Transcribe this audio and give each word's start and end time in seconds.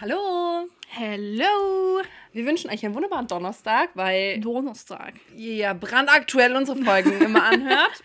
Hallo! 0.00 0.66
Hello! 0.88 2.02
Wir 2.32 2.46
wünschen 2.46 2.70
euch 2.70 2.84
einen 2.84 2.94
wunderbaren 2.94 3.26
Donnerstag, 3.26 3.90
weil 3.94 4.40
Donnerstag. 4.40 5.14
ihr 5.36 5.54
ja 5.56 5.72
brandaktuell 5.74 6.56
unsere 6.56 6.82
Folgen 6.82 7.12
immer 7.20 7.44
anhört. 7.44 8.02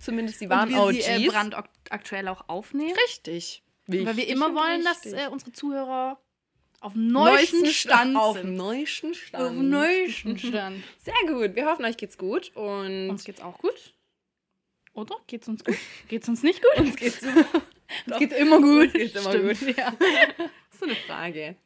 Zumindest 0.00 0.40
die 0.40 0.50
waren 0.50 0.68
Und 0.68 0.74
wir 0.74 0.82
OGs. 0.82 1.04
sie 1.06 1.26
äh, 1.26 1.28
brandaktuell 1.28 2.28
auch 2.28 2.48
aufnehmen. 2.48 2.96
Richtig. 3.06 3.62
weil 3.86 4.00
wir 4.00 4.16
Wichtig 4.16 4.30
immer 4.30 4.54
wollen, 4.54 4.82
dass 4.84 5.04
richtig. 5.04 5.20
äh, 5.20 5.28
unsere 5.28 5.52
Zuhörer 5.52 6.18
auf 6.80 6.94
neuesten 6.96 7.66
Stand 7.66 8.16
Auf 8.16 8.36
sind. 8.38 8.56
neuesten 8.56 9.14
Stand. 9.14 9.44
Auf 9.44 9.52
neuesten 9.52 10.36
Stand. 10.38 10.82
Sehr 10.98 11.14
gut. 11.32 11.54
Wir 11.54 11.66
hoffen, 11.66 11.84
euch 11.84 11.96
geht's 11.96 12.18
gut. 12.18 12.50
Und 12.56 13.10
Uns 13.10 13.22
geht's 13.24 13.40
auch 13.40 13.58
gut. 13.58 13.94
Oder? 14.94 15.16
Geht's 15.28 15.46
uns 15.48 15.64
gut? 15.64 15.76
Geht's 16.08 16.28
uns 16.28 16.42
nicht 16.42 16.60
gut? 16.60 16.84
uns 16.84 16.96
geht's. 16.96 17.22
Uns 17.22 18.18
geht's 18.18 18.34
immer 18.34 18.60
gut. 18.60 18.82
Uns 18.84 18.92
geht's 18.92 19.14
immer 19.14 19.54
Stimmt, 19.54 19.76
Ja. 19.78 19.94
So 20.82 20.86
eine 20.86 20.96
Frage. 20.96 21.56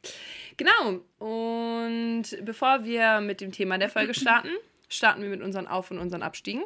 Genau. 0.57 1.01
Und 1.19 2.23
bevor 2.43 2.83
wir 2.83 3.21
mit 3.21 3.41
dem 3.41 3.51
Thema 3.51 3.77
der 3.77 3.89
Folge 3.89 4.13
starten, 4.13 4.49
starten 4.89 5.21
wir 5.21 5.29
mit 5.29 5.41
unseren 5.41 5.67
Auf- 5.67 5.91
und 5.91 5.99
unseren 5.99 6.23
Abstiegen. 6.23 6.63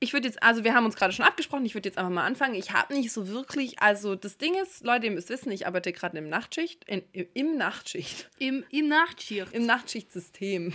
Ich 0.00 0.12
würde 0.12 0.26
jetzt, 0.26 0.42
also 0.42 0.64
wir 0.64 0.74
haben 0.74 0.84
uns 0.84 0.96
gerade 0.96 1.12
schon 1.12 1.24
abgesprochen, 1.24 1.64
ich 1.64 1.74
würde 1.74 1.88
jetzt 1.88 1.96
einfach 1.96 2.10
mal 2.10 2.26
anfangen. 2.26 2.56
Ich 2.56 2.72
habe 2.72 2.92
nicht 2.92 3.12
so 3.12 3.28
wirklich, 3.28 3.78
also 3.80 4.16
das 4.16 4.36
Ding 4.36 4.54
ist, 4.60 4.82
Leute, 4.84 5.06
ihr 5.06 5.12
müsst 5.12 5.28
wissen, 5.28 5.52
ich 5.52 5.66
arbeite 5.68 5.92
gerade 5.92 6.18
im 6.18 6.28
Nachtschicht, 6.28 6.82
in, 6.88 7.04
im 7.12 7.56
Nachtschicht, 7.56 8.28
Im, 8.38 8.64
im 8.70 8.88
Nachtschicht. 8.88 9.52
im 9.52 9.64
Nachtschichtsystem. 9.64 10.72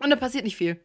Und 0.00 0.08
da 0.08 0.16
passiert 0.16 0.44
nicht 0.44 0.56
viel. 0.56 0.80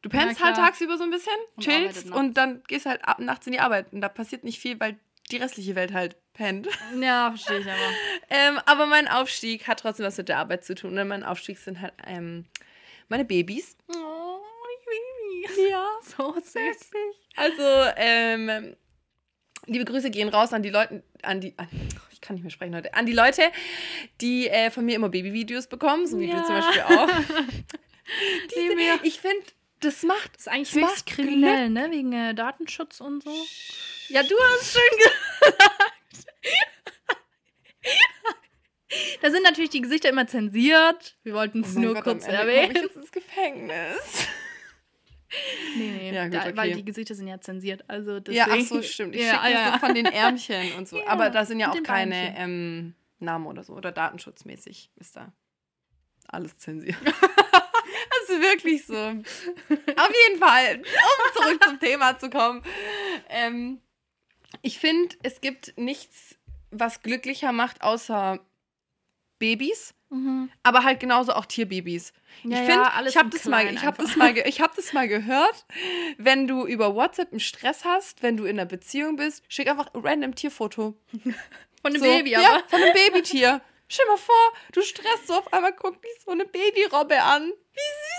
Du 0.00 0.08
pennst 0.08 0.42
halt 0.42 0.56
tagsüber 0.56 0.96
so 0.96 1.04
ein 1.04 1.10
bisschen, 1.10 1.32
Und 1.56 1.64
chillst 1.64 2.10
und 2.10 2.36
dann 2.38 2.62
gehst 2.66 2.86
halt 2.86 3.04
ab, 3.06 3.18
nachts 3.18 3.46
in 3.46 3.52
die 3.52 3.60
Arbeit. 3.60 3.92
Und 3.92 4.00
da 4.00 4.08
passiert 4.08 4.44
nicht 4.44 4.58
viel, 4.58 4.80
weil 4.80 4.98
die 5.30 5.36
restliche 5.38 5.74
Welt 5.74 5.92
halt 5.92 6.16
pennt. 6.34 6.68
Ja, 7.00 7.30
verstehe 7.30 7.60
ich 7.60 7.66
aber. 7.66 7.78
Ähm, 8.30 8.58
aber 8.66 8.86
mein 8.86 9.06
Aufstieg 9.06 9.68
hat 9.68 9.80
trotzdem 9.80 10.06
was 10.06 10.16
mit 10.16 10.28
der 10.28 10.38
Arbeit 10.38 10.64
zu 10.64 10.74
tun. 10.74 10.98
Und 10.98 11.08
mein 11.08 11.22
Aufstieg 11.22 11.58
sind 11.58 11.80
halt 11.80 11.92
ähm, 12.06 12.46
meine 13.08 13.24
Babys. 13.24 13.76
Oh, 13.88 14.38
die 14.70 15.46
Baby. 15.54 15.70
Ja. 15.70 15.86
So 16.16 16.32
süß. 16.34 16.90
Also, 17.36 17.92
ähm, 17.96 18.74
liebe 19.66 19.84
Grüße 19.84 20.10
gehen 20.10 20.28
raus 20.30 20.52
an 20.52 20.62
die 20.62 20.70
Leute, 20.70 21.02
an 21.22 21.40
die, 21.40 21.54
an, 21.58 21.68
ich 22.12 22.20
kann 22.20 22.34
nicht 22.34 22.42
mehr 22.44 22.50
sprechen 22.50 22.74
heute, 22.74 22.94
an 22.94 23.06
die 23.06 23.12
Leute, 23.12 23.42
die 24.20 24.48
äh, 24.48 24.70
von 24.70 24.84
mir 24.84 24.96
immer 24.96 25.08
Babyvideos 25.10 25.66
bekommen, 25.66 26.06
so 26.06 26.18
wie 26.18 26.28
Ja. 26.28 26.40
du 26.40 26.44
zum 26.46 26.54
Beispiel 26.56 26.82
auch. 26.82 27.08
Mir. 28.76 28.98
ich 29.02 29.20
finde, 29.20 29.44
das 29.84 30.02
macht 30.02 30.34
Das 30.34 30.42
ist 30.42 30.48
eigentlich 30.48 30.70
Das 30.72 30.90
höchst 30.90 31.06
kriminell, 31.06 31.70
ne? 31.70 31.90
Wegen 31.90 32.12
äh, 32.12 32.34
Datenschutz 32.34 33.00
und 33.00 33.22
so. 33.22 33.30
Ja, 34.08 34.22
du 34.22 34.34
hast 34.38 34.72
schön 34.72 34.98
gesagt. 34.98 36.26
Da 39.22 39.30
sind 39.30 39.42
natürlich 39.42 39.70
die 39.70 39.80
Gesichter 39.80 40.08
immer 40.08 40.26
zensiert. 40.28 41.16
Wir 41.24 41.34
wollten 41.34 41.62
es 41.64 41.76
Oh 41.76 41.80
nur 41.80 41.94
Gott, 41.94 42.04
kurz 42.04 42.24
komm 42.26 42.34
ich 42.34 42.40
erwähnen. 42.40 42.74
jetzt 42.76 42.96
ins 42.96 43.12
Gefängnis. 43.12 44.28
Nee, 45.76 45.90
nee. 45.90 46.14
Ja, 46.14 46.26
gut, 46.26 46.34
da, 46.34 46.40
okay. 46.42 46.56
Weil 46.56 46.72
die 46.74 46.84
Gesichter 46.84 47.16
sind 47.16 47.26
ja 47.26 47.40
zensiert. 47.40 47.82
Also 47.90 48.20
deswegen, 48.20 48.36
Ja, 48.36 48.56
ach 48.56 48.60
so, 48.60 48.80
stimmt. 48.82 49.16
Ich 49.16 49.22
ja, 49.22 49.42
schicke 49.42 49.52
ja, 49.52 49.72
so 49.72 49.78
von 49.80 49.92
den 49.96 50.06
Ärmchen 50.06 50.74
und 50.74 50.86
so. 50.86 50.96
Ja, 51.00 51.08
Aber 51.08 51.28
da 51.30 51.44
sind 51.44 51.58
ja 51.58 51.72
auch 51.72 51.82
keine 51.82 52.38
ähm, 52.38 52.94
Namen 53.18 53.46
oder 53.46 53.64
so. 53.64 53.72
Oder 53.72 53.90
datenschutzmäßig 53.90 54.92
ist 54.94 55.16
da 55.16 55.32
alles 56.28 56.56
zensiert. 56.58 56.96
Ist 58.34 58.40
wirklich 58.42 58.86
so. 58.86 58.94
Auf 58.96 60.12
jeden 60.28 60.40
Fall, 60.40 60.76
um 60.82 61.42
zurück 61.42 61.64
zum 61.64 61.80
Thema 61.80 62.18
zu 62.18 62.30
kommen. 62.30 62.62
Ähm, 63.28 63.80
ich 64.62 64.78
finde, 64.78 65.16
es 65.22 65.40
gibt 65.40 65.76
nichts, 65.78 66.36
was 66.70 67.02
glücklicher 67.02 67.52
macht, 67.52 67.82
außer 67.82 68.38
Babys. 69.38 69.94
Mhm. 70.10 70.50
Aber 70.62 70.84
halt 70.84 71.00
genauso 71.00 71.32
auch 71.32 71.44
Tierbabys. 71.46 72.12
Ja, 72.44 72.50
ich 72.50 72.68
ja, 72.68 72.72
finde, 72.72 72.92
alles 72.92 73.12
ich 73.12 73.18
habe 73.18 73.30
das 73.30 73.44
mal, 73.46 73.62
ich 73.66 73.80
einfach. 73.82 73.96
das 73.96 74.16
mal, 74.16 74.32
ge- 74.32 74.46
ich 74.48 74.60
habe 74.60 74.72
das 74.76 74.92
mal 74.92 75.08
gehört, 75.08 75.66
wenn 76.18 76.46
du 76.46 76.66
über 76.66 76.94
WhatsApp 76.94 77.30
einen 77.32 77.40
Stress 77.40 77.84
hast, 77.84 78.22
wenn 78.22 78.36
du 78.36 78.44
in 78.44 78.58
einer 78.58 78.66
Beziehung 78.66 79.16
bist, 79.16 79.42
schick 79.48 79.68
einfach 79.68 79.92
ein 79.92 80.00
random 80.02 80.34
Tierfoto. 80.34 80.94
Von 81.82 81.92
dem 81.92 82.00
so, 82.02 82.08
Baby, 82.08 82.30
Ja, 82.30 82.38
aber. 82.58 82.68
von 82.68 82.82
einem 82.82 82.92
Babytier. 82.92 83.60
Stell 83.88 84.06
dir 84.06 84.12
mal 84.12 84.18
vor, 84.18 84.52
du 84.72 84.82
stresst 84.82 85.26
so 85.26 85.34
auf 85.34 85.52
einmal, 85.52 85.72
guck 85.74 86.00
dich 86.00 86.10
so 86.24 86.30
eine 86.30 86.44
Babyrobbe 86.46 87.20
an. 87.20 87.42
Wie 87.72 87.80
süß 87.80 88.13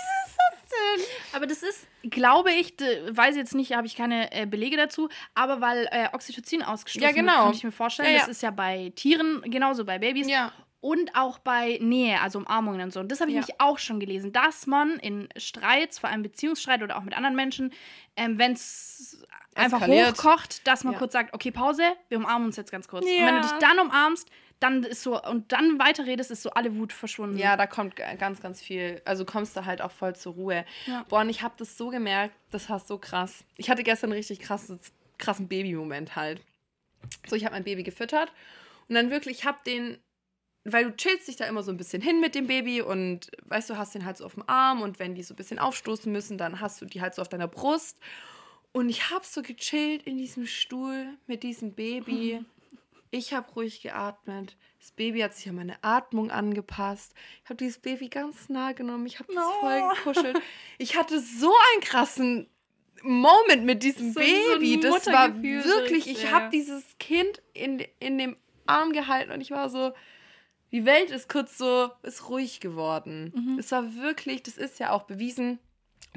denn? 0.70 1.04
Aber 1.32 1.46
das 1.46 1.62
ist, 1.62 1.86
glaube 2.02 2.52
ich, 2.52 2.74
weiß 3.10 3.34
ich 3.34 3.40
jetzt 3.40 3.54
nicht, 3.54 3.72
habe 3.74 3.86
ich 3.86 3.96
keine 3.96 4.32
äh, 4.32 4.46
Belege 4.46 4.76
dazu, 4.76 5.08
aber 5.34 5.60
weil 5.60 5.88
äh, 5.90 6.08
Oxytocin 6.12 6.62
ausgestoßen 6.62 7.06
Ja, 7.06 7.12
genau. 7.14 7.32
wird, 7.32 7.42
kann 7.44 7.52
ich 7.54 7.64
mir 7.64 7.72
vorstellen, 7.72 8.12
Ja, 8.12 8.20
das 8.20 8.28
ist 8.28 8.42
ja 8.42 8.50
bei 8.50 8.92
Tieren 8.96 9.42
genauso 9.42 9.84
bei 9.84 9.98
Babys. 9.98 10.28
Ja. 10.28 10.52
Und 10.80 11.16
auch 11.16 11.38
bei 11.40 11.78
Nähe, 11.80 12.20
also 12.20 12.38
Umarmungen 12.38 12.80
und 12.82 12.92
so. 12.92 13.00
Und 13.00 13.10
das 13.10 13.20
habe 13.20 13.30
ich 13.30 13.34
Ja. 13.34 13.40
nämlich 13.40 13.60
auch 13.60 13.78
schon 13.78 13.98
gelesen, 13.98 14.30
dass 14.32 14.66
man 14.68 14.98
in 15.00 15.28
Streits, 15.36 15.98
vor 15.98 16.10
allem 16.10 16.22
Beziehungsstreit 16.22 16.82
oder 16.82 16.96
auch 16.96 17.02
mit 17.02 17.16
anderen 17.16 17.34
Menschen, 17.34 17.72
ähm, 18.14 18.38
wenn 18.38 18.52
es 18.52 19.26
einfach 19.56 19.84
hochkocht, 19.86 20.66
dass 20.66 20.84
man 20.84 20.92
Ja. 20.92 20.98
kurz 20.98 21.12
sagt, 21.14 21.34
okay, 21.34 21.50
Pause, 21.50 21.82
wir 22.08 22.18
umarmen 22.18 22.46
uns 22.48 22.56
jetzt 22.56 22.70
ganz 22.70 22.86
kurz. 22.86 23.04
Und 23.04 23.10
Ja. 23.18 23.26
wenn 23.26 23.34
du 23.36 23.40
dich 23.40 23.52
dann 23.58 23.78
umarmst, 23.80 24.28
dann 24.60 24.84
ist 24.84 25.02
so, 25.02 25.22
und 25.22 25.52
dann 25.52 25.78
weiterredest, 25.78 26.30
ist 26.30 26.42
so 26.42 26.50
alle 26.50 26.76
Wut 26.76 26.92
verschwunden. 26.92 27.36
Ja, 27.36 27.56
da 27.56 27.66
kommt 27.66 27.96
ganz, 27.96 28.40
ganz 28.40 28.62
viel. 28.62 29.02
Also 29.04 29.24
kommst 29.24 29.56
du 29.56 29.66
halt 29.66 29.82
auch 29.82 29.90
voll 29.90 30.16
zur 30.16 30.34
Ruhe. 30.34 30.64
Ja. 30.86 31.04
Boah, 31.08 31.20
und 31.20 31.28
ich 31.28 31.42
habe 31.42 31.54
das 31.58 31.76
so 31.76 31.90
gemerkt, 31.90 32.34
das 32.50 32.70
war 32.70 32.80
so 32.80 32.98
krass. 32.98 33.44
Ich 33.56 33.68
hatte 33.68 33.82
gestern 33.82 34.10
einen 34.10 34.16
richtig 34.16 34.40
krasses, 34.40 34.78
krassen 35.18 35.48
Baby-Moment 35.48 36.16
halt. 36.16 36.40
So, 37.26 37.36
ich 37.36 37.44
habe 37.44 37.54
mein 37.54 37.64
Baby 37.64 37.82
gefüttert 37.82 38.32
und 38.88 38.94
dann 38.94 39.10
wirklich, 39.10 39.38
ich 39.38 39.44
habe 39.44 39.58
den, 39.66 39.98
weil 40.64 40.84
du 40.84 40.96
chillst 40.96 41.28
dich 41.28 41.36
da 41.36 41.44
immer 41.44 41.62
so 41.62 41.70
ein 41.70 41.76
bisschen 41.76 42.02
hin 42.02 42.20
mit 42.20 42.34
dem 42.34 42.46
Baby 42.46 42.80
und 42.80 43.30
weißt 43.44 43.68
du, 43.70 43.76
hast 43.76 43.94
den 43.94 44.04
halt 44.04 44.16
so 44.16 44.24
auf 44.24 44.34
dem 44.34 44.48
Arm 44.48 44.80
und 44.80 44.98
wenn 44.98 45.14
die 45.14 45.22
so 45.22 45.34
ein 45.34 45.36
bisschen 45.36 45.58
aufstoßen 45.58 46.10
müssen, 46.10 46.38
dann 46.38 46.60
hast 46.60 46.80
du 46.80 46.86
die 46.86 47.00
halt 47.02 47.14
so 47.14 47.22
auf 47.22 47.28
deiner 47.28 47.48
Brust. 47.48 47.98
Und 48.72 48.88
ich 48.88 49.10
habe 49.10 49.24
so 49.24 49.42
gechillt 49.42 50.02
in 50.02 50.18
diesem 50.18 50.46
Stuhl 50.46 51.06
mit 51.26 51.42
diesem 51.42 51.74
Baby. 51.74 52.44
Ich 53.10 53.32
habe 53.32 53.50
ruhig 53.52 53.82
geatmet. 53.82 54.56
Das 54.80 54.90
Baby 54.92 55.20
hat 55.20 55.34
sich 55.34 55.48
an 55.48 55.54
meine 55.56 55.82
Atmung 55.82 56.30
angepasst. 56.30 57.14
Ich 57.44 57.48
habe 57.50 57.56
dieses 57.56 57.78
Baby 57.78 58.08
ganz 58.08 58.48
nah 58.48 58.72
genommen. 58.72 59.06
Ich 59.06 59.18
habe 59.18 59.32
das 59.32 59.44
Oh. 59.44 59.60
voll 59.60 59.82
gekuschelt. 59.94 60.40
Ich 60.78 60.96
hatte 60.96 61.20
so 61.20 61.52
einen 61.72 61.82
krassen 61.82 62.48
Moment 63.02 63.64
mit 63.64 63.82
diesem 63.82 64.12
So- 64.12 64.20
so 64.20 64.26
Baby. 64.58 64.80
das 64.80 65.06
war 65.06 65.28
so 65.28 65.42
wirklich, 65.42 66.08
ich 66.10 66.24
ja, 66.24 66.30
habe 66.32 66.50
dieses 66.50 66.82
Kind 66.98 67.40
in, 67.52 67.84
in 68.00 68.18
dem 68.18 68.36
Arm 68.66 68.92
gehalten 68.92 69.30
und 69.32 69.40
ich 69.40 69.50
war 69.50 69.68
so, 69.70 69.92
die 70.72 70.84
Welt 70.84 71.10
ist 71.10 71.28
kurz 71.28 71.56
so, 71.56 71.90
ist 72.02 72.28
ruhig 72.28 72.58
geworden. 72.60 73.32
Mhm. 73.34 73.58
Es 73.58 73.70
war 73.70 73.94
wirklich, 73.96 74.42
das 74.42 74.56
ist 74.58 74.80
ja 74.80 74.90
auch 74.90 75.04
bewiesen, 75.04 75.58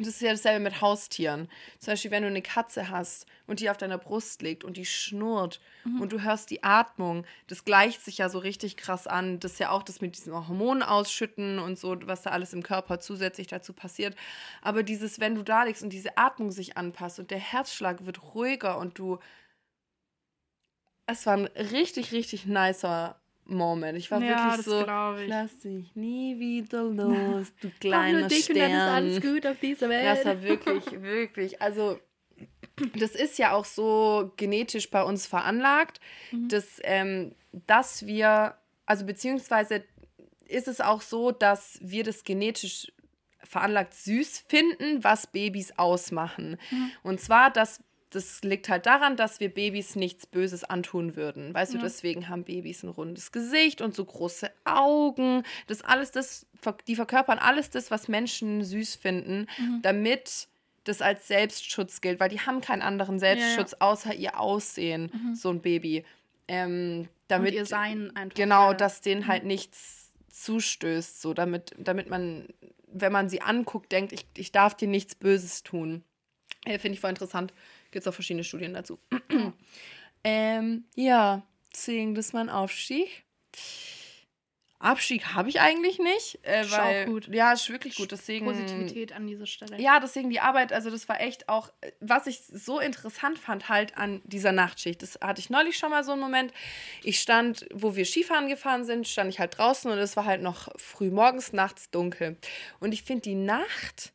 das 0.05 0.15
ist 0.15 0.21
ja 0.21 0.31
dasselbe 0.31 0.59
mit 0.63 0.81
Haustieren. 0.81 1.49
Zum 1.79 1.91
Beispiel, 1.93 2.11
wenn 2.11 2.23
du 2.23 2.29
eine 2.29 2.41
Katze 2.41 2.89
hast 2.89 3.25
und 3.47 3.59
die 3.59 3.69
auf 3.69 3.77
deiner 3.77 3.97
Brust 3.97 4.41
liegt 4.41 4.63
und 4.63 4.77
die 4.77 4.85
schnurrt 4.85 5.59
Mhm. 5.83 6.01
und 6.01 6.11
du 6.11 6.21
hörst 6.21 6.49
die 6.49 6.63
Atmung, 6.63 7.25
das 7.47 7.63
gleicht 7.65 8.03
sich 8.03 8.17
ja 8.17 8.29
so 8.29 8.39
richtig 8.39 8.77
krass 8.77 9.07
an. 9.07 9.39
Das 9.39 9.53
ist 9.53 9.59
ja 9.59 9.69
auch 9.71 9.83
das 9.83 10.01
mit 10.01 10.15
diesen 10.17 10.33
Hormonen 10.33 10.83
ausschütten 10.83 11.59
und 11.59 11.79
so, 11.79 11.95
was 12.05 12.21
da 12.23 12.31
alles 12.31 12.53
im 12.53 12.63
Körper 12.63 12.99
zusätzlich 12.99 13.47
dazu 13.47 13.73
passiert. 13.73 14.15
Aber 14.61 14.83
dieses, 14.83 15.19
wenn 15.19 15.35
du 15.35 15.43
da 15.43 15.63
liegst 15.63 15.83
und 15.83 15.91
diese 15.91 16.17
Atmung 16.17 16.51
sich 16.51 16.77
anpasst 16.77 17.19
und 17.19 17.31
der 17.31 17.39
Herzschlag 17.39 18.05
wird 18.05 18.33
ruhiger 18.35 18.77
und 18.77 18.97
du. 18.99 19.19
Es 21.07 21.25
war 21.25 21.33
ein 21.37 21.45
richtig, 21.45 22.11
richtig 22.11 22.45
nicer 22.45 23.19
Moment. 23.49 23.97
Ich 23.97 24.09
war 24.11 24.21
Ja, 24.21 24.29
wirklich 24.53 24.55
das 24.57 24.65
so. 24.65 24.85
Lass 25.27 25.57
dich 25.59 25.95
nie 25.95 26.39
wieder 26.39 26.83
los, 26.83 27.47
du 27.61 27.69
kleiner 27.79 28.27
dich 28.27 28.49
und 28.49 28.57
dann 28.57 28.65
ist 28.71 28.75
Stern. 28.75 28.89
alles 28.89 29.21
gut 29.21 29.45
auf 29.47 29.59
dieser 29.59 29.89
Welt. 29.89 30.03
Ja, 30.05 30.13
es 30.13 30.25
war 30.25 30.41
wirklich, 30.43 30.85
wirklich. 31.01 31.61
Also, 31.61 31.99
das 32.97 33.11
ist 33.11 33.37
ja 33.37 33.51
auch 33.53 33.65
so 33.65 34.31
genetisch 34.37 34.89
bei 34.89 35.03
uns 35.03 35.27
veranlagt, 35.27 35.99
Mhm. 36.31 36.47
dass, 36.49 36.79
ähm, 36.83 37.35
dass 37.51 38.05
wir, 38.05 38.55
also 38.85 39.05
beziehungsweise 39.05 39.83
ist 40.47 40.67
es 40.67 40.79
auch 40.81 41.01
so, 41.01 41.31
dass 41.31 41.77
wir 41.81 42.03
das 42.03 42.23
genetisch 42.23 42.91
veranlagt 43.43 43.93
süß 43.93 44.45
finden, 44.47 45.03
was 45.03 45.27
Babys 45.27 45.73
ausmachen. 45.77 46.57
Mhm. 46.71 46.91
Und 47.03 47.19
zwar, 47.21 47.49
dass 47.51 47.83
das 48.11 48.41
liegt 48.43 48.69
halt 48.69 48.85
daran, 48.85 49.15
dass 49.17 49.39
wir 49.39 49.49
Babys 49.53 49.95
nichts 49.95 50.25
Böses 50.25 50.63
antun 50.63 51.15
würden. 51.15 51.53
Weißt 51.53 51.73
du, 51.73 51.77
Ja. 51.77 51.83
deswegen 51.83 52.27
haben 52.27 52.43
Babys 52.43 52.81
ein 52.83 52.89
rundes 52.89 53.31
Gesicht 53.31 53.81
und 53.81 53.93
so 53.95 54.03
große 54.05 54.49
Augen. 54.65 55.43
Das 55.67 55.81
alles, 55.83 56.11
das, 56.11 56.47
die 56.87 56.95
verkörpern 56.95 57.37
alles 57.37 57.69
das, 57.69 57.91
was 57.91 58.07
Menschen 58.07 58.63
süß 58.63 58.95
finden, 58.95 59.47
Mhm. 59.59 59.81
damit 59.83 60.47
das 60.85 61.01
als 61.03 61.27
Selbstschutz 61.27 62.01
gilt, 62.01 62.19
weil 62.19 62.29
die 62.29 62.39
haben 62.39 62.61
keinen 62.61 62.81
anderen 62.81 63.19
Selbstschutz 63.19 63.75
außer 63.75 64.15
ihr 64.15 64.39
Aussehen, 64.39 65.11
Mhm. 65.13 65.35
so 65.35 65.49
ein 65.51 65.61
Baby. 65.61 66.03
Ähm, 66.47 67.01
und 67.01 67.09
damit 67.27 67.53
ihr 67.53 67.65
Sein 67.67 68.15
einfach. 68.15 68.35
genau, 68.35 68.69
ja. 68.69 68.73
dass 68.73 69.01
denen 69.01 69.27
halt 69.27 69.43
nichts 69.43 70.09
zustößt, 70.31 71.21
so 71.21 71.33
damit, 71.35 71.75
damit 71.77 72.09
man, 72.09 72.47
wenn 72.87 73.11
man 73.11 73.29
sie 73.29 73.41
anguckt, 73.41 73.91
denkt, 73.91 74.13
ich, 74.13 74.25
ich 74.35 74.51
darf 74.51 74.73
dir 74.75 74.87
nichts 74.87 75.13
Böses 75.13 75.61
tun. 75.61 76.03
Finde 76.65 76.89
ich 76.89 76.99
voll 76.99 77.11
interessant. 77.11 77.53
Gibt 77.91 78.03
es 78.03 78.07
auch 78.07 78.13
verschiedene 78.13 78.43
Studien 78.43 78.73
dazu. 78.73 78.99
ähm, 80.23 80.85
ja, 80.95 81.43
deswegen, 81.73 82.15
das 82.15 82.27
ist 82.27 82.33
mein 82.33 82.49
Aufstieg. 82.49 83.25
Abstieg 84.79 85.33
habe 85.33 85.49
ich 85.49 85.59
eigentlich 85.59 85.99
nicht. 85.99 86.39
Äh, 86.43 86.61
Ist 86.61 86.73
auch 86.73 86.77
weil, 86.79 87.05
gut. 87.05 87.27
Ja, 87.27 87.51
ist 87.51 87.69
wirklich 87.69 87.95
gut. 87.97 88.13
Deswegen. 88.13 88.45
Positivität 88.45 89.11
an 89.11 89.27
dieser 89.27 89.45
Stelle. 89.45 89.79
Ja, 89.79 89.99
deswegen 89.99 90.29
die 90.29 90.39
Arbeit, 90.39 90.71
also 90.71 90.89
das 90.89 91.09
war 91.09 91.19
echt 91.19 91.49
auch, 91.49 91.71
was 91.99 92.27
ich 92.27 92.39
so 92.39 92.79
interessant 92.79 93.37
fand 93.37 93.67
halt 93.67 93.97
an 93.97 94.21
dieser 94.23 94.53
Nachtschicht. 94.53 95.01
Das 95.01 95.19
hatte 95.21 95.41
ich 95.41 95.49
neulich 95.49 95.77
schon 95.77 95.89
mal 95.89 96.05
so 96.05 96.13
einen 96.13 96.21
Moment. 96.21 96.53
Ich 97.03 97.19
stand, 97.19 97.67
wo 97.73 97.97
wir 97.97 98.05
Skifahren 98.05 98.47
gefahren 98.47 98.85
sind, 98.85 99.05
stand 99.05 99.29
ich 99.29 99.39
halt 99.39 99.57
draußen 99.57 99.91
und 99.91 99.97
es 99.97 100.15
war 100.15 100.23
halt 100.23 100.41
noch 100.41 100.69
früh 100.77 101.11
morgens, 101.11 101.51
nachts 101.51 101.91
dunkel. 101.91 102.37
Und 102.79 102.93
ich 102.93 103.03
finde, 103.03 103.23
die 103.23 103.35
Nacht 103.35 104.13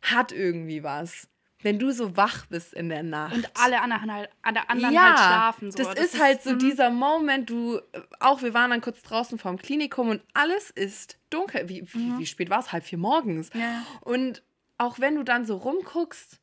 hat 0.00 0.30
irgendwie 0.30 0.84
was. 0.84 1.28
Wenn 1.64 1.78
du 1.78 1.90
so 1.92 2.16
wach 2.16 2.46
bist 2.46 2.74
in 2.74 2.90
der 2.90 3.02
Nacht. 3.02 3.34
Und 3.34 3.50
alle 3.54 3.80
anderen 3.80 4.12
halt, 4.12 4.30
alle 4.42 4.68
anderen 4.68 5.00
halt 5.00 5.18
schlafen. 5.18 5.70
So. 5.72 5.82
Das, 5.82 5.94
ist 5.94 6.20
halt 6.20 6.42
so 6.42 6.52
mhm. 6.52 6.58
dieser 6.58 6.90
Moment, 6.90 7.48
du, 7.48 7.78
äh, 7.92 8.00
auch 8.20 8.42
wir 8.42 8.52
waren 8.52 8.70
dann 8.70 8.80
kurz 8.80 9.02
draußen 9.02 9.38
vorm 9.38 9.56
Klinikum 9.56 10.10
und 10.10 10.22
alles 10.34 10.70
ist 10.70 11.18
dunkel. 11.30 11.68
Wie, 11.68 11.82
wie, 11.92 12.18
wie 12.18 12.26
spät 12.26 12.50
war 12.50 12.60
es? 12.60 12.70
Halb 12.70 12.84
vier 12.84 12.98
morgens. 12.98 13.52
Mhm. 13.54 13.60
Ja. 13.60 13.82
Und 14.02 14.42
auch 14.78 14.98
wenn 14.98 15.14
du 15.16 15.22
dann 15.22 15.46
so 15.46 15.56
rumguckst, 15.56 16.38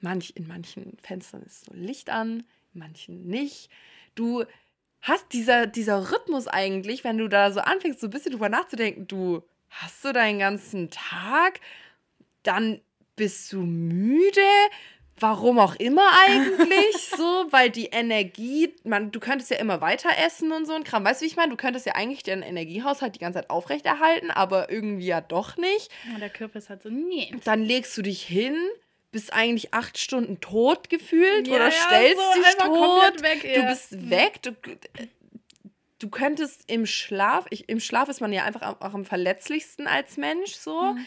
manch, 0.00 0.34
in 0.36 0.46
manchen 0.46 0.96
Fenstern 1.02 1.42
ist 1.42 1.64
so 1.64 1.72
Licht 1.74 2.10
an, 2.10 2.44
in 2.74 2.80
manchen 2.80 3.26
nicht. 3.26 3.70
Du 4.14 4.44
hast 5.00 5.32
dieser, 5.32 5.66
dieser 5.66 6.12
Rhythmus 6.12 6.46
eigentlich, 6.46 7.04
wenn 7.04 7.18
du 7.18 7.28
da 7.28 7.52
so 7.52 7.60
anfängst, 7.60 8.00
so 8.00 8.08
ein 8.08 8.10
bisschen 8.10 8.32
drüber 8.32 8.48
nachzudenken, 8.48 9.06
du 9.06 9.42
hast 9.70 10.02
so 10.02 10.12
deinen 10.12 10.38
ganzen 10.38 10.90
Tag, 10.90 11.60
dann 12.42 12.80
bist 13.18 13.52
du 13.52 13.60
müde. 13.60 14.40
Warum 15.20 15.58
auch 15.58 15.74
immer 15.74 16.08
eigentlich 16.28 16.96
so, 17.16 17.46
weil 17.50 17.70
die 17.70 17.86
Energie, 17.86 18.72
man, 18.84 19.10
du 19.10 19.18
könntest 19.18 19.50
ja 19.50 19.56
immer 19.56 19.80
weiter 19.80 20.10
essen 20.24 20.52
und 20.52 20.64
so 20.64 20.74
ein 20.74 20.84
Kram. 20.84 21.04
Weißt 21.04 21.20
du, 21.20 21.24
wie 21.24 21.28
ich 21.28 21.34
meine? 21.36 21.50
Du 21.50 21.56
könntest 21.56 21.86
ja 21.86 21.96
eigentlich 21.96 22.22
deinen 22.22 22.42
Energiehaushalt 22.42 23.16
die 23.16 23.18
ganze 23.18 23.40
Zeit 23.40 23.50
aufrechterhalten, 23.50 24.30
aber 24.30 24.70
irgendwie 24.70 25.06
ja 25.06 25.20
doch 25.20 25.56
nicht. 25.56 25.90
Und 26.14 26.20
der 26.20 26.30
Körper 26.30 26.58
ist 26.58 26.70
halt 26.70 26.82
so, 26.82 26.88
nee. 26.88 27.34
Dann 27.44 27.64
legst 27.64 27.98
du 27.98 28.02
dich 28.02 28.22
hin, 28.22 28.56
bist 29.10 29.32
eigentlich 29.32 29.74
acht 29.74 29.98
Stunden 29.98 30.40
tot 30.40 30.88
gefühlt 30.88 31.48
Ja, 31.48 31.56
oder 31.56 31.64
ja, 31.64 31.70
stellst 31.72 32.16
so 32.34 32.40
dich 32.40 32.54
tot. 32.54 33.22
weg, 33.22 33.40
Du 33.42 33.60
ja. 33.60 33.68
bist 33.68 34.10
weg. 34.10 34.40
Du, 34.42 34.52
du 35.98 36.08
könntest 36.10 36.62
im 36.68 36.86
Schlaf, 36.86 37.46
ich, 37.50 37.68
im 37.68 37.80
Schlaf 37.80 38.08
ist 38.08 38.20
man 38.20 38.32
ja 38.32 38.44
einfach 38.44 38.62
auch 38.80 38.94
am 38.94 39.04
verletzlichsten 39.04 39.88
als 39.88 40.16
Mensch 40.16 40.52
so. 40.52 40.80
Mhm. 40.80 41.06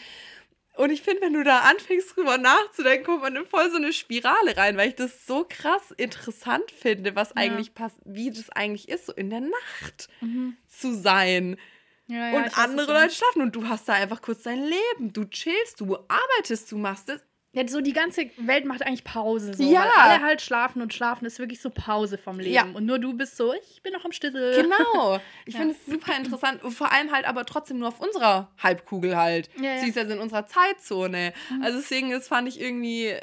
Und 0.74 0.90
ich 0.90 1.02
finde, 1.02 1.20
wenn 1.22 1.34
du 1.34 1.44
da 1.44 1.60
anfängst, 1.60 2.16
drüber 2.16 2.38
nachzudenken, 2.38 3.04
kommt 3.04 3.22
man 3.22 3.36
in 3.36 3.46
voll 3.46 3.70
so 3.70 3.76
eine 3.76 3.92
Spirale 3.92 4.56
rein, 4.56 4.76
weil 4.76 4.88
ich 4.88 4.94
das 4.94 5.26
so 5.26 5.44
krass 5.48 5.90
interessant 5.98 6.70
finde, 6.70 7.14
was 7.14 7.36
eigentlich 7.36 7.74
passt, 7.74 7.98
wie 8.04 8.30
das 8.30 8.48
eigentlich 8.50 8.88
ist, 8.88 9.06
so 9.06 9.12
in 9.12 9.28
der 9.30 9.40
Nacht 9.40 10.08
Mhm. 10.20 10.56
zu 10.66 10.94
sein. 10.94 11.58
Ja, 12.06 12.30
ja, 12.30 12.36
und 12.38 12.58
andere 12.58 12.92
Leute 12.92 13.14
schlafen 13.14 13.42
und 13.42 13.54
du 13.54 13.68
hast 13.68 13.88
da 13.88 13.92
einfach 13.94 14.22
kurz 14.22 14.42
dein 14.42 14.62
Leben. 14.62 15.12
Du 15.12 15.24
chillst, 15.26 15.80
du 15.80 15.96
arbeitest, 16.08 16.70
du 16.72 16.78
machst 16.78 17.08
das. 17.08 17.20
Ja, 17.54 17.68
so 17.68 17.82
die 17.82 17.92
ganze 17.92 18.30
Welt 18.38 18.64
macht 18.64 18.82
eigentlich 18.82 19.04
Pause. 19.04 19.52
So, 19.52 19.62
Ja. 19.62 19.80
Weil 19.82 19.90
alle 20.10 20.22
halt 20.22 20.40
schlafen 20.40 20.80
und 20.80 20.94
schlafen 20.94 21.26
ist 21.26 21.38
wirklich 21.38 21.60
so 21.60 21.68
Pause 21.68 22.16
vom 22.16 22.38
Leben. 22.38 22.54
Ja. 22.54 22.64
Und 22.64 22.86
nur 22.86 22.98
du 22.98 23.12
bist 23.14 23.36
so, 23.36 23.52
ich 23.52 23.82
bin 23.82 23.92
noch 23.92 24.04
am 24.06 24.12
Stissel. 24.12 24.62
Genau. 24.62 25.20
Ich 25.44 25.52
Ja. 25.54 25.60
finde 25.60 25.74
es 25.74 25.84
super 25.84 26.16
interessant. 26.16 26.60
Vor 26.72 26.90
allem 26.92 27.12
halt 27.12 27.26
aber 27.26 27.44
trotzdem 27.44 27.78
nur 27.78 27.88
auf 27.88 28.00
unserer 28.00 28.50
Halbkugel 28.62 29.16
halt. 29.18 29.50
Ja, 29.60 29.74
ja. 29.74 29.78
Sie 29.80 29.90
ist 29.90 29.98
also 29.98 30.12
in 30.14 30.18
unserer 30.20 30.46
Zeitzone. 30.46 31.34
Mhm. 31.50 31.62
Also 31.62 31.78
deswegen, 31.78 32.10
das 32.10 32.28
fand 32.28 32.48
ich 32.48 32.58
irgendwie, 32.58 33.14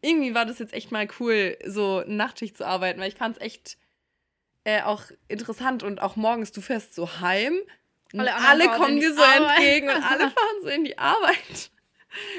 irgendwie 0.00 0.34
war 0.34 0.46
das 0.46 0.58
jetzt 0.60 0.72
echt 0.72 0.90
mal 0.90 1.06
cool, 1.20 1.58
so 1.66 2.02
Nachtschicht 2.06 2.56
zu 2.56 2.66
arbeiten, 2.66 3.00
weil 3.00 3.08
ich 3.08 3.16
fand 3.16 3.36
es 3.36 3.42
echt 3.42 3.76
äh, 4.64 4.80
auch 4.82 5.02
interessant 5.28 5.82
und 5.82 6.00
auch 6.00 6.16
morgens, 6.16 6.52
du 6.52 6.62
fährst 6.62 6.94
so 6.94 7.20
heim. 7.20 7.54
und 8.14 8.20
Alle 8.20 8.34
Alle, 8.34 8.68
kommen 8.78 8.98
dir 8.98 9.12
so 9.14 9.22
entgegen 9.22 9.90
und 9.90 10.02
alle 10.02 10.30
fahren 10.30 10.56
so 10.62 10.68
in 10.68 10.84
die 10.84 10.96
Arbeit. 10.96 11.70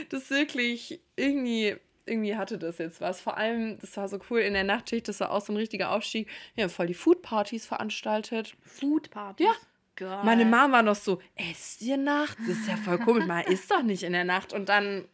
Das 0.10 0.24
ist 0.24 0.32
wirklich 0.32 1.02
irgendwie, 1.16 1.76
irgendwie 2.06 2.36
hatte 2.36 2.58
das 2.58 2.78
jetzt 2.78 3.02
was. 3.02 3.22
Vor 3.22 3.38
allem, 3.38 3.78
das 3.80 3.96
war 3.98 4.08
so 4.08 4.20
cool 4.30 4.40
in 4.40 4.54
der 4.54 4.64
Nachtschicht, 4.64 5.08
das 5.08 5.20
war 5.20 5.32
auch 5.32 5.42
so 5.42 5.54
ein 5.54 5.58
richtiger 5.58 5.92
Aufstieg. 5.92 6.30
Wir 6.56 6.64
haben 6.64 6.72
voll 6.72 6.88
die 6.88 6.94
Foodpartys 6.94 7.66
veranstaltet. 7.66 8.56
Foodparty. 8.64 9.44
Ja. 9.44 9.54
Geil. 9.98 10.26
Meine 10.26 10.44
Mama 10.44 10.74
war 10.74 10.84
noch 10.84 10.96
so, 10.96 11.22
esst 11.36 11.82
ihr 11.82 11.96
nachts? 11.96 12.36
Das 12.46 12.58
ist 12.58 12.68
ja 12.68 12.76
voll 12.76 13.00
komisch, 13.00 13.26
man 13.26 13.46
isst 13.46 13.72
doch 13.72 13.82
nicht 13.82 14.04
in 14.04 14.12
der 14.12 14.26
Nacht. 14.26 14.52
Und 14.52 14.68
dann 14.68 15.08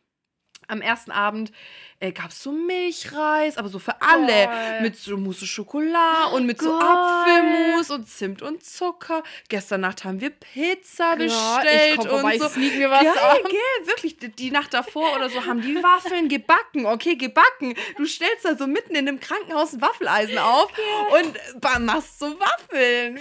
am 0.68 0.82
ersten 0.82 1.12
Abend 1.12 1.52
äh, 2.00 2.12
gab 2.12 2.30
es 2.30 2.42
so 2.42 2.52
Milchreis, 2.52 3.58
aber 3.58 3.70
so 3.70 3.78
für 3.78 4.02
alle. 4.02 4.46
Geil. 4.46 4.82
Mit 4.82 4.96
so 4.96 5.18
Mousse 5.18 5.46
Schokolade 5.46 6.34
und 6.34 6.46
mit 6.46 6.62
so 6.62 6.78
Geil. 6.78 6.88
Apfelmus 6.88 7.90
und 7.92 8.08
Zimt 8.08 8.42
und 8.42 8.64
Zucker. 8.64 9.24
Gestern 9.50 9.82
Nacht 9.82 10.04
haben 10.04 10.22
wir 10.22 10.30
Pizza 10.30 11.16
Geil. 11.16 11.28
bestellt 11.28 11.92
Ich 11.92 11.98
komm 11.98 12.08
vorbei, 12.08 12.34
und 12.36 12.42
so. 12.42 12.50
sneaken 12.50 12.80
wir 12.80 12.90
was 12.90 13.04
Geil, 13.04 13.44
gell, 13.44 13.88
wirklich. 13.88 14.18
Die, 14.18 14.30
die 14.30 14.52
Nacht 14.52 14.74
davor 14.74 15.16
oder 15.16 15.30
so 15.30 15.46
haben 15.46 15.62
die 15.62 15.76
Waffeln 15.76 16.30
gebacken. 16.30 16.86
Okay, 16.86 17.16
gebacken. 17.16 17.76
Du 17.98 18.06
stellst 18.06 18.46
da 18.46 18.56
so 18.56 18.68
mitten 18.68 18.96
in 18.96 19.08
einem 19.08 19.20
Krankenhaus 19.20 19.74
ein 19.74 19.82
Waffeleisen 19.82 20.38
auf 20.38 20.72
und 21.20 21.36
äh, 21.36 21.80
machst 21.80 22.20
so 22.20 22.40
Waffeln. 22.40 23.20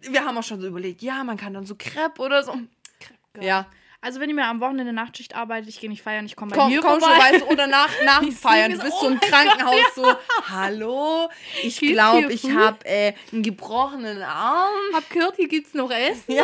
Wir 0.00 0.24
haben 0.24 0.36
auch 0.36 0.42
schon 0.42 0.60
so 0.60 0.66
überlegt, 0.66 1.02
ja, 1.02 1.24
man 1.24 1.36
kann 1.36 1.54
dann 1.54 1.64
so 1.64 1.74
Crepe 1.76 2.20
oder 2.20 2.42
so. 2.42 2.52
Geil. 2.52 3.44
Ja, 3.44 3.66
Also 4.04 4.18
wenn 4.18 4.28
ihr 4.28 4.34
mir 4.34 4.46
am 4.46 4.58
Wochenende 4.60 4.92
Nachtschicht 4.92 5.36
arbeitet, 5.36 5.68
ich 5.68 5.78
gehe 5.78 5.88
nicht 5.88 6.02
feiern, 6.02 6.26
ich 6.26 6.34
komme 6.34 6.50
bei 6.50 6.56
komm, 6.56 6.72
mir 6.72 6.80
komm 6.80 6.98
schon, 6.98 7.02
vorbei. 7.02 7.18
weißt 7.18 7.42
du, 7.42 7.46
oder 7.46 7.68
nach, 7.68 7.88
nach 8.04 8.24
Feiern. 8.32 8.72
Du 8.72 8.78
bist 8.78 8.98
so, 8.98 8.98
so 8.98 9.06
oh 9.06 9.10
im 9.10 9.20
Krankenhaus 9.20 9.94
so, 9.94 10.04
hallo, 10.50 11.30
ich 11.62 11.78
glaube, 11.78 12.26
dir 12.26 12.30
ich 12.30 12.50
habe 12.50 12.84
äh, 12.84 13.12
einen 13.30 13.44
gebrochenen 13.44 14.20
Arm. 14.22 14.72
Hab 14.92 15.08
gehört, 15.08 15.36
hier 15.36 15.46
gibt's 15.46 15.72
noch 15.72 15.92
Essen. 15.92 16.34
Ja, 16.34 16.42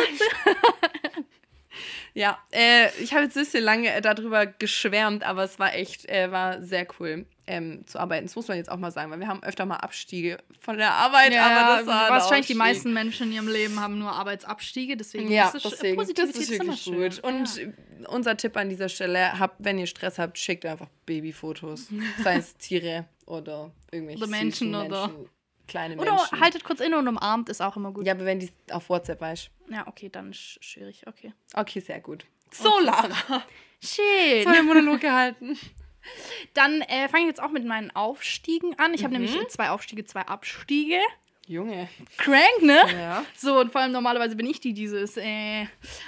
ja 2.13 2.37
äh, 2.53 2.87
ich 3.03 3.13
habe 3.13 3.25
jetzt 3.25 3.35
ein 3.35 3.43
bisschen 3.43 3.65
lange 3.65 3.93
äh, 3.93 3.99
darüber 3.99 4.45
geschwärmt, 4.45 5.23
aber 5.23 5.43
es 5.43 5.59
war 5.59 5.73
echt, 5.73 6.07
äh, 6.07 6.31
war 6.31 6.63
sehr 6.63 6.87
cool 6.97 7.25
ähm, 7.49 7.83
zu 7.87 7.97
arbeiten. 7.99 8.27
Das 8.27 8.35
muss 8.35 8.47
man 8.47 8.57
jetzt 8.57 8.69
auch 8.71 8.77
mal 8.77 8.91
sagen, 8.91 9.09
weil 9.11 9.19
wir 9.19 9.27
haben 9.27 9.41
öfter 9.43 9.65
mal 9.65 9.77
Abstiege 9.77 10.37
von 10.59 10.77
der 10.77 10.91
Arbeit, 10.93 11.33
Ja, 11.33 11.45
aber 11.47 11.77
das 11.79 11.87
war 11.87 12.05
ein 12.05 12.11
wahrscheinlich 12.11 12.47
die 12.47 12.53
meisten 12.53 12.93
Menschen 12.93 13.27
in 13.27 13.33
ihrem 13.33 13.47
Leben 13.47 13.79
haben 13.79 13.97
nur 13.97 14.11
Arbeitsabstiege, 14.11 14.95
deswegen 14.95 15.31
Ja, 15.31 15.47
ist 15.49 15.55
es 15.55 15.63
deswegen, 15.71 15.97
das 15.97 16.07
Positivität 16.07 16.41
ist 16.41 16.49
wirklich 16.51 16.87
immer 16.87 17.03
gut. 17.03 17.13
schön. 17.15 17.23
Und 17.23 17.57
ja. 18.03 18.09
unser 18.09 18.37
Tipp 18.37 18.55
an 18.55 18.69
dieser 18.69 18.87
Stelle, 18.87 19.39
habt, 19.39 19.55
wenn 19.59 19.79
ihr 19.79 19.87
Stress 19.87 20.19
habt, 20.19 20.37
schickt 20.37 20.65
einfach 20.65 20.87
Babyfotos. 21.05 21.87
Sei 22.23 22.35
es 22.37 22.55
Tiere 22.57 23.05
oder 23.25 23.71
irgendwelche 23.91 24.19
Oder 24.23 24.27
Menschen 24.29 24.67
süßen 24.73 24.75
oder- 24.75 25.07
Menschen, 25.07 25.29
kleine 25.67 25.97
Oder 25.97 26.11
Menschen. 26.13 26.39
haltet 26.39 26.63
kurz 26.63 26.79
inne 26.81 26.97
und 26.99 27.07
umarmt, 27.07 27.49
ist 27.49 27.61
auch 27.61 27.75
immer 27.75 27.91
gut. 27.91 28.05
ja, 28.05 28.13
aber 28.13 28.25
wenn 28.25 28.39
die 28.39 28.51
auf 28.71 28.89
WhatsApp 28.89 29.21
weißt. 29.21 29.49
Ja, 29.71 29.87
okay, 29.87 30.09
dann 30.09 30.33
sch 30.33 30.57
schwierig, 30.61 31.07
okay. 31.07 31.33
Okay, 31.53 31.79
sehr 31.79 31.99
gut. 31.99 32.25
So, 32.51 32.79
Lara. 32.79 33.43
Schön. 33.81 34.51
Den 34.51 34.65
Monolog 34.65 34.99
gehalten. 35.01 35.57
Dann 36.53 36.81
äh, 36.81 37.07
fange 37.09 37.23
ich 37.23 37.27
jetzt 37.29 37.41
auch 37.41 37.51
mit 37.51 37.65
meinen 37.65 37.91
Aufstiegen 37.95 38.77
an. 38.79 38.93
Ich 38.93 39.03
habe 39.03 39.13
Mhm. 39.17 39.23
nämlich 39.25 39.47
zwei 39.49 39.69
Aufstiege, 39.69 40.05
zwei 40.05 40.21
Abstiege. 40.21 40.97
Junge. 41.47 41.89
Crank, 42.17 42.61
ne? 42.61 42.79
Ja. 42.93 43.25
So, 43.35 43.59
und 43.59 43.71
vor 43.71 43.81
allem 43.81 43.91
normalerweise 43.91 44.35
bin 44.35 44.45
ich 44.45 44.59
die 44.59 44.73
dieses. 44.73 45.17
Äh, 45.17 45.65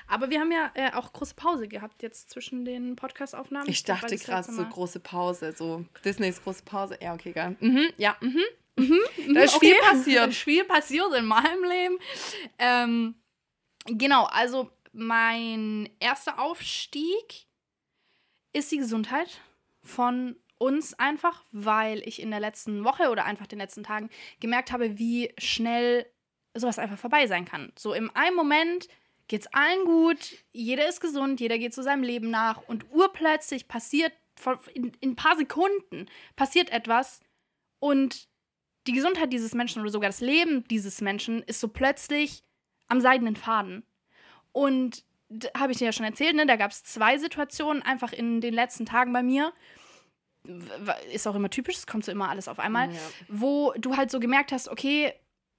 aber 0.08 0.29
wir 0.29 0.39
haben 0.39 0.51
ja 0.51 0.70
äh, 0.75 0.91
auch 0.93 1.12
große 1.13 1.34
Pause 1.34 1.67
gehabt 1.67 2.03
jetzt 2.03 2.29
zwischen 2.29 2.63
den 2.63 2.96
Podcast-Aufnahmen. 2.96 3.67
Ich 3.67 3.84
dachte 3.84 4.15
gerade 4.17 4.51
so 4.51 4.63
große 4.63 5.00
Pause, 5.00 5.51
so 5.58 5.84
Disneys 6.05 6.43
große 6.43 6.63
Pause. 6.63 7.00
Ja, 7.01 7.15
okay, 7.15 7.31
geil. 7.31 7.55
Mhm, 7.60 7.88
ja, 7.98 8.15
mhm. 8.22 8.39
Mhm, 8.77 9.00
Da 9.34 9.41
ist 9.41 9.58
viel 9.58 9.75
passiert. 9.79 10.17
Da 10.20 10.25
ist 10.25 10.38
viel 10.38 10.63
passiert 10.63 11.12
in 11.17 11.25
meinem 11.25 11.63
Leben. 11.63 11.98
Ähm, 12.60 13.15
genau, 13.86 14.25
also 14.25 14.70
mein 14.93 15.89
erster 16.00 16.38
Aufstieg 16.39 17.48
ist 18.53 18.72
die 18.72 18.77
Gesundheit 18.77 19.39
von 19.84 20.36
uns 20.58 20.94
einfach, 20.94 21.44
weil 21.52 22.08
ich 22.08 22.22
in 22.22 22.30
der 22.30 22.40
letzten 22.40 22.84
Woche 22.84 23.10
oder 23.10 23.26
einfach 23.26 23.48
den 23.48 23.60
letzten 23.60 23.84
Tagen 23.84 24.10
gemerkt 24.40 24.72
habe, 24.72 25.00
wie 25.00 25.34
schnell 25.38 26.06
sowas 26.54 26.80
einfach 26.80 27.00
vorbei 27.00 27.28
sein 27.28 27.46
kann. 27.46 27.72
So 27.78 27.94
im 27.94 28.12
einen 28.14 28.36
Moment 28.36 28.88
geht's 29.28 29.48
allen 29.48 29.86
gut, 29.86 30.36
jeder 30.52 30.88
ist 30.88 31.02
gesund, 31.02 31.40
jeder 31.40 31.58
geht 31.58 31.74
zu 31.74 31.82
seinem 31.82 32.04
Leben 32.04 32.30
nach 32.30 32.62
und 32.68 32.92
urplötzlich 32.92 33.68
passiert 33.68 34.14
in 34.74 34.92
ein 35.04 35.16
paar 35.16 35.38
Sekunden 35.38 36.08
passiert 36.36 36.72
etwas 36.72 37.20
und 37.80 38.28
die 38.88 38.94
Gesundheit 38.94 39.32
dieses 39.32 39.54
Menschen 39.54 39.82
oder 39.82 39.92
sogar 39.92 40.10
das 40.10 40.22
Leben 40.22 40.64
dieses 40.68 41.02
Menschen 41.02 41.44
ist 41.44 41.60
so 41.60 41.68
plötzlich 41.68 42.44
am 42.88 43.02
seidenen 43.02 43.36
Faden. 43.36 43.84
Und 44.52 45.06
habe 45.58 45.72
ich 45.72 45.78
dir 45.78 45.86
ja 45.86 45.92
schon 45.92 46.06
erzählt, 46.06 46.36
ne? 46.36 46.46
Da 46.46 46.56
gab 46.56 46.72
es 46.72 46.84
zwei 46.84 47.18
Situationen 47.18 47.82
einfach 47.82 48.14
in 48.14 48.42
den 48.42 48.54
letzten 48.54 48.86
Tagen 48.86 49.14
bei 49.14 49.24
mir. 49.24 49.54
Ist 51.12 51.28
auch 51.28 51.36
immer 51.36 51.50
typisch, 51.50 51.78
es 51.78 51.88
kommt 51.88 52.04
so 52.04 52.12
immer 52.12 52.30
alles 52.30 52.48
auf 52.48 52.60
einmal, 52.60 52.92
Ja. 52.92 53.00
wo 53.28 53.74
du 53.78 53.96
halt 53.96 54.10
so 54.10 54.20
gemerkt 54.20 54.52
hast, 54.52 54.70
okay, 54.70 55.14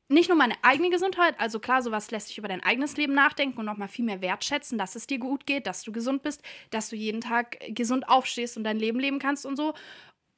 nicht 0.08 0.28
nur 0.28 0.36
meine 0.36 0.56
eigene 0.62 0.90
Gesundheit, 0.90 1.38
also 1.38 1.58
klar, 1.60 1.80
sowas 1.82 2.10
lässt 2.10 2.28
sich 2.28 2.36
über 2.38 2.48
dein 2.48 2.62
eigenes 2.62 2.96
Leben 2.96 3.14
nachdenken 3.14 3.58
und 3.60 3.64
nochmal 3.66 3.88
viel 3.88 4.04
mehr 4.04 4.20
wertschätzen, 4.20 4.76
dass 4.76 4.94
es 4.94 5.06
dir 5.06 5.18
gut 5.18 5.46
geht, 5.46 5.66
dass 5.66 5.82
du 5.84 5.92
gesund 5.92 6.22
bist, 6.22 6.42
dass 6.70 6.90
du 6.90 6.96
jeden 6.96 7.20
Tag 7.20 7.58
gesund 7.68 8.08
aufstehst 8.08 8.56
und 8.56 8.64
dein 8.64 8.78
Leben 8.78 8.98
leben 8.98 9.18
kannst 9.20 9.46
und 9.46 9.56
so, 9.56 9.72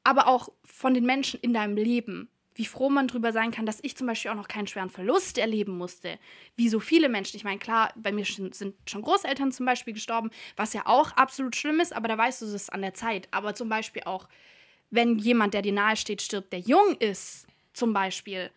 aber 0.05 0.29
auch 0.29 0.50
von 0.64 0.95
den 0.95 1.05
Menschen 1.07 1.41
in 1.41 1.55
deinem 1.55 1.76
Leben. 1.76 2.29
Wie 2.54 2.64
froh 2.64 2.88
man 2.88 3.08
drüber 3.08 3.32
sein 3.32 3.50
kann, 3.50 3.66
dass 3.66 3.80
ich 3.82 3.96
zum 3.96 4.06
Beispiel 4.06 4.30
auch 4.30 4.37
noch 4.37 4.49
keinen 4.49 4.66
schweren 4.66 4.90
Verlust 4.90 5.38
erleben 5.38 5.76
musste. 5.76 6.18
Wie 6.56 6.68
so 6.68 6.78
viele 6.78 7.08
Menschen. 7.08 7.37
Ich 7.37 7.44
meine, 7.44 7.58
klar, 7.58 7.92
bei 7.96 8.12
mir 8.12 8.25
sind 8.25 8.75
schon 8.88 9.02
Großeltern 9.02 9.50
zum 9.50 9.66
Beispiel 9.66 9.92
gestorben, 9.92 10.30
was 10.56 10.73
ja 10.73 10.82
auch 10.87 11.12
absolut 11.12 11.56
schlimm 11.56 11.80
ist, 11.80 11.92
aber 11.92 12.06
da 12.08 12.16
weißt 12.16 12.42
du, 12.42 12.46
es 12.46 12.52
ist 12.52 12.73
an 12.73 12.82
der 12.82 12.94
Zeit. 12.94 13.28
Aber 13.32 13.54
zum 13.54 13.68
Beispiel 13.68 14.02
auch, 14.04 14.28
wenn 14.90 15.18
jemand, 15.18 15.54
der 15.54 15.62
dir 15.62 15.73
nahe 15.73 15.96
steht, 15.96 16.23
stirbt, 16.23 16.52
der 16.52 16.61
jung 16.61 16.96
ist, 17.00 17.46
zum 17.73 17.92
Beispiel, 17.92 18.50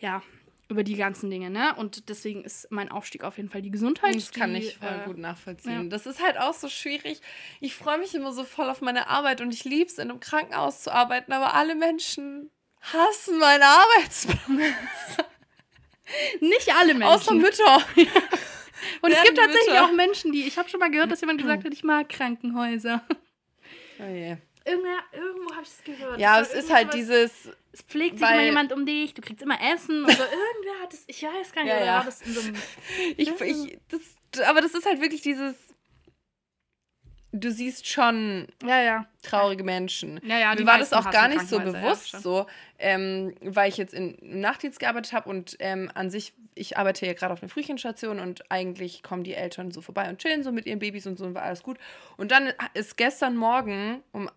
ja, 0.00 0.22
über 0.68 0.84
die 0.84 0.96
ganzen 0.96 1.30
Dinge, 1.30 1.50
ne? 1.50 1.74
Und 1.76 2.08
deswegen 2.08 2.44
ist 2.44 2.70
mein 2.70 2.90
Aufstieg 2.90 3.24
auf 3.24 3.36
jeden 3.36 3.48
Fall 3.48 3.62
die 3.62 3.70
Gesundheit. 3.70 4.14
Das 4.14 4.32
kann 4.32 4.54
die, 4.54 4.60
ich 4.60 4.76
voll 4.78 5.00
äh, 5.02 5.06
gut 5.06 5.18
nachvollziehen. 5.18 5.84
ja. 5.84 5.88
Das 5.88 6.06
ist 6.06 6.22
halt 6.22 6.38
auch 6.38 6.54
so 6.54 6.68
schwierig. 6.68 7.20
Ich 7.60 7.74
freue 7.74 7.98
mich 7.98 8.14
immer 8.14 8.32
so 8.32 8.44
voll 8.44 8.68
auf 8.70 8.80
meine 8.80 9.08
Arbeit 9.08 9.40
und 9.40 9.52
ich 9.52 9.64
liebe 9.64 9.86
es, 9.86 9.98
in 9.98 10.10
einem 10.10 10.20
Krankenhaus 10.20 10.82
zu 10.82 10.92
arbeiten, 10.92 11.32
aber 11.32 11.54
alle 11.54 11.74
Menschen 11.74 12.50
hassen 12.82 13.38
meinen 13.38 13.62
Arbeitsplatz. 13.62 14.38
Nicht 16.40 16.74
alle 16.74 16.94
Menschen. 16.94 17.14
Außer 17.14 17.34
Mütter. 17.34 17.76
Und 19.00 19.12
es 19.12 19.22
gibt 19.22 19.38
tatsächlich 19.38 19.68
Mütter. 19.68 19.84
auch 19.84 19.92
Menschen, 19.92 20.32
die, 20.32 20.42
ich 20.46 20.58
habe 20.58 20.68
schon 20.68 20.80
mal 20.80 20.90
gehört, 20.90 21.10
dass 21.10 21.20
jemand 21.20 21.40
gesagt 21.40 21.64
hat, 21.64 21.72
ich 21.72 21.84
mag 21.84 22.08
Krankenhäuser. 22.08 23.02
Oh 23.98 24.04
je. 24.04 24.36
Irgendwer, 24.64 24.98
irgendwo 25.12 25.52
habe 25.54 25.62
ich 25.62 25.68
das 25.70 25.84
gehört. 25.84 26.20
Ja, 26.20 26.40
es 26.40 26.52
ist 26.52 26.72
halt 26.72 26.92
dieses, 26.94 27.32
Es 27.72 27.82
pflegt 27.82 28.18
sich 28.18 28.28
immer 28.28 28.42
jemand 28.42 28.72
um 28.72 28.84
dich, 28.86 29.14
du 29.14 29.22
kriegst 29.22 29.42
immer 29.42 29.58
Essen 29.60 30.04
oder 30.04 30.12
irgendwer 30.12 30.82
hat 30.82 30.92
es, 30.92 31.04
ich 31.06 31.22
weiß 31.22 31.52
gar 31.52 31.64
nicht, 31.64 31.72
Ja, 31.72 31.84
ja. 31.84 32.02
das 32.04 32.22
in 32.22 32.32
so 32.32 32.40
einem, 32.40 32.54
ich, 33.16 33.28
ich, 33.40 33.78
das, 33.88 34.44
aber 34.46 34.60
das 34.60 34.74
ist 34.74 34.86
halt 34.86 35.00
wirklich 35.00 35.22
dieses, 35.22 35.54
du 37.32 37.50
siehst 37.50 37.88
schon 37.88 38.46
ja, 38.64 38.82
ja. 38.82 39.06
traurige 39.22 39.64
Menschen. 39.64 40.20
Ja, 40.24 40.54
Mir 40.54 40.66
war 40.66 40.78
das 40.78 40.92
auch 40.92 41.10
gar 41.10 41.28
nicht 41.28 41.48
so 41.48 41.58
bewusst 41.58 42.22
so, 42.22 42.46
ähm, 42.78 43.34
weil 43.40 43.68
ich 43.68 43.78
jetzt 43.78 43.94
in, 43.94 44.14
im 44.16 44.40
Nachtdienst 44.40 44.78
gearbeitet 44.78 45.12
habe 45.12 45.28
und 45.28 45.56
ähm, 45.58 45.90
an 45.94 46.10
sich, 46.10 46.34
ich 46.54 46.76
arbeite 46.76 47.06
ja 47.06 47.14
gerade 47.14 47.32
auf 47.32 47.42
einer 47.42 47.48
Frühchenstation 47.48 48.20
und 48.20 48.50
eigentlich 48.50 49.02
kommen 49.02 49.24
die 49.24 49.34
Eltern 49.34 49.70
so 49.70 49.80
vorbei 49.80 50.08
und 50.08 50.18
chillen 50.18 50.42
so 50.42 50.52
mit 50.52 50.66
ihren 50.66 50.78
Babys 50.78 51.06
und 51.06 51.18
so 51.18 51.24
und 51.24 51.34
war 51.34 51.42
alles 51.42 51.62
gut. 51.62 51.78
Und 52.16 52.30
dann 52.30 52.52
ist 52.74 52.96
gestern 52.96 53.36
Morgen 53.36 54.02
um 54.12 54.30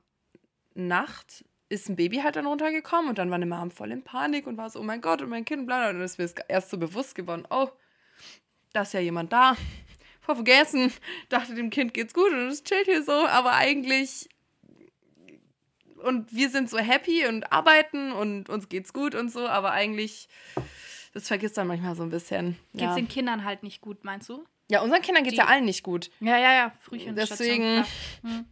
Nacht 0.74 1.46
ist 1.68 1.90
ein 1.90 1.96
Baby 1.96 2.18
halt 2.18 2.36
dann 2.36 2.46
runtergekommen 2.46 3.10
und 3.10 3.18
dann 3.18 3.30
war 3.30 3.36
eine 3.36 3.48
Mom 3.48 3.72
voll 3.72 3.92
in 3.92 4.04
Panik 4.04 4.46
und 4.46 4.56
war 4.58 4.70
so, 4.70 4.80
oh 4.80 4.84
mein 4.84 5.02
Gott, 5.02 5.22
und 5.22 5.30
mein 5.30 5.46
Kind, 5.46 5.66
bla, 5.66 5.80
bla. 5.80 5.90
Und 5.90 5.96
dann 5.96 6.04
ist 6.04 6.20
mir 6.20 6.30
erst 6.48 6.70
so 6.70 6.78
bewusst 6.78 7.16
geworden, 7.16 7.44
oh, 7.50 7.70
da 8.72 8.84
ist 8.84 8.94
ja 8.94 9.00
jemand 9.00 9.34
da. 9.34 9.56
Vergessen. 10.26 10.92
Dachte, 11.30 11.54
dem 11.56 11.70
Kind 11.70 11.94
geht's 11.94 12.14
gut 12.14 12.32
und 12.32 12.48
es 12.48 12.64
chillt 12.64 12.86
hier 12.86 13.04
so, 13.04 13.12
aber 13.28 13.54
eigentlich 13.54 14.28
und 16.04 16.32
wir 16.34 16.50
sind 16.50 16.70
so 16.70 16.78
happy 16.78 17.26
und 17.28 17.52
arbeiten 17.52 18.12
und 18.12 18.50
uns 18.50 18.70
geht's 18.70 18.94
gut 18.94 19.16
und 19.16 19.30
so, 19.32 19.48
aber 19.48 19.72
eigentlich, 19.72 20.28
das 21.14 21.28
vergisst 21.28 21.58
man 21.58 21.68
manchmal 21.68 21.96
so 21.96 22.04
ein 22.04 22.10
bisschen. 22.10 22.58
Geht's 22.74 22.84
Ja, 22.84 22.96
den 22.96 23.08
Kindern 23.08 23.44
halt 23.44 23.64
nicht 23.64 23.82
gut, 23.82 24.04
meinst 24.04 24.30
du? 24.30 24.44
ja 24.68 24.82
unseren 24.82 25.02
Kindern 25.02 25.24
geht's 25.24 25.36
Die- 25.36 25.40
ja 25.42 25.46
allen 25.48 25.66
nicht 25.66 25.84
gut. 25.84 26.10
Ja, 26.20 26.38
ja, 26.38 26.54
ja, 26.54 26.74
Frühchen. 26.82 27.16
Deswegen, 27.16 27.86
Hm. 28.22 28.46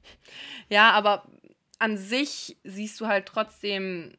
ja, 0.70 0.92
aber 0.92 1.28
an 1.80 1.98
sich 1.98 2.58
siehst 2.64 3.00
du 3.02 3.08
halt 3.08 3.26
trotzdem, 3.26 4.16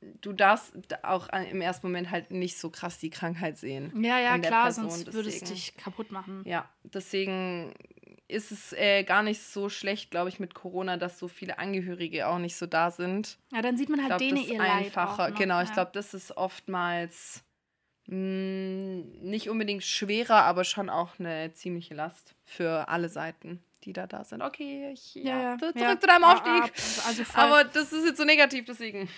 du 0.00 0.32
darfst 0.32 0.72
auch 1.04 1.28
im 1.50 1.60
ersten 1.60 1.86
Moment 1.86 2.10
halt 2.10 2.30
nicht 2.30 2.58
so 2.58 2.70
krass 2.70 2.98
die 2.98 3.10
Krankheit 3.10 3.58
sehen. 3.58 3.92
Ja, 4.02 4.18
ja, 4.20 4.38
klar, 4.38 4.64
Person, 4.64 4.90
sonst 4.90 5.12
würde 5.12 5.28
es 5.28 5.40
dich 5.42 5.76
kaputt 5.76 6.12
machen. 6.12 6.42
Ja, 6.46 6.68
deswegen 6.84 7.74
ist 8.28 8.52
es 8.52 8.72
äh, 8.74 9.04
gar 9.04 9.22
nicht 9.22 9.42
so 9.42 9.68
schlecht, 9.68 10.10
glaube 10.10 10.28
ich, 10.28 10.38
mit 10.38 10.54
Corona, 10.54 10.96
dass 10.98 11.18
so 11.18 11.28
viele 11.28 11.58
Angehörige 11.58 12.28
auch 12.28 12.38
nicht 12.38 12.56
so 12.56 12.66
da 12.66 12.90
sind. 12.90 13.38
Ja, 13.52 13.62
dann 13.62 13.76
sieht 13.76 13.88
man 13.88 14.00
Ich 14.00 14.08
halt 14.10 14.18
glaube, 14.20 14.34
denen 14.36 14.46
ihr 14.50 14.58
Leid 14.58 14.70
einfacher. 14.86 15.24
auch 15.24 15.28
noch, 15.30 15.38
genau, 15.38 15.60
ich 15.62 15.68
ja. 15.68 15.74
glaube, 15.74 15.90
das 15.94 16.12
ist 16.14 16.36
oftmals 16.36 17.42
mh, 18.06 19.04
nicht 19.22 19.48
unbedingt 19.48 19.82
schwerer, 19.84 20.44
aber 20.44 20.64
schon 20.64 20.90
auch 20.90 21.18
eine 21.18 21.52
ziemliche 21.54 21.94
Last 21.94 22.34
für 22.44 22.88
alle 22.88 23.08
Seiten, 23.08 23.62
die 23.84 23.92
da 23.92 24.06
da 24.06 24.24
sind. 24.24 24.42
Okay, 24.42 24.90
ich, 24.92 25.14
ja, 25.14 25.56
zu- 25.58 25.72
zurück 25.74 26.00
zu 26.00 26.06
deinem 26.06 26.24
Ah, 26.24 26.32
Aufstieg. 26.34 26.72
ah, 26.98 27.08
Also 27.08 27.24
voll. 27.24 27.44
aber 27.44 27.64
das 27.64 27.92
ist 27.92 28.04
jetzt 28.04 28.18
so 28.18 28.24
negativ, 28.24 28.64
deswegen. 28.66 29.08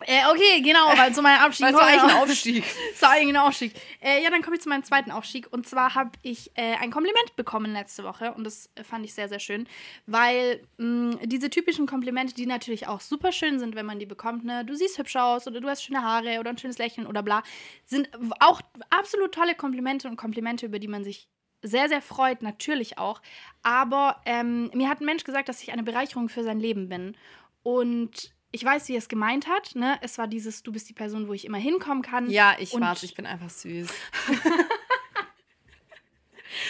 Äh, 0.00 0.20
okay, 0.30 0.60
genau, 0.60 0.88
weil 0.96 1.14
zu 1.14 1.22
meinem 1.22 1.40
Abstieg. 1.40 1.66
Weil 1.74 1.98
ein 1.98 2.06
Genau. 2.08 2.22
Aufstieg. 2.22 2.64
Eigentlich 3.00 3.28
ein 3.28 3.36
Aufstieg. 3.36 3.72
Äh, 4.00 4.22
ja, 4.22 4.30
dann 4.30 4.42
komme 4.42 4.56
ich 4.56 4.62
zu 4.62 4.68
meinem 4.68 4.84
zweiten 4.84 5.10
Aufstieg. 5.10 5.48
Und 5.50 5.66
zwar 5.66 5.94
habe 5.94 6.10
ich 6.22 6.50
äh, 6.54 6.74
ein 6.76 6.90
Kompliment 6.90 7.34
bekommen 7.36 7.72
letzte 7.72 8.04
Woche. 8.04 8.34
Und 8.34 8.44
das 8.44 8.70
äh, 8.74 8.84
fand 8.84 9.04
ich 9.04 9.14
sehr, 9.14 9.28
sehr 9.28 9.38
schön. 9.38 9.66
Weil 10.06 10.62
mh, 10.76 11.20
diese 11.24 11.48
typischen 11.48 11.86
Komplimente, 11.86 12.34
die 12.34 12.46
natürlich 12.46 12.88
auch 12.88 13.00
super 13.00 13.32
schön 13.32 13.58
sind, 13.58 13.74
wenn 13.74 13.86
man 13.86 13.98
die 13.98 14.06
bekommt, 14.06 14.44
ne? 14.44 14.64
Du 14.64 14.74
siehst 14.74 14.98
hübsch 14.98 15.16
aus 15.16 15.46
oder 15.46 15.60
du 15.60 15.68
hast 15.68 15.82
schöne 15.82 16.02
Haare 16.02 16.40
oder 16.40 16.50
ein 16.50 16.58
schönes 16.58 16.78
Lächeln 16.78 17.06
oder 17.06 17.22
bla, 17.22 17.42
sind 17.86 18.10
auch 18.40 18.60
absolut 18.90 19.32
tolle 19.32 19.54
Komplimente 19.54 20.08
und 20.08 20.16
Komplimente, 20.16 20.66
über 20.66 20.78
die 20.78 20.88
man 20.88 21.04
sich 21.04 21.28
sehr, 21.62 21.88
sehr 21.88 22.02
freut, 22.02 22.42
natürlich 22.42 22.98
auch. 22.98 23.20
Aber 23.62 24.20
ähm, 24.26 24.70
mir 24.74 24.88
hat 24.88 25.00
ein 25.00 25.06
Mensch 25.06 25.24
gesagt, 25.24 25.48
dass 25.48 25.62
ich 25.62 25.72
eine 25.72 25.82
Bereicherung 25.82 26.28
für 26.28 26.44
sein 26.44 26.60
Leben 26.60 26.88
bin. 26.88 27.16
Und 27.62 28.35
ich 28.52 28.64
weiß, 28.64 28.88
wie 28.88 28.94
er 28.94 28.98
es 28.98 29.08
gemeint 29.08 29.46
hat. 29.46 29.74
Ne? 29.74 29.98
Es 30.02 30.18
war 30.18 30.26
dieses, 30.26 30.62
du 30.62 30.72
bist 30.72 30.88
die 30.88 30.94
Person, 30.94 31.28
wo 31.28 31.32
ich 31.32 31.44
immer 31.44 31.58
hinkommen 31.58 32.02
kann. 32.02 32.30
Ja, 32.30 32.56
ich 32.58 32.72
war's, 32.78 33.02
ich 33.02 33.14
bin 33.14 33.26
einfach 33.26 33.50
süß. 33.50 33.88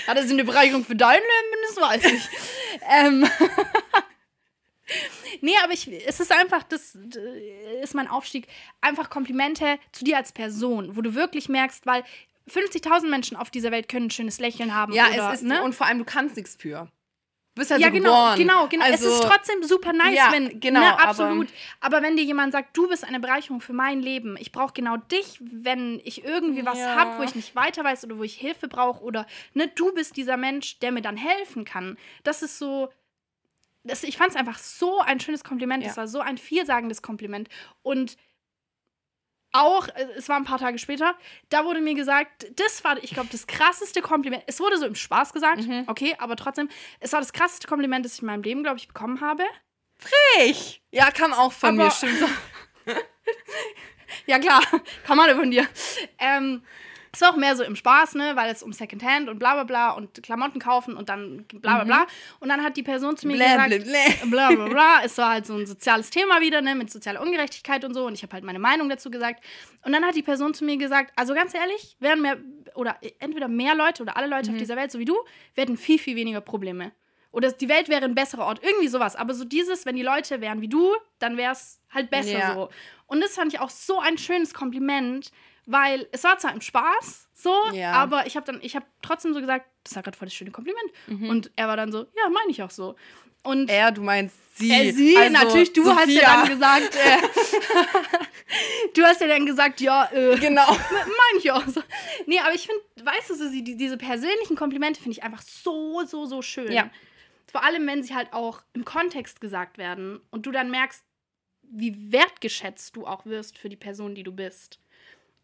Ja, 0.07 0.15
das 0.15 0.31
eine 0.31 0.45
Bereicherung 0.45 0.85
für 0.85 0.97
dein 0.97 1.21
Leben, 1.21 1.63
das 1.69 1.83
weiß 1.83 2.05
ich. 2.13 2.29
ähm. 2.89 3.29
nee, 5.41 5.55
aber 5.63 5.73
ich, 5.73 5.89
es 6.07 6.21
ist 6.21 6.33
einfach, 6.33 6.63
das 6.63 6.97
ist 7.83 7.95
mein 7.95 8.09
Aufstieg, 8.09 8.47
einfach 8.81 9.11
Komplimente 9.11 9.79
zu 9.93 10.05
dir 10.05 10.17
als 10.17 10.33
Person, 10.33 10.97
wo 10.97 11.03
du 11.03 11.15
wirklich 11.15 11.49
merkst, 11.49 11.87
weil 11.87 12.05
50.000 12.49 13.09
Menschen 13.09 13.37
auf 13.37 13.51
dieser 13.51 13.73
Welt 13.73 13.89
können 13.89 14.07
ein 14.07 14.11
schönes 14.11 14.39
Lächeln 14.39 14.75
haben. 14.75 14.93
Ja, 14.93 15.09
oder, 15.09 15.33
es 15.33 15.41
ist, 15.41 15.47
ne? 15.47 15.63
und 15.63 15.75
vor 15.75 15.87
allem, 15.87 15.99
du 15.99 16.05
kannst 16.05 16.37
nichts 16.37 16.57
für. 16.57 16.91
Bist 17.57 17.71
halt 17.71 17.81
ja, 17.81 17.89
so 17.89 17.93
genau, 17.95 18.11
geboren. 18.11 18.39
genau, 18.39 18.67
genau. 18.69 18.85
Also, 18.85 19.09
es 19.09 19.15
ist 19.15 19.23
trotzdem 19.25 19.63
super 19.65 19.93
nice, 19.93 20.15
Ja, 20.15 20.29
wenn, 20.31 20.61
genau, 20.61 20.81
ne, 20.81 20.93
aber- 20.93 21.03
absolut. 21.09 21.49
Aber, 21.81 22.03
wenn 22.03 22.17
dir 22.17 22.23
jemand 22.23 22.53
sagt, 22.53 22.77
du 22.77 22.87
bist 22.89 23.03
eine 23.03 23.19
Bereicherung 23.19 23.61
für 23.61 23.73
mein 23.73 24.01
Leben, 24.03 24.37
ich 24.39 24.53
brauche 24.53 24.75
genau 24.75 24.99
dich, 24.99 25.39
wenn 25.41 26.01
ich 26.05 26.23
irgendwie 26.25 26.65
was 26.67 26.79
Ja. 26.79 26.95
habe, 26.95 27.19
wo 27.19 27.23
ich 27.23 27.35
nicht 27.35 27.57
weiter 27.57 27.83
weiß 27.83 28.05
oder 28.05 28.19
wo 28.19 28.23
ich 28.23 28.35
Hilfe 28.35 28.69
brauche 28.69 29.03
oder 29.03 29.27
ne, 29.55 29.69
du 29.69 29.93
bist 29.95 30.17
dieser 30.17 30.37
Mensch, 30.37 30.79
der 30.81 30.93
mir 30.93 31.01
dann 31.03 31.17
helfen 31.17 31.65
kann. 31.65 31.97
Das 32.25 32.43
ist 32.43 32.59
so, 32.59 32.91
das, 33.85 34.03
ich 34.05 34.17
fand 34.19 34.31
es 34.31 34.37
einfach 34.37 34.59
so 34.59 35.01
ein 35.01 35.19
schönes 35.19 35.43
Kompliment. 35.43 35.83
Ja. 35.83 35.91
Es 35.91 35.97
war 35.97 36.09
so 36.09 36.21
ein 36.21 36.39
vielsagendes 36.39 37.01
Kompliment 37.03 37.49
und 37.83 38.17
auch, 39.63 39.89
äh, 39.89 40.07
es 40.17 40.29
war 40.29 40.37
ein 40.37 40.45
paar 40.45 40.59
Tage 40.59 40.79
später, 40.79 41.15
da 41.49 41.65
wurde 41.65 41.81
mir 41.81 41.95
gesagt, 41.95 42.47
das 42.59 42.83
war, 42.85 42.97
ich 43.03 43.11
glaube, 43.11 43.29
das 43.33 43.47
krasseste 43.47 44.03
Kompliment. 44.03 44.43
Es 44.47 44.61
wurde 44.61 44.79
so 44.79 44.87
im 44.87 44.95
Spaß 44.95 45.33
gesagt, 45.33 45.67
Mhm. 45.67 45.85
okay, 45.87 46.15
aber 46.19 46.37
trotzdem, 46.37 46.69
es 47.01 47.13
war 47.13 47.21
das 47.21 47.33
krasseste 47.33 47.67
Kompliment, 47.69 48.05
das 48.05 48.15
ich 48.15 48.21
in 48.21 48.27
meinem 48.27 48.43
Leben, 48.43 48.63
glaube 48.63 48.79
ich, 48.79 48.89
bekommen 48.89 49.21
habe. 49.21 49.45
ich. 50.45 50.83
Ja, 50.91 51.11
kam 51.11 51.33
auch 51.33 51.53
von 51.53 51.71
Aber- 51.81 51.85
mir, 51.87 51.91
stimmt. 51.91 52.19
Ja, 54.27 54.39
klar, 54.39 54.63
kam 55.05 55.19
alle 55.21 55.35
von 55.37 55.51
dir. 55.51 55.67
Ähm, 56.19 56.63
es 57.17 57.23
war 57.23 57.31
auch 57.33 57.37
mehr 57.37 57.57
so 57.57 57.63
im 57.65 57.75
Spaß, 57.77 58.15
ne, 58.15 58.37
weil 58.37 58.51
es 58.53 58.63
um 58.63 58.73
Secondhand 58.73 59.29
und 59.29 59.39
bla 59.39 59.55
bla 59.55 59.65
bla 59.65 59.91
und 59.93 60.23
Klamotten 60.23 60.61
kaufen 60.61 60.97
und 60.97 61.09
dann 61.09 61.45
bla 61.45 61.77
bla 61.77 61.85
bla. 61.85 62.07
Und 62.41 62.49
dann 62.51 62.63
hat 62.63 62.77
die 62.77 62.83
Person 62.83 63.17
zu 63.17 63.27
mir 63.27 63.33
Mhm. 63.35 63.39
Blä, 63.39 63.69
gesagt, 63.79 63.85
blä, 63.85 64.27
bla 64.31 64.51
bla 64.53 64.69
bla. 64.69 65.01
Es 65.05 65.17
war 65.19 65.31
halt 65.31 65.47
so 65.47 65.55
ein 65.55 65.67
soziales 65.67 66.11
Thema 66.11 66.41
wieder, 66.41 66.61
ne, 66.61 66.75
mit 66.75 66.91
sozialer 66.93 67.23
Ungerechtigkeit 67.23 67.85
und 67.85 67.95
so. 67.95 68.07
Und 68.07 68.13
ich 68.15 68.23
habe 68.23 68.35
halt 68.35 68.45
meine 68.45 68.59
Meinung 68.59 68.89
dazu 68.89 69.11
gesagt. 69.11 69.43
Und 69.85 69.93
dann 69.93 70.05
hat 70.05 70.15
die 70.15 70.23
Person 70.23 70.53
zu 70.55 70.65
mir 70.65 70.77
gesagt, 70.77 71.13
also 71.17 71.33
ganz 71.35 71.55
ehrlich, 71.55 71.97
wären 72.01 72.21
mehr, 72.21 72.37
oder 72.75 72.99
entweder 73.19 73.49
mehr 73.49 73.75
Leute 73.75 74.03
oder 74.03 74.17
alle 74.17 74.27
Mhm. 74.27 74.33
Leute 74.33 74.51
auf 74.51 74.57
dieser 74.59 74.77
Welt, 74.77 74.93
so 74.93 74.99
wie 74.99 75.05
du, 75.07 75.17
hätten 75.57 75.77
viel, 75.77 75.99
viel 75.99 76.17
weniger 76.17 76.41
Probleme. 76.43 76.93
Oder 77.33 77.53
die 77.53 77.69
Welt 77.69 77.89
wäre 77.89 78.05
ein 78.05 78.15
besserer 78.15 78.45
Ort, 78.47 78.61
irgendwie 78.63 78.89
sowas. 78.89 79.15
Aber 79.17 79.35
so 79.35 79.45
dieses, 79.45 79.85
wenn 79.87 79.97
die 79.97 80.03
Leute 80.03 80.41
wären 80.41 80.61
wie 80.61 80.69
du, 80.69 80.95
dann 81.19 81.37
wäre 81.37 81.53
es 81.53 81.81
halt 81.93 82.11
besser 82.11 82.39
Ja. 82.39 82.55
so. 82.55 82.69
Und 83.07 83.21
das 83.21 83.35
fand 83.35 83.53
ich 83.55 83.61
auch 83.61 83.71
so 83.71 84.01
ein 84.01 84.19
schönes 84.19 84.53
Kompliment, 84.55 85.31
weil 85.67 86.09
es 86.13 86.25
war 86.25 86.39
zwar 86.39 86.53
im 86.53 86.61
Spaß 86.61 87.29
so, 87.35 87.55
Ja. 87.75 87.93
aber 87.93 88.27
ich 88.27 88.37
habe 88.37 88.47
dann, 88.47 88.61
ich 88.63 88.75
habe 88.77 88.87
trotzdem 89.03 89.35
so 89.35 89.41
gesagt, 89.41 89.67
das 89.85 89.95
war 89.95 90.03
gerade 90.03 90.17
voll 90.17 90.27
das 90.27 90.35
schöne 90.35 90.51
Kompliment. 90.53 90.91
Mhm. 91.07 91.29
Und 91.29 91.51
er 91.57 91.69
war 91.69 91.77
dann 91.77 91.93
so, 91.93 91.99
ja, 92.01 92.29
meine 92.31 92.51
ich 92.51 92.63
auch 92.63 92.71
so. 92.71 92.97
Und 93.43 93.71
Er, 93.71 93.93
du 93.93 94.03
meinst 94.03 94.35
sie. 94.57 94.73
äh, 94.73 94.91
sie, 94.93 95.17
Also, 95.17 95.31
natürlich, 95.33 95.73
du 95.73 95.85
hast 95.95 96.09
ja 96.09 96.21
Sophia. 96.21 96.35
dann 96.37 96.49
gesagt, 96.49 96.97
äh, 96.97 97.19
du 98.95 99.03
hast 99.05 99.21
ja 99.21 99.27
dann 99.29 99.47
gesagt, 99.47 99.81
ja, 99.81 100.11
äh, 100.13 100.37
Genau. 100.39 100.67
meine 100.91 101.39
ich 101.39 101.51
auch 101.53 101.67
so. 101.69 101.83
Nee, 102.27 102.41
aber 102.41 102.55
ich 102.55 102.67
finde, 102.67 102.83
weißt 103.05 103.31
du, 103.31 103.35
so, 103.35 103.49
die, 103.51 103.77
diese 103.77 103.97
persönlichen 103.97 104.57
Komplimente 104.57 105.01
finde 105.01 105.13
ich 105.19 105.23
einfach 105.23 105.43
so, 105.43 106.03
so, 106.07 106.27
so 106.27 106.43
schön. 106.43 106.73
Ja. 106.73 106.91
Vor 107.51 107.63
allem, 107.65 107.87
wenn 107.87 108.03
sie 108.03 108.15
halt 108.15 108.33
auch 108.33 108.63
im 108.73 108.85
Kontext 108.85 109.41
gesagt 109.41 109.79
werden 109.79 110.21
und 110.31 110.47
du 110.47 110.51
dann 110.51 110.71
merkst, 110.71 111.05
wie 111.63 112.13
wertgeschätzt 112.13 112.97
du 112.97 113.07
auch 113.07 113.27
wirst 113.27 113.59
für 113.59 113.69
die 113.69 113.77
Person, 113.77 114.15
die 114.15 114.23
du 114.23 114.33
bist. 114.33 114.81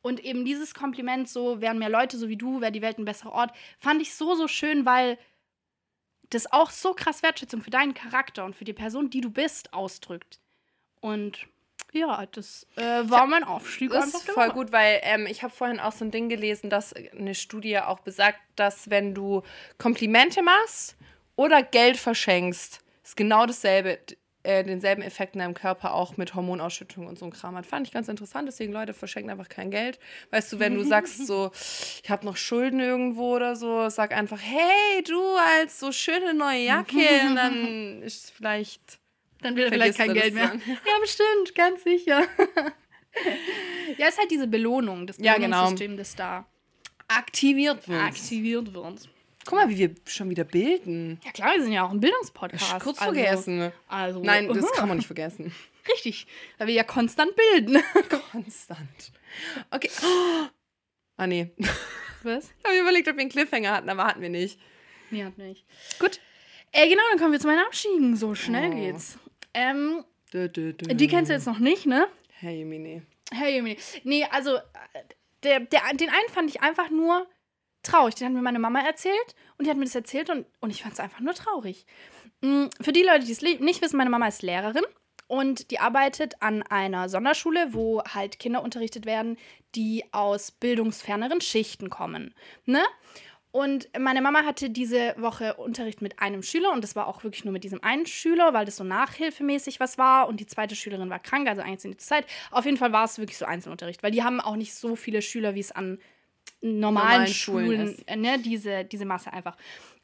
Und 0.02 0.21
eben 0.21 0.44
dieses 0.44 0.75
Kompliment, 0.75 1.28
so 1.28 1.61
wären 1.61 1.78
mehr 1.78 1.88
Leute 1.88 2.18
so 2.18 2.28
wie 2.28 2.37
du, 2.37 2.61
wäre 2.61 2.73
die 2.73 2.82
Welt 2.82 2.99
ein 2.99 3.04
besserer 3.04 3.32
Ort, 3.32 3.52
fand 3.78 4.02
ich 4.02 4.14
so, 4.14 4.35
so 4.35 4.49
schön, 4.49 4.85
weil 4.85 5.16
das 6.30 6.52
auch 6.52 6.71
so 6.71 6.92
krass 6.92 7.23
Wertschätzung 7.23 7.62
für 7.62 7.71
deinen 7.71 7.94
Charakter 7.94 8.44
und 8.44 8.56
für 8.56 8.64
die 8.64 8.73
Person, 8.73 9.11
die 9.11 9.21
du 9.21 9.30
bist, 9.30 9.73
ausdrückt. 9.73 10.40
Und 11.00 11.47
Ja, 11.92 12.26
das 12.26 12.66
äh, 12.76 12.82
war 13.04 13.26
mein 13.26 13.44
Aufstieg 13.44 13.90
Das 13.90 14.14
ist 14.14 14.30
voll 14.30 14.50
gut, 14.50 14.73
weil 14.73 15.00
ähm, 15.02 15.26
ich 15.26 15.42
habe 15.42 15.52
vorhin 15.52 15.78
auch 15.78 15.92
so 15.92 16.04
ein 16.04 16.11
Ding 16.11 16.28
gelesen, 16.28 16.71
dass 16.71 16.94
eine 16.94 17.35
Studie 17.35 17.78
auch 17.78 18.00
besagt, 18.00 18.40
dass 18.56 18.90
wenn 18.90 19.14
du 19.14 19.42
Komplimente 19.78 20.42
machst 20.42 20.97
oder 21.37 21.62
Geld 21.62 21.97
verschenkst, 21.97 22.80
ist 23.04 23.16
genau 23.16 23.47
dasselbe, 23.47 23.99
äh, 24.45 24.65
denselben 24.65 25.03
Effekt 25.03 25.35
in 25.35 25.39
deinem 25.41 25.55
Körper 25.55 25.95
auch 25.95 26.17
mit 26.17 26.35
Hormonausschüttung 26.35 27.07
und 27.07 27.19
so 27.19 27.25
ein 27.27 27.31
Kram 27.31 27.55
hat. 27.57 27.65
Fand 27.67 27.87
ich 27.87 27.93
ganz 27.93 28.09
interessant, 28.09 28.49
deswegen 28.49 28.73
Leute 28.73 28.93
verschenken 28.93 29.31
einfach 29.31 29.49
kein 29.49 29.71
Geld. 29.71 29.99
Weißt 30.31 30.53
du, 30.53 30.59
wenn 30.59 30.75
du 30.75 30.83
sagst 30.85 31.27
so, 31.27 31.51
ich 32.03 32.11
habe 32.11 32.25
noch 32.27 32.37
Schulden 32.37 32.81
irgendwo 32.81 33.37
oder 33.37 33.55
so, 33.57 33.89
sag 33.89 34.13
einfach, 34.13 34.41
hey, 34.43 35.03
du 35.05 35.23
als 35.59 35.79
so 35.79 35.93
schöne 35.93 36.35
neue 36.35 36.65
Jacke, 36.65 36.97
und 37.29 37.37
dann 37.37 38.03
ist 38.03 38.25
es 38.25 38.31
vielleicht 38.31 38.99
Dann 39.43 39.55
will 39.57 39.65
er 39.65 39.71
vielleicht 39.73 39.99
kein 39.99 40.13
Geld 40.15 40.35
mehr. 40.35 40.49
dann. 40.49 40.63
Ja, 40.67 40.99
bestimmt, 41.01 41.55
ganz 41.55 41.85
sicher. 41.85 42.23
ja, 43.99 44.09
ist 44.09 44.19
halt 44.19 44.31
diese 44.31 44.47
Belohnung, 44.47 45.07
das 45.07 45.19
Ja, 45.19 45.35
genau. 45.35 45.49
Belohnungssystem, 45.59 45.97
das 45.97 46.15
da 46.17 46.47
aktiviert 47.09 47.87
wird. 47.89 48.01
aktiviert 48.03 48.73
wird. 48.75 49.09
Guck 49.45 49.55
mal, 49.59 49.69
wie 49.69 49.79
wir 49.79 49.95
schon 50.07 50.31
wieder 50.31 50.45
bilden. 50.45 51.21
Ja 51.25 51.33
klar, 51.33 51.55
wir 51.55 51.63
sind 51.63 51.73
ja 51.73 51.85
auch 51.85 51.91
ein 51.91 52.01
Bildungspodcast. 52.01 52.81
Kurz 52.81 53.01
also, 53.01 53.15
vergessen. 53.15 53.73
Also, 53.89 54.21
Nein, 54.23 54.49
das 54.49 54.65
aha. 54.65 54.71
kann 54.77 54.89
man 54.89 54.99
nicht 54.99 55.07
vergessen. 55.07 55.53
Richtig, 55.93 56.27
weil 56.59 56.69
wir 56.69 56.75
ja 56.75 56.85
konstant 56.85 57.33
bilden. 57.35 57.83
Konstant. 58.31 59.13
Okay. 59.71 59.91
Ah, 61.17 61.27
nee. 61.27 61.51
Was? 62.23 62.53
Ich 62.59 62.65
habe 62.65 62.79
überlegt, 62.79 63.09
ob 63.09 63.17
wir 63.17 63.23
einen 63.23 63.31
Cliffhanger 63.31 63.73
hatten, 63.73 63.89
aber 63.91 64.05
hatten 64.07 64.21
wir 64.23 64.29
nicht. 64.31 64.61
Nee, 65.11 65.25
hat 65.25 65.37
nicht. 65.39 65.65
Gut. 65.99 66.21
Äh, 66.71 66.89
genau, 66.89 67.03
dann 67.11 67.19
kommen 67.19 67.33
wir 67.33 67.41
zu 67.41 67.49
meinen 67.49 67.65
Abschieden. 67.67 68.17
So 68.17 68.35
schnell 68.35 68.71
Oh. 68.73 68.77
geht's. 68.77 69.19
Ähm, 69.55 70.05
Dö, 70.33 70.49
dö, 70.49 70.73
dö. 70.73 70.95
die 70.95 71.09
kennst 71.09 71.29
du 71.31 71.35
jetzt 71.35 71.47
noch 71.47 71.59
nicht, 71.59 71.85
ne? 71.85 72.09
Hey, 72.39 72.65
Mini. 72.65 73.03
Herr 73.31 73.49
Jemini. 73.49 73.77
Nee, 74.05 74.25
also, 74.31 74.57
äh, 74.57 74.61
der, 75.43 75.61
der, 75.61 75.81
den 75.95 76.09
einen 76.09 76.29
fand 76.33 76.49
ich 76.49 76.63
einfach 76.63 76.91
nur 76.91 77.27
traurig. 77.83 78.15
Den 78.15 78.29
hat 78.29 78.35
mir 78.35 78.43
meine 78.43 78.59
Mama 78.59 78.81
erzählt 78.81 79.35
und 79.59 79.67
die 79.67 79.71
hat 79.71 79.77
mir 79.77 79.85
das 79.85 79.95
erzählt 79.95 80.31
und, 80.31 80.47
und 80.61 80.71
ich 80.71 80.83
fand 80.83 80.95
es 80.95 81.01
einfach 81.01 81.21
nur 81.21 81.35
traurig. 81.35 81.87
Mm, 82.41 82.67
Für 82.81 82.93
die 82.93 83.03
Leute, 83.03 83.25
die 83.27 83.33
es 83.33 83.43
nicht 83.43 83.83
wissen, 83.83 83.97
meine 83.97 84.11
Mama 84.11 84.29
ist 84.29 84.43
Lehrerin 84.43 84.85
und 85.27 85.71
die 85.71 85.79
arbeitet 85.79 86.43
an 86.43 86.62
einer 86.62 87.09
Sonderschule, 87.09 87.73
wo 87.73 88.03
halt 88.05 88.39
Kinder 88.39 88.62
unterrichtet 88.62 89.07
werden, 89.07 89.39
die 89.75 90.05
aus 90.12 90.51
bildungsferneren 90.51 91.41
Schichten 91.41 91.89
kommen. 91.91 92.35
Ne? 92.67 92.83
Und 93.53 93.89
meine 93.99 94.23
Mama 94.23 94.45
hatte 94.45 94.71
diese 94.71 95.15
Woche 95.19 95.55
Unterricht 95.55 96.01
mit 96.01 96.21
einem 96.21 96.43
Schüler 96.43 96.73
und 96.73 96.83
das 96.83 96.97
war 96.97 97.07
auch 97.07 97.23
wirklich 97.23 97.45
nur 97.45 97.53
mit 97.53 97.65
diesem 97.65 97.83
einen 97.83 98.07
Schüler, 98.07 98.55
weil 98.55 98.65
das 98.65 98.77
so 98.77 98.85
nachhilfemäßig 98.85 99.79
was 99.79 99.99
war 99.99 100.27
und 100.27 100.41
die 100.41 100.47
zweite 100.47 100.75
Schülerin 100.75 101.11
war 101.11 101.19
krank, 101.19 101.47
also 101.47 101.61
eigentlich 101.61 101.85
in 101.85 101.91
der 101.91 101.99
Zeit. 101.99 102.27
Auf 102.51 102.65
jeden 102.65 102.79
Fall 102.79 102.93
war 102.93 103.05
es 103.05 103.19
wirklich 103.19 103.37
so 103.37 103.45
Einzelunterricht, 103.45 104.03
weil 104.03 104.11
die 104.11 104.23
haben 104.23 104.41
auch 104.41 104.57
nicht 104.57 104.75
so 104.75 104.97
viele 104.97 105.21
Schüler, 105.21 105.55
wie 105.55 105.61
es 105.61 105.71
an 105.71 105.99
normalen, 106.61 106.81
Normalen 106.81 107.27
Schulen 107.29 107.89
Schulen, 107.89 108.09
äh, 108.09 108.17
ne, 108.17 108.39
diese, 108.39 108.85
diese 108.85 109.05
Masse 109.05 109.33
einfach. 109.33 109.57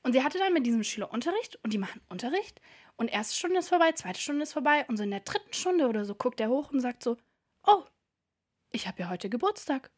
Und 0.03 0.13
sie 0.13 0.23
hatte 0.23 0.39
dann 0.39 0.53
mit 0.53 0.67
diesem 0.67 0.85
Schüler 0.85 1.13
Unterricht 1.13 1.59
und 1.63 1.73
die 1.73 1.79
machen 1.79 2.01
Unterricht 2.09 2.61
und 2.97 3.09
erste 3.09 3.37
Stunde 3.37 3.59
ist 3.59 3.69
vorbei, 3.69 3.93
zweite 3.93 4.21
Stunde 4.21 4.43
ist 4.43 4.53
vorbei 4.53 4.85
und 4.89 4.97
so 4.97 5.03
in 5.03 5.11
der 5.11 5.21
dritten 5.21 5.53
Stunde 5.53 5.89
oder 5.89 6.05
so 6.05 6.15
guckt 6.15 6.41
er 6.41 6.49
hoch 6.49 6.71
und 6.73 6.81
sagt 6.81 7.03
so, 7.03 7.17
oh, 7.67 7.85
ich 8.71 8.87
habe 8.87 9.01
ja 9.03 9.09
heute 9.09 9.29
Geburtstag 9.29 9.91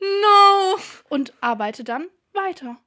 No! 0.00 0.78
und 1.08 1.34
arbeite 1.40 1.84
dann 1.84 2.08
weiter. 2.32 2.78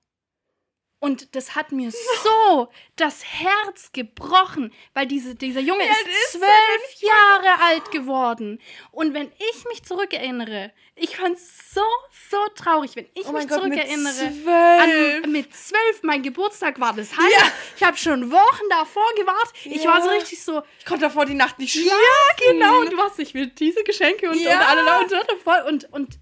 Und 1.04 1.36
das 1.36 1.54
hat 1.56 1.74
mir 1.74 1.92
so 2.24 2.70
das 2.96 3.26
Herz 3.26 3.92
gebrochen, 3.92 4.72
weil 4.94 5.06
diese, 5.06 5.36
dieser 5.36 5.60
Junge 5.60 5.84
alt 5.84 5.92
ist 5.92 6.08
ist 6.08 6.32
zwölf 6.32 6.94
Jahre 7.02 7.62
alt 7.62 7.92
geworden. 7.92 8.60
Und 8.92 9.14
wenn 9.14 9.30
ich 9.52 9.66
mich 9.68 9.84
zurückerinnere, 9.84 10.72
ich 10.96 11.18
fand 11.18 11.36
es 11.36 11.74
so, 11.74 11.82
so 12.30 12.38
traurig, 12.56 12.96
wenn 12.96 13.08
ich 13.16 13.28
Oh 13.28 13.34
mich 13.34 13.50
Gott, 13.50 13.66
mit 13.66 13.74
zurückerinnere. 13.74 14.14
zwölf. 14.14 15.24
An, 15.26 15.32
mit 15.32 15.54
zwölf, 15.54 16.04
mein 16.04 16.24
Geburtstag 16.24 16.80
war 16.80 16.94
das 16.94 17.10
heißt, 17.12 17.52
ich 17.76 17.84
habe 17.84 17.98
schon 17.98 18.32
Wochen 18.32 18.64
davor 18.70 19.10
gewartet. 19.18 19.52
Ich 19.66 19.86
war 19.86 20.02
so 20.02 20.08
Ja. 20.08 20.16
richtig 20.16 20.42
so, 20.42 20.62
Ich 20.80 20.86
konnte 20.86 21.02
davor 21.04 21.26
die 21.26 21.34
Nacht 21.34 21.60
nicht 21.60 21.74
schlafen. 21.74 21.90
ja, 21.90 22.52
genau. 22.54 22.80
Und 22.80 22.94
du 22.94 22.98
warst, 22.98 23.20
ich 23.20 23.34
will 23.34 23.48
diese 23.48 23.84
Geschenke 23.84 24.30
und, 24.30 24.40
Ja. 24.40 24.52
und 24.58 24.66
alle 24.70 24.84
Leute 25.02 25.26
voll 25.44 25.64
und, 25.68 25.92
und 25.92 26.18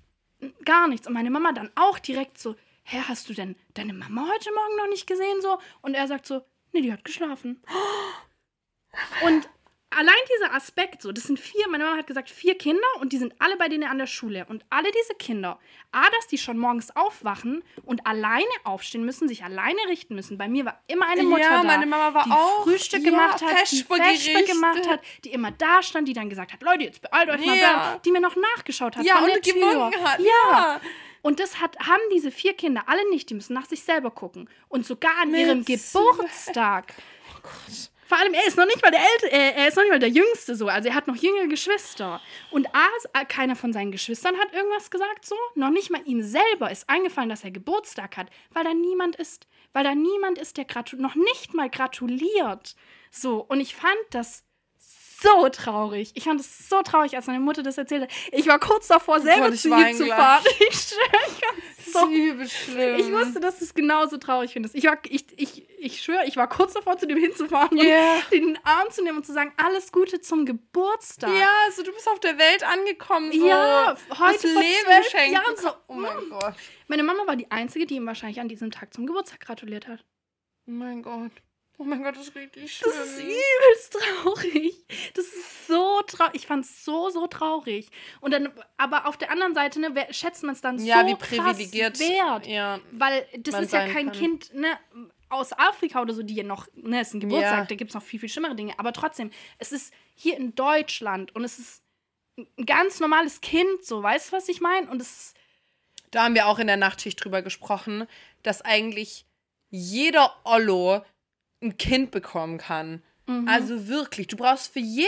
gar 0.65 0.87
nichts. 0.87 1.05
Und 1.05 1.13
meine 1.13 1.29
Mama 1.29 1.51
dann 1.51 1.69
auch 1.75 1.99
direkt 1.99 2.39
so, 2.39 2.55
hä, 2.83 3.01
hast 3.07 3.29
du 3.29 3.33
denn 3.33 3.55
deine 3.73 3.93
Mama 3.93 4.27
heute 4.33 4.51
Morgen 4.53 4.75
noch 4.77 4.87
nicht 4.87 5.07
gesehen? 5.07 5.41
So? 5.41 5.57
Und 5.81 5.93
er 5.93 6.07
sagt 6.07 6.25
so, 6.25 6.41
nee, 6.71 6.81
die 6.81 6.91
hat 6.91 7.03
geschlafen. 7.05 7.61
Und 9.23 9.47
allein 9.89 10.15
dieser 10.37 10.53
Aspekt, 10.53 11.01
so, 11.01 11.11
das 11.11 11.23
sind 11.25 11.39
vier, 11.39 11.67
meine 11.69 11.85
Mama 11.85 11.97
hat 11.97 12.07
gesagt, 12.07 12.29
vier 12.29 12.57
Kinder 12.57 12.81
und 12.99 13.13
die 13.13 13.17
sind 13.17 13.33
alle 13.39 13.55
bei 13.57 13.67
denen 13.69 13.83
an 13.85 13.97
der 13.97 14.05
Schule. 14.07 14.45
Und 14.49 14.65
alle 14.69 14.89
diese 14.91 15.15
Kinder, 15.15 15.59
A, 15.91 16.09
dass 16.09 16.27
die 16.27 16.37
schon 16.37 16.57
morgens 16.57 16.93
aufwachen 16.95 17.63
und 17.83 18.05
alleine 18.07 18.45
aufstehen 18.65 19.05
müssen, 19.05 19.27
sich 19.29 19.43
alleine 19.45 19.79
richten 19.87 20.15
müssen. 20.15 20.37
Bei 20.37 20.47
mir 20.49 20.65
war 20.65 20.81
immer 20.87 21.07
eine 21.07 21.23
Mutter 21.23 21.41
Ja, 21.41 21.57
da, 21.57 21.63
meine 21.63 21.85
Mama 21.85 22.13
war 22.13 22.23
die 22.25 22.31
auch, 22.31 22.63
Frühstück 22.63 23.01
ja, 23.03 23.09
gemacht 23.11 23.41
hat, 23.41 23.71
die 23.71 23.77
Vespergerichte. 23.77 24.31
Vesper 24.31 24.53
gemacht 24.53 24.87
hat, 24.89 25.01
die 25.23 25.31
immer 25.31 25.51
da 25.51 25.81
stand, 25.83 26.07
die 26.07 26.13
dann 26.13 26.29
gesagt 26.29 26.51
hat, 26.53 26.61
Leute, 26.63 26.83
jetzt 26.83 27.01
beeilt 27.01 27.29
euch 27.29 27.45
mal, 27.45 27.57
Ja. 27.57 27.69
bla, 27.71 27.97
die 28.03 28.11
mir 28.11 28.21
noch 28.21 28.35
nachgeschaut 28.35 28.95
hat 28.97 29.05
Ja, 29.05 29.17
von 29.17 29.27
der 29.27 29.35
und 29.37 29.43
Tür. 29.43 29.91
hat. 30.03 30.19
Ja. 30.19 30.25
Ja. 30.25 30.81
Und 31.21 31.39
das 31.39 31.59
hat, 31.59 31.77
haben 31.79 32.01
diese 32.13 32.31
vier 32.31 32.53
Kinder 32.53 32.83
alle 32.87 33.07
nicht. 33.09 33.29
Die 33.29 33.33
müssen 33.33 33.53
nach 33.53 33.65
sich 33.65 33.83
selber 33.83 34.11
gucken. 34.11 34.49
Und 34.69 34.85
sogar 34.85 35.13
an 35.21 35.31
Mit 35.31 35.41
ihrem. 35.41 35.65
Geburtstag. 35.65 36.93
Vor 38.11 38.19
allem, 38.19 38.33
er 38.33 38.45
ist 38.45 38.57
noch 38.57 38.65
nicht 38.65 38.81
mal 38.81 38.91
der 38.91 38.99
Älte, 38.99 39.31
äh, 39.31 39.53
er 39.53 39.69
ist 39.69 39.77
noch 39.77 39.83
nicht 39.83 39.91
mal 39.91 39.99
der 39.99 40.09
Jüngste 40.09 40.53
so. 40.55 40.67
Also 40.67 40.89
er 40.89 40.95
hat 40.95 41.07
noch 41.07 41.15
jüngere 41.15 41.47
Geschwister. 41.47 42.19
Und 42.49 42.67
A, 42.75 42.87
äh, 43.13 43.23
keiner 43.23 43.55
von 43.55 43.71
seinen 43.71 43.93
Geschwistern 43.93 44.37
hat 44.37 44.53
irgendwas 44.53 44.91
gesagt 44.91 45.25
so. 45.25 45.35
Noch 45.55 45.69
nicht 45.69 45.91
mal 45.91 46.01
ihm 46.03 46.21
selber 46.21 46.71
ist 46.71 46.89
eingefallen, 46.89 47.29
dass 47.29 47.45
er 47.45 47.51
Geburtstag 47.51 48.17
hat, 48.17 48.27
weil 48.51 48.65
da 48.65 48.73
niemand 48.73 49.15
ist. 49.15 49.47
Weil 49.71 49.85
da 49.85 49.95
niemand 49.95 50.39
ist, 50.39 50.57
der 50.57 50.65
gratu 50.65 50.97
noch 50.97 51.15
nicht 51.15 51.53
mal 51.53 51.69
gratuliert. 51.69 52.75
So, 53.11 53.45
und 53.47 53.61
ich 53.61 53.75
fand 53.75 53.95
das 54.09 54.43
so 55.21 55.49
traurig. 55.49 56.11
Ich 56.15 56.23
fand 56.23 56.39
es 56.39 56.69
so 56.69 56.81
traurig, 56.81 57.15
als 57.15 57.27
meine 57.27 57.39
Mutter 57.39 57.63
das 57.63 57.77
erzählt 57.77 58.03
hat. 58.03 58.11
Ich 58.31 58.47
war 58.47 58.59
kurz 58.59 58.87
davor, 58.87 59.19
selber 59.19 59.45
Gott, 59.45 59.53
ich 59.55 59.61
zu 59.61 59.67
ihm 59.69 59.73
weine 59.75 59.97
zu 59.97 60.05
fahren. 60.07 60.43
Ich 60.69 60.79
schwöre, 60.79 61.09
ich 61.27 61.41
war 61.95 62.03
so 62.03 62.09
Übel 62.09 62.47
schlimm. 62.49 62.95
ich 62.99 63.11
wusste, 63.11 63.39
dass 63.39 63.59
du 63.59 63.65
es 63.65 63.73
genauso 63.73 64.17
traurig 64.17 64.53
findest. 64.53 64.75
Ich, 64.75 64.85
war, 64.85 64.97
ich, 65.09 65.25
ich, 65.37 65.67
ich 65.79 66.01
schwöre, 66.01 66.25
ich 66.25 66.37
war 66.37 66.47
kurz 66.47 66.73
davor, 66.73 66.97
zu 66.97 67.05
dem 67.07 67.17
hinzufahren 67.17 67.77
Ja. 67.77 68.15
und 68.15 68.31
den 68.31 68.59
Arm 68.63 68.89
zu 68.91 69.03
nehmen 69.03 69.17
und 69.17 69.25
zu 69.25 69.33
sagen, 69.33 69.51
alles 69.57 69.91
Gute 69.91 70.21
zum 70.21 70.45
Geburtstag. 70.45 71.29
Ja, 71.37 71.49
also 71.65 71.83
du 71.83 71.91
bist 71.91 72.07
auf 72.09 72.19
der 72.19 72.37
Welt 72.37 72.63
angekommen. 72.63 73.31
So. 73.31 73.45
Ja, 73.47 73.95
heute 74.19 74.47
Leben 74.47 75.03
geschenkt. 75.03 75.33
Jahren 75.33 75.55
so, 75.57 75.69
Oh 75.87 75.93
mein 75.95 76.29
Gott. 76.29 76.53
Meine 76.87 77.03
Mama 77.03 77.25
war 77.27 77.35
die 77.35 77.49
Einzige, 77.51 77.85
die 77.85 77.95
ihm 77.95 78.05
wahrscheinlich 78.05 78.39
an 78.39 78.47
diesem 78.47 78.71
Tag 78.71 78.93
zum 78.93 79.05
Geburtstag 79.05 79.39
gratuliert 79.41 79.87
hat. 79.87 80.03
Oh 80.67 80.71
mein 80.71 81.01
Gott. 81.03 81.31
Oh 81.77 81.83
mein 81.83 82.03
Gott, 82.03 82.15
das 82.15 82.27
ist 82.27 82.35
richtig 82.35 82.75
schlimm. 82.77 82.91
Das 82.95 83.07
ist 83.07 83.19
übelst 83.19 83.93
traurig. 83.93 84.85
Das 85.15 85.25
ist 85.25 85.67
so 85.67 86.01
traurig. 86.03 86.35
Ich 86.35 86.45
fand 86.45 86.63
es 86.65 86.85
so, 86.85 87.09
so 87.09 87.25
traurig. 87.25 87.89
Und 88.19 88.31
dann, 88.31 88.49
aber 88.77 89.07
auf 89.07 89.17
der 89.17 89.31
anderen 89.31 89.55
Seite, 89.55 89.79
ne, 89.79 90.07
schätzt 90.11 90.43
man 90.43 90.53
es 90.53 90.61
dann 90.61 90.77
ja, 90.83 91.01
so 91.01 91.07
wie 91.07 91.15
privilegiert. 91.15 91.97
krass 91.97 92.07
wert. 92.09 92.47
Ja. 92.47 92.79
Weil 92.91 93.25
das 93.39 93.61
ist 93.61 93.73
ja 93.73 93.87
kein 93.87 94.07
kann. 94.11 94.15
Kind 94.19 94.53
ne, 94.53 94.77
aus 95.29 95.53
Afrika 95.53 96.01
oder 96.01 96.13
so, 96.13 96.21
die 96.21 96.35
ja 96.35 96.43
noch, 96.43 96.67
ne, 96.75 97.01
ist 97.01 97.13
ein 97.15 97.19
Geburtstag, 97.19 97.59
Ja. 97.59 97.65
da 97.65 97.75
gibt 97.75 97.89
es 97.89 97.95
noch 97.95 98.03
viel, 98.03 98.19
viel 98.19 98.29
schlimmere 98.29 98.55
Dinge. 98.55 98.77
Aber 98.77 98.93
trotzdem, 98.93 99.31
es 99.57 99.71
ist 99.71 99.91
hier 100.13 100.37
in 100.37 100.53
Deutschland 100.53 101.33
und 101.35 101.43
es 101.43 101.57
ist 101.57 101.83
ein 102.37 102.65
ganz 102.65 102.99
normales 102.99 103.41
Kind, 103.41 103.83
so, 103.83 104.03
weißt 104.03 104.31
du, 104.31 104.35
was 104.35 104.49
ich 104.49 104.61
meine? 104.61 104.89
Und 104.89 105.01
es 105.01 105.09
ist, 105.11 105.37
Da 106.11 106.23
haben 106.25 106.35
wir 106.35 106.45
auch 106.47 106.59
in 106.59 106.67
der 106.67 106.77
Nachtschicht 106.77 107.23
drüber 107.23 107.41
gesprochen, 107.41 108.07
dass 108.43 108.61
eigentlich 108.61 109.25
jeder 109.69 110.35
Ollo 110.43 111.03
ein 111.61 111.77
Kind 111.77 112.11
bekommen 112.11 112.57
kann. 112.57 113.03
Mhm. 113.27 113.47
Also 113.47 113.87
wirklich, 113.87 114.27
du 114.27 114.35
brauchst 114.35 114.73
für 114.73 114.79
jeden 114.79 115.07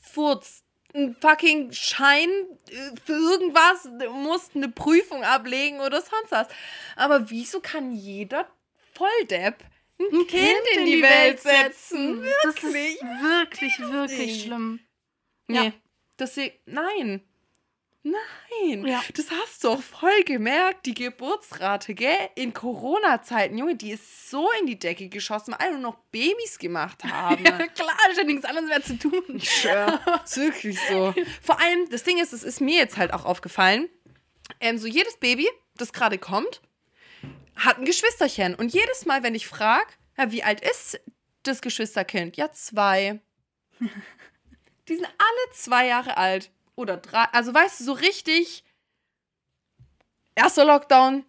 Furz 0.00 0.62
einen 0.94 1.14
fucking 1.16 1.72
Schein 1.72 2.30
äh, 2.70 2.96
für 3.04 3.12
irgendwas, 3.12 3.82
du 3.82 4.10
musst 4.10 4.56
eine 4.56 4.68
Prüfung 4.68 5.22
ablegen 5.22 5.80
oder 5.80 6.00
sonst 6.00 6.30
was. 6.30 6.48
Aber 6.96 7.30
wieso 7.30 7.60
kann 7.60 7.92
jeder 7.92 8.48
Volldepp 8.94 9.62
ein, 9.98 10.26
kind, 10.26 10.62
in 10.76 10.86
die, 10.86 11.02
Welt 11.02 11.40
setzen? 11.40 12.22
Das 12.42 12.54
ist 12.54 12.62
Wirklich? 12.62 13.00
wirklich, 13.02 13.78
wirklich 13.80 14.42
schlimm. 14.42 14.80
Nee, 15.46 15.56
Ja. 15.56 15.72
deswegen, 16.18 16.54
nein. 16.66 17.27
Nein. 18.02 18.86
Ja. 18.86 19.02
Das 19.14 19.26
hast 19.30 19.64
du 19.64 19.70
auch 19.70 19.82
voll 19.82 20.22
gemerkt, 20.24 20.86
die 20.86 20.94
Geburtsrate, 20.94 21.94
gell? 21.94 22.30
In 22.36 22.52
Corona-Zeiten, 22.54 23.58
Junge, 23.58 23.76
die 23.76 23.90
ist 23.92 24.30
so 24.30 24.48
in 24.60 24.66
die 24.66 24.78
Decke 24.78 25.08
geschossen, 25.08 25.52
weil 25.52 25.68
alle 25.68 25.78
nur 25.78 25.92
noch 25.92 25.98
Babys 26.10 26.58
gemacht 26.58 27.04
haben. 27.04 27.44
Ja, 27.44 27.66
klar, 27.66 27.96
ist 28.10 28.18
ja 28.18 28.24
nichts 28.24 28.44
anderes 28.44 28.68
mehr 28.68 28.82
zu 28.82 28.98
tun. 28.98 29.22
Ich 29.34 29.50
schwör, 29.50 30.00
ist 30.24 30.36
wirklich 30.36 30.78
so. 30.88 31.14
Vor 31.42 31.60
allem, 31.60 31.88
das 31.90 32.04
Ding 32.04 32.18
ist, 32.18 32.32
es 32.32 32.44
ist 32.44 32.60
mir 32.60 32.76
jetzt 32.76 32.96
halt 32.96 33.12
auch 33.12 33.24
aufgefallen, 33.24 33.88
ähm, 34.60 34.78
so 34.78 34.86
jedes 34.86 35.16
Baby, 35.16 35.48
das 35.76 35.92
gerade 35.92 36.18
kommt, 36.18 36.62
hat 37.56 37.78
ein 37.78 37.84
Geschwisterchen. 37.84 38.54
Und 38.54 38.72
jedes 38.72 39.06
Mal, 39.06 39.22
wenn 39.22 39.34
ich 39.34 39.46
frage, 39.46 39.88
ja, 40.16 40.30
wie 40.30 40.42
alt 40.42 40.60
ist 40.60 41.00
das 41.42 41.60
Geschwisterkind? 41.60 42.36
Ja, 42.36 42.52
zwei. 42.52 43.20
Die 44.88 44.94
sind 44.94 45.06
alle 45.06 45.52
zwei 45.52 45.86
Jahre 45.86 46.16
alt. 46.16 46.50
Oder 46.78 46.96
drei. 46.96 47.24
Also 47.32 47.52
weißt 47.52 47.80
du, 47.80 47.84
so 47.84 47.92
richtig. 47.92 48.62
Erster 50.36 50.64
Lockdown, 50.64 51.24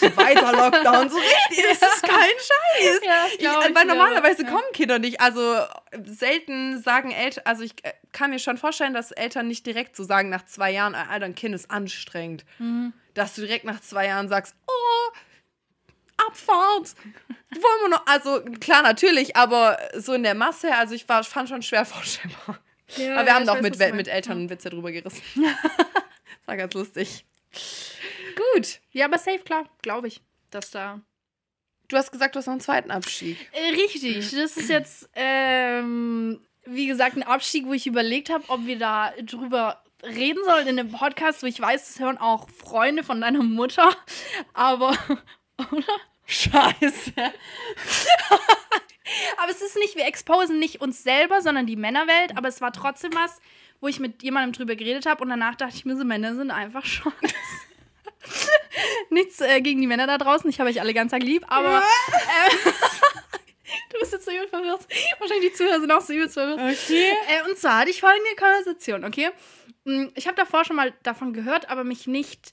zweiter 0.00 0.52
Lockdown. 0.72 1.08
So 1.08 1.16
richtig, 1.16 1.78
das 1.78 1.94
ist 1.94 2.02
kein 2.02 2.10
Scheiß. 2.18 3.00
Ja, 3.04 3.26
Ich, 3.38 3.70
äh, 3.70 3.74
weil 3.76 3.84
normalerweise 3.84 4.44
kommen 4.44 4.64
Kinder 4.72 4.98
nicht. 4.98 5.20
Also 5.20 5.54
äh, 5.54 5.66
selten 6.04 6.82
sagen 6.82 7.12
Eltern, 7.12 7.44
also 7.46 7.62
ich 7.62 7.74
äh, 7.84 7.92
kann 8.10 8.30
mir 8.30 8.40
schon 8.40 8.58
vorstellen, 8.58 8.92
dass 8.92 9.12
Eltern 9.12 9.46
nicht 9.46 9.64
direkt 9.64 9.94
so 9.94 10.02
sagen 10.02 10.30
nach 10.30 10.44
zwei 10.46 10.72
Jahren, 10.72 10.96
Alter, 10.96 11.26
ein 11.26 11.36
Kind 11.36 11.54
ist 11.54 11.70
anstrengend. 11.70 12.44
Mhm. 12.58 12.92
Dass 13.14 13.36
du 13.36 13.42
direkt 13.42 13.66
nach 13.66 13.80
zwei 13.80 14.06
Jahren 14.06 14.28
sagst, 14.28 14.56
oh, 14.66 15.12
Abfahrt. 16.26 16.96
Wollen 17.52 17.82
wir 17.82 17.88
noch, 17.90 18.06
also 18.06 18.42
klar, 18.58 18.82
natürlich, 18.82 19.36
aber 19.36 19.78
so 19.94 20.14
in 20.14 20.24
der 20.24 20.34
Masse, 20.34 20.74
also 20.74 20.96
ich 20.96 21.08
war, 21.08 21.22
fand 21.22 21.48
schon 21.48 21.62
schwer 21.62 21.84
vorstellbar. 21.84 22.58
Ja, 22.96 23.16
aber 23.16 23.26
wir 23.26 23.34
haben 23.34 23.46
doch 23.46 23.60
mit, 23.60 23.78
mit. 23.94 24.08
Eltern 24.08 24.48
Witze 24.48 24.70
drüber 24.70 24.90
gerissen. 24.92 25.22
war 26.46 26.56
ganz 26.56 26.74
lustig. 26.74 27.24
Gut. 28.54 28.80
Ja, 28.92 29.06
aber 29.06 29.18
safe, 29.18 29.40
klar, 29.40 29.68
glaube 29.82 30.08
ich, 30.08 30.22
dass 30.50 30.70
da. 30.70 31.00
Du 31.88 31.96
hast 31.96 32.10
gesagt, 32.10 32.34
du 32.34 32.38
hast 32.38 32.46
noch 32.46 32.52
einen 32.52 32.60
zweiten 32.60 32.90
Abstieg. 32.90 33.38
Äh, 33.52 33.74
richtig, 33.74 34.30
das 34.30 34.56
ist 34.56 34.68
jetzt, 34.68 35.08
ähm, 35.14 36.40
wie 36.64 36.86
gesagt, 36.86 37.16
ein 37.16 37.22
Abstieg, 37.22 37.66
wo 37.66 37.72
ich 37.72 37.86
überlegt 37.86 38.30
habe, 38.30 38.44
ob 38.48 38.66
wir 38.66 38.78
da 38.78 39.12
drüber 39.22 39.82
reden 40.02 40.42
sollen 40.44 40.68
in 40.68 40.76
dem 40.76 40.92
Podcast, 40.92 41.42
wo 41.42 41.46
ich 41.46 41.60
weiß, 41.60 41.90
es 41.90 41.98
hören 41.98 42.18
auch 42.18 42.48
Freunde 42.50 43.02
von 43.02 43.20
deiner 43.20 43.42
Mutter, 43.42 43.96
aber, 44.52 44.96
oder? 45.72 45.86
Scheiße. 46.26 47.12
Aber 49.38 49.50
es 49.50 49.60
ist 49.62 49.76
nicht, 49.76 49.96
wir 49.96 50.06
exposen 50.06 50.58
nicht 50.58 50.80
uns 50.80 51.02
selber, 51.02 51.40
sondern 51.42 51.66
die 51.66 51.76
Männerwelt, 51.76 52.36
aber 52.36 52.48
es 52.48 52.60
war 52.60 52.72
trotzdem 52.72 53.12
was, 53.14 53.40
wo 53.80 53.88
ich 53.88 54.00
mit 54.00 54.22
jemandem 54.22 54.52
drüber 54.52 54.76
geredet 54.76 55.06
habe 55.06 55.22
und 55.22 55.30
danach 55.30 55.54
dachte 55.54 55.76
ich 55.76 55.84
mir 55.84 55.96
so, 55.96 56.04
Männer 56.04 56.34
sind 56.34 56.50
einfach 56.50 56.84
schon. 56.84 57.12
Nichts 59.10 59.40
äh, 59.40 59.60
gegen 59.60 59.80
die 59.80 59.86
Männer 59.86 60.06
da 60.06 60.18
draußen, 60.18 60.48
ich 60.50 60.60
habe 60.60 60.70
euch 60.70 60.80
alle 60.80 60.94
ganz 60.94 61.12
arg 61.12 61.22
lieb, 61.22 61.44
aber. 61.48 61.78
Äh, 61.78 62.50
du 63.92 63.98
bist 64.00 64.12
jetzt 64.12 64.24
so 64.24 64.30
übel 64.30 64.48
verwirrt. 64.48 64.86
Wahrscheinlich 65.18 65.50
die 65.50 65.56
Zuhörer 65.56 65.80
sind 65.80 65.90
auch 65.92 66.00
so 66.00 66.12
übel 66.12 66.28
verwirrt. 66.28 66.60
Okay. 66.60 67.10
Äh, 67.28 67.48
und 67.48 67.56
zwar 67.58 67.78
hatte 67.80 67.90
ich 67.90 68.00
folgende 68.00 68.34
Konversation, 68.38 69.04
okay? 69.04 69.30
Mm, 69.84 70.06
Ich 70.14 70.26
habe 70.26 70.36
davor 70.36 70.64
schon 70.64 70.76
mal 70.76 70.92
davon 71.02 71.32
gehört, 71.32 71.70
aber 71.70 71.84
mich 71.84 72.06
nicht. 72.06 72.52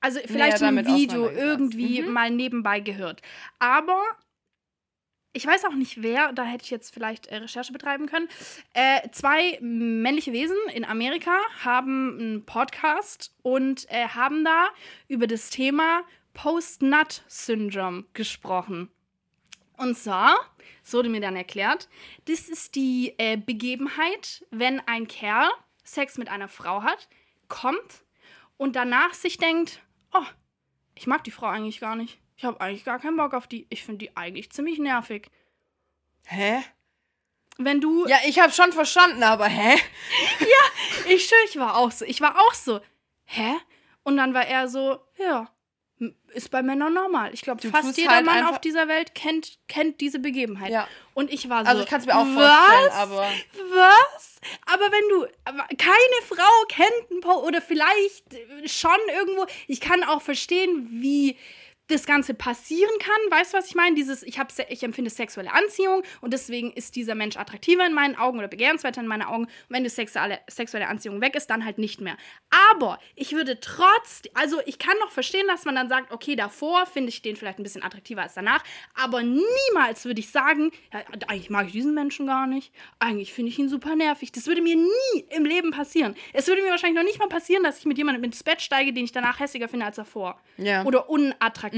Also 0.00 0.18
vielleicht 0.24 0.58
so 0.58 0.64
ein 0.64 0.76
damit 0.76 0.92
Video 0.96 1.28
irgendwie 1.30 2.02
Mhm. 2.02 2.12
mal 2.12 2.30
nebenbei 2.30 2.80
gehört. 2.80 3.22
Aber 3.60 4.02
ich 5.32 5.46
weiß 5.46 5.64
auch 5.64 5.74
nicht 5.74 6.02
wer, 6.02 6.32
da 6.32 6.44
hätte 6.44 6.64
ich 6.64 6.70
jetzt 6.70 6.92
vielleicht 6.92 7.26
äh, 7.28 7.36
Recherche 7.36 7.72
betreiben 7.72 8.06
können. 8.06 8.28
Äh, 8.74 9.08
zwei 9.10 9.58
männliche 9.60 10.32
Wesen 10.32 10.56
in 10.74 10.84
Amerika 10.84 11.36
haben 11.64 12.18
einen 12.18 12.44
Podcast 12.44 13.34
und 13.42 13.90
äh, 13.90 14.08
haben 14.08 14.44
da 14.44 14.68
über 15.08 15.26
das 15.26 15.50
Thema 15.50 16.02
Post-Nut-Syndrom 16.34 18.06
gesprochen. 18.12 18.90
Und 19.76 19.96
zwar, 19.96 20.36
so 20.82 20.98
wurde 20.98 21.08
mir 21.08 21.20
dann 21.20 21.36
erklärt, 21.36 21.88
das 22.26 22.48
ist 22.48 22.74
die 22.74 23.14
äh, 23.18 23.36
Begebenheit, 23.36 24.46
wenn 24.50 24.80
ein 24.80 25.08
Kerl 25.08 25.50
Sex 25.82 26.18
mit 26.18 26.28
einer 26.28 26.48
Frau 26.48 26.82
hat, 26.82 27.08
kommt 27.48 28.04
und 28.56 28.76
danach 28.76 29.14
sich 29.14 29.38
denkt, 29.38 29.82
oh, 30.12 30.24
ich 30.94 31.06
mag 31.06 31.24
die 31.24 31.30
Frau 31.30 31.46
eigentlich 31.46 31.80
gar 31.80 31.96
nicht. 31.96 32.21
Ich 32.36 32.44
habe 32.44 32.60
eigentlich 32.60 32.84
gar 32.84 32.98
keinen 32.98 33.16
Bock 33.16 33.34
auf 33.34 33.46
die. 33.46 33.66
Ich 33.70 33.84
finde 33.84 33.98
die 33.98 34.16
eigentlich 34.16 34.50
ziemlich 34.50 34.78
nervig. 34.78 35.28
Hä? 36.26 36.62
Wenn 37.58 37.80
du. 37.80 38.06
Ja, 38.06 38.18
ich 38.26 38.40
habe 38.40 38.52
schon 38.52 38.72
verstanden, 38.72 39.22
aber 39.22 39.46
hä? 39.46 39.78
Ich 41.08 41.26
schwör, 41.26 41.38
ich 41.48 41.58
war 41.58 41.76
auch 41.76 41.90
so. 41.90 42.04
Ich 42.04 42.20
war 42.20 42.38
auch 42.38 42.54
so. 42.54 42.80
Hä? 43.24 43.56
Und 44.04 44.16
dann 44.16 44.34
war 44.34 44.46
er 44.46 44.68
so, 44.68 45.00
ja, 45.18 45.48
ist 46.32 46.50
bei 46.50 46.62
Männern 46.62 46.94
normal. 46.94 47.32
Ich 47.34 47.42
glaube, 47.42 47.66
fast 47.68 47.96
jeder 47.96 48.10
halt 48.10 48.26
Mann 48.26 48.46
auf 48.46 48.60
dieser 48.60 48.88
Welt 48.88 49.14
kennt, 49.14 49.58
kennt 49.68 50.00
diese 50.00 50.18
Begebenheit. 50.18 50.70
Ja. 50.70 50.88
Und 51.14 51.32
ich 51.32 51.48
war 51.48 51.64
so. 51.64 51.70
Also 51.70 51.82
ich 51.82 51.88
kann 51.88 52.00
es 52.00 52.06
mir 52.06 52.16
auch 52.16 52.26
was? 52.26 52.34
vorstellen, 52.34 52.92
aber 52.92 53.30
Was? 53.70 54.40
Aber 54.66 54.90
wenn 54.90 55.08
du. 55.10 55.26
Aber 55.44 55.66
keine 55.76 56.26
Frau 56.26 56.64
kennt 56.68 57.10
einen 57.10 57.20
Po 57.20 57.34
oder 57.46 57.60
vielleicht 57.60 58.24
schon 58.66 58.98
irgendwo. 59.14 59.46
Ich 59.68 59.80
kann 59.80 60.02
auch 60.04 60.22
verstehen, 60.22 60.88
wie 60.90 61.36
das 61.88 62.06
Ganze 62.06 62.34
passieren 62.34 62.92
kann. 62.98 63.38
Weißt 63.38 63.52
du, 63.52 63.58
was 63.58 63.66
ich 63.66 63.74
meine? 63.74 63.94
Dieses, 63.94 64.22
ich, 64.22 64.38
hab, 64.38 64.52
ich 64.68 64.82
empfinde 64.82 65.10
sexuelle 65.10 65.52
Anziehung 65.52 66.02
und 66.20 66.32
deswegen 66.32 66.72
ist 66.72 66.96
dieser 66.96 67.14
Mensch 67.14 67.36
attraktiver 67.36 67.86
in 67.86 67.92
meinen 67.92 68.16
Augen 68.16 68.38
oder 68.38 68.48
begehrenswerter 68.48 69.00
in 69.00 69.06
meinen 69.06 69.22
Augen. 69.22 69.44
Und 69.44 69.50
wenn 69.68 69.84
die 69.84 69.90
sexuelle, 69.90 70.40
sexuelle 70.48 70.88
Anziehung 70.88 71.20
weg 71.20 71.34
ist, 71.34 71.48
dann 71.48 71.64
halt 71.64 71.78
nicht 71.78 72.00
mehr. 72.00 72.16
Aber 72.70 72.98
ich 73.14 73.32
würde 73.32 73.60
trotz, 73.60 74.22
also 74.34 74.60
ich 74.66 74.78
kann 74.78 74.96
noch 75.00 75.10
verstehen, 75.10 75.46
dass 75.48 75.64
man 75.64 75.74
dann 75.74 75.88
sagt, 75.88 76.12
okay, 76.12 76.36
davor 76.36 76.86
finde 76.86 77.10
ich 77.10 77.22
den 77.22 77.36
vielleicht 77.36 77.58
ein 77.58 77.62
bisschen 77.62 77.82
attraktiver 77.82 78.22
als 78.22 78.34
danach, 78.34 78.62
aber 78.94 79.22
niemals 79.22 80.04
würde 80.04 80.20
ich 80.20 80.30
sagen, 80.30 80.70
ja, 80.92 81.00
eigentlich 81.28 81.50
mag 81.50 81.66
ich 81.66 81.72
diesen 81.72 81.94
Menschen 81.94 82.26
gar 82.26 82.46
nicht. 82.46 82.72
Eigentlich 82.98 83.32
finde 83.32 83.50
ich 83.50 83.58
ihn 83.58 83.68
super 83.68 83.96
nervig. 83.96 84.32
Das 84.32 84.46
würde 84.46 84.62
mir 84.62 84.76
nie 84.76 85.24
im 85.30 85.44
Leben 85.44 85.70
passieren. 85.70 86.14
Es 86.32 86.46
würde 86.46 86.62
mir 86.62 86.70
wahrscheinlich 86.70 86.98
noch 86.98 87.06
nicht 87.06 87.18
mal 87.18 87.28
passieren, 87.28 87.62
dass 87.62 87.78
ich 87.78 87.86
mit 87.86 87.98
jemandem 87.98 88.24
ins 88.24 88.42
Bett 88.42 88.62
steige, 88.62 88.92
den 88.92 89.04
ich 89.04 89.12
danach 89.12 89.40
hässiger 89.40 89.68
finde 89.68 89.86
als 89.86 89.96
davor. 89.96 90.40
Ja. 90.56 90.84
Oder 90.84 91.08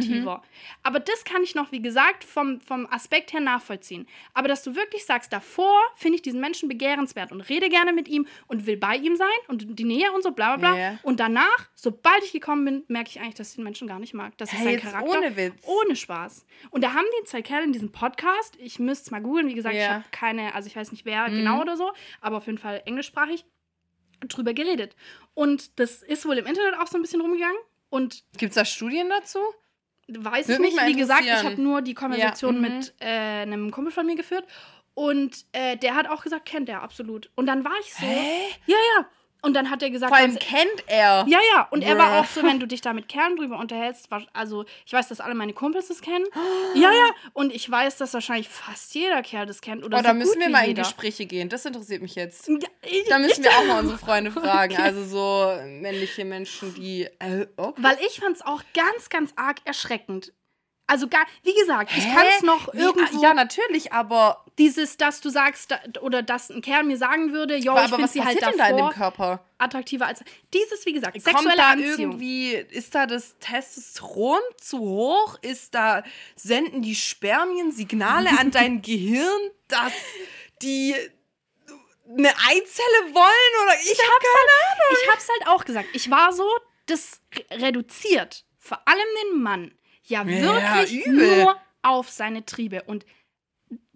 unattraktiver. 0.09 0.43
Aber 0.83 1.01
das 1.01 1.25
kann 1.25 1.43
ich 1.43 1.55
noch, 1.55 1.73
wie 1.73 1.81
gesagt, 1.83 2.25
vom, 2.25 2.61
vom 2.61 2.87
Aspekt 2.91 3.33
her 3.33 3.41
nachvollziehen. 3.41 4.07
Aber 4.33 4.49
dass 4.49 4.63
du 4.63 4.75
wirklich 4.77 5.05
sagst, 5.05 5.33
davor 5.33 5.81
finde 5.97 6.17
ich 6.17 6.23
diesen 6.23 6.41
Menschen 6.41 6.69
begehrenswert 6.69 7.33
und 7.33 7.41
rede 7.43 7.69
gerne 7.69 7.93
mit 7.93 8.09
ihm 8.09 8.27
und 8.47 8.67
will 8.67 8.77
bei 8.77 8.97
ihm 8.97 9.17
sein 9.17 9.29
und 9.49 9.79
die 9.79 9.85
Nähe 9.85 10.13
und 10.13 10.23
so, 10.23 10.31
bla 10.33 10.57
bla 10.57 10.73
bla. 10.73 10.79
Ja. 10.79 10.99
Und 11.03 11.21
danach, 11.21 11.69
sobald 11.75 12.23
ich 12.25 12.33
gekommen 12.33 12.65
bin, 12.65 12.85
merke 12.89 13.11
ich 13.11 13.21
eigentlich, 13.21 13.35
dass 13.35 13.51
ich 13.51 13.55
den 13.57 13.65
Menschen 13.65 13.89
gar 13.89 13.99
nicht 13.99 14.15
mag. 14.15 14.37
Das 14.39 14.53
ist 14.53 14.59
Hey, 14.59 14.79
sein 14.79 14.81
Charakter. 14.93 15.09
ohne 15.19 15.37
Witz. 15.37 15.55
Ohne 15.67 15.97
Spaß. 15.97 16.47
Und 16.71 16.83
da 16.85 16.93
haben 16.95 17.07
die 17.21 17.25
zwei 17.25 17.43
Kerle 17.43 17.65
in 17.65 17.73
diesem 17.73 17.93
Podcast, 17.93 18.57
ich 18.59 18.79
müsste 18.79 19.05
es 19.07 19.11
mal 19.11 19.21
googeln, 19.21 19.49
wie 19.49 19.55
gesagt, 19.55 19.75
ich 19.75 19.81
Ja. 19.83 19.95
habe 19.95 20.05
keine, 20.11 20.55
also 20.55 20.67
ich 20.67 20.77
weiß 20.77 20.93
nicht 20.93 21.05
wer 21.05 21.29
Mhm. 21.29 21.37
genau 21.37 21.61
oder 21.61 21.77
so, 21.77 21.93
aber 22.21 22.37
auf 22.39 22.47
jeden 22.47 22.59
Fall 22.59 22.83
englischsprachig, 22.87 23.45
drüber 24.29 24.55
geredet. 24.55 24.97
Und 25.35 25.79
das 25.79 26.03
ist 26.03 26.25
wohl 26.27 26.39
im 26.39 26.47
Internet 26.47 26.79
auch 26.79 26.87
so 26.87 26.97
ein 26.97 27.03
bisschen 27.03 27.21
rumgegangen. 27.21 27.57
Und 27.91 28.25
Gibt's 28.39 28.55
da 28.57 28.65
Studien 28.65 29.09
dazu? 29.11 29.39
Weiß 30.09 30.49
Würde 30.49 30.67
ich 30.67 30.75
nicht. 30.75 30.87
Wie 30.87 30.97
gesagt, 30.97 31.25
ich 31.25 31.33
habe 31.33 31.61
nur 31.61 31.83
die 31.83 31.95
Konversation 31.95 32.55
Ja, 32.55 32.69
mhm. 32.69 32.77
mit 32.77 32.95
äh, 33.01 33.07
einem 33.07 33.71
Kumpel 33.71 33.93
von 33.93 34.07
mir 34.07 34.17
geführt. 34.17 34.45
Und 34.95 35.45
äh, 35.53 35.77
der 35.77 35.97
hat 35.97 36.09
auch 36.09 36.23
gesagt, 36.23 36.45
kennt 36.45 36.69
er 36.69 36.83
absolut. 36.83 37.31
Und 37.35 37.47
dann 37.47 37.65
war 37.65 37.75
ich 37.81 37.93
so. 37.95 38.07
Ja, 38.07 38.77
ja. 38.97 39.07
Und 39.45 39.55
dann 39.55 39.71
hat 39.71 39.83
er 39.83 39.91
gesagt, 39.91 40.11
Vor 40.11 40.17
allem 40.19 40.39
kennt 40.39 40.85
er. 40.87 41.25
ja, 41.29 41.39
ja. 41.55 41.69
Und 41.71 41.83
er 41.83 41.99
war 41.99 42.19
auch 42.19 42.25
so, 42.27 42.43
wenn 42.43 42.59
du 42.61 42.67
dich 42.67 42.81
da 42.81 42.93
mit 42.93 43.09
Kerlen 43.09 43.37
drüber 43.37 43.59
unterhältst, 43.59 44.11
war, 44.11 44.23
also 44.33 44.65
ich 44.87 44.93
weiß, 44.93 45.09
dass 45.09 45.21
alle 45.21 45.35
meine 45.35 45.53
Kumpels 45.53 45.89
das 45.89 46.01
kennen. 46.01 46.25
Ja, 46.75 46.91
ja. 46.93 47.11
Und 47.35 47.53
ich 47.55 47.71
weiß, 47.71 47.99
dass 47.99 48.13
wahrscheinlich 48.15 48.49
fast 48.49 48.95
jeder 48.95 49.23
Kerl 49.23 49.47
das 49.47 49.61
kennt. 49.61 49.85
Oder 49.85 49.99
Oh, 49.99 50.01
so 50.01 50.05
da 50.09 50.13
müssen 50.15 50.41
wir 50.41 50.49
mal 50.49 50.63
in 50.63 50.69
jeder. 50.71 50.83
Gespräche 50.83 51.27
gehen. 51.27 51.49
Das 51.49 51.65
interessiert 51.65 52.03
mich 52.03 52.15
jetzt. 52.17 52.49
Ja, 52.49 52.57
ich- 52.83 53.09
Da 53.09 53.19
müssen 53.19 53.45
wir 53.45 53.51
auch 53.51 53.65
mal 53.67 53.79
unsere 53.81 53.99
Freunde 53.99 54.33
fragen. 54.33 54.73
Okay. 54.73 54.83
Also 54.83 55.05
so 55.05 55.57
männliche 55.67 56.25
Menschen, 56.25 56.75
die. 56.75 57.05
Äh, 57.21 57.47
okay. 57.57 57.81
Weil 57.83 57.99
ich 58.07 58.19
fand 58.21 58.37
es 58.37 58.43
auch 58.45 58.63
ganz, 58.75 59.09
ganz 59.09 59.33
arg 59.37 59.59
erschreckend. 59.65 60.33
Also, 60.87 61.09
gar, 61.09 61.25
wie 61.43 61.55
gesagt, 61.55 61.91
ich 61.97 62.05
kann 62.15 62.27
es 62.37 62.43
noch 62.43 62.73
Wie? 62.75 62.79
irgendwo. 62.79 63.23
Ja, 63.23 63.33
natürlich, 63.35 63.93
aber. 63.93 64.45
dieses, 64.59 64.97
dass 64.99 65.21
du 65.21 65.31
sagst, 65.31 65.71
da, 65.71 65.81
oder 66.03 66.23
dass 66.23 66.51
ein 66.51 66.61
Kerl 66.63 66.85
mir 66.85 66.97
sagen 66.99 67.33
würde, 67.33 67.57
jo, 67.57 67.73
ich 67.73 67.79
aber 67.79 67.89
finde 67.89 68.03
was 68.05 68.13
sie 68.13 68.23
halt 68.23 68.41
denn 68.41 68.57
da 68.59 68.69
in 68.69 68.77
dem 68.77 68.87
davor 68.87 68.93
Körper? 68.93 69.45
attraktiver 69.59 70.07
als. 70.07 70.23
Dieses, 70.53 70.85
wie 70.87 70.93
gesagt, 70.93 71.15
Kommt 71.15 71.25
sexuelle 71.25 71.57
da 71.57 71.71
Anziehung. 71.71 71.99
irgendwie, 72.13 72.53
ist 72.55 72.95
da 72.95 73.07
das 73.07 73.37
Testosteron 73.41 74.41
zu 74.61 74.79
hoch? 74.79 75.39
Ist 75.43 75.75
da, 75.75 76.03
senden 76.37 76.83
die 76.83 76.95
Spermien 76.95 77.73
Signale 77.73 78.29
an 78.39 78.51
dein 78.53 78.83
Gehirn, 78.83 79.41
dass 79.69 79.93
die 80.63 80.95
eine 82.07 82.29
Eizelle 82.29 83.15
wollen? 83.15 83.63
Oder 83.65 83.75
ich, 83.83 83.99
hab 83.99 84.21
keine 84.21 84.53
Ahnung. 84.71 84.99
Ich 85.03 85.11
hab's 85.11 85.29
halt 85.29 85.49
auch 85.49 85.65
gesagt. 85.65 85.89
Ich 85.95 86.11
war 86.11 86.33
so, 86.33 86.49
das 86.87 87.21
re- 87.35 87.63
reduziert 87.63 88.45
vor 88.59 88.81
allem 88.87 89.07
den 89.33 89.43
Mann 89.43 89.75
ja 90.05 90.25
Ja, 90.25 90.27
wirklich 90.27 91.07
übel. 91.07 91.27
nur 91.43 91.57
auf 91.83 92.09
seine 92.11 92.45
Triebe. 92.45 92.83
Und 92.85 93.05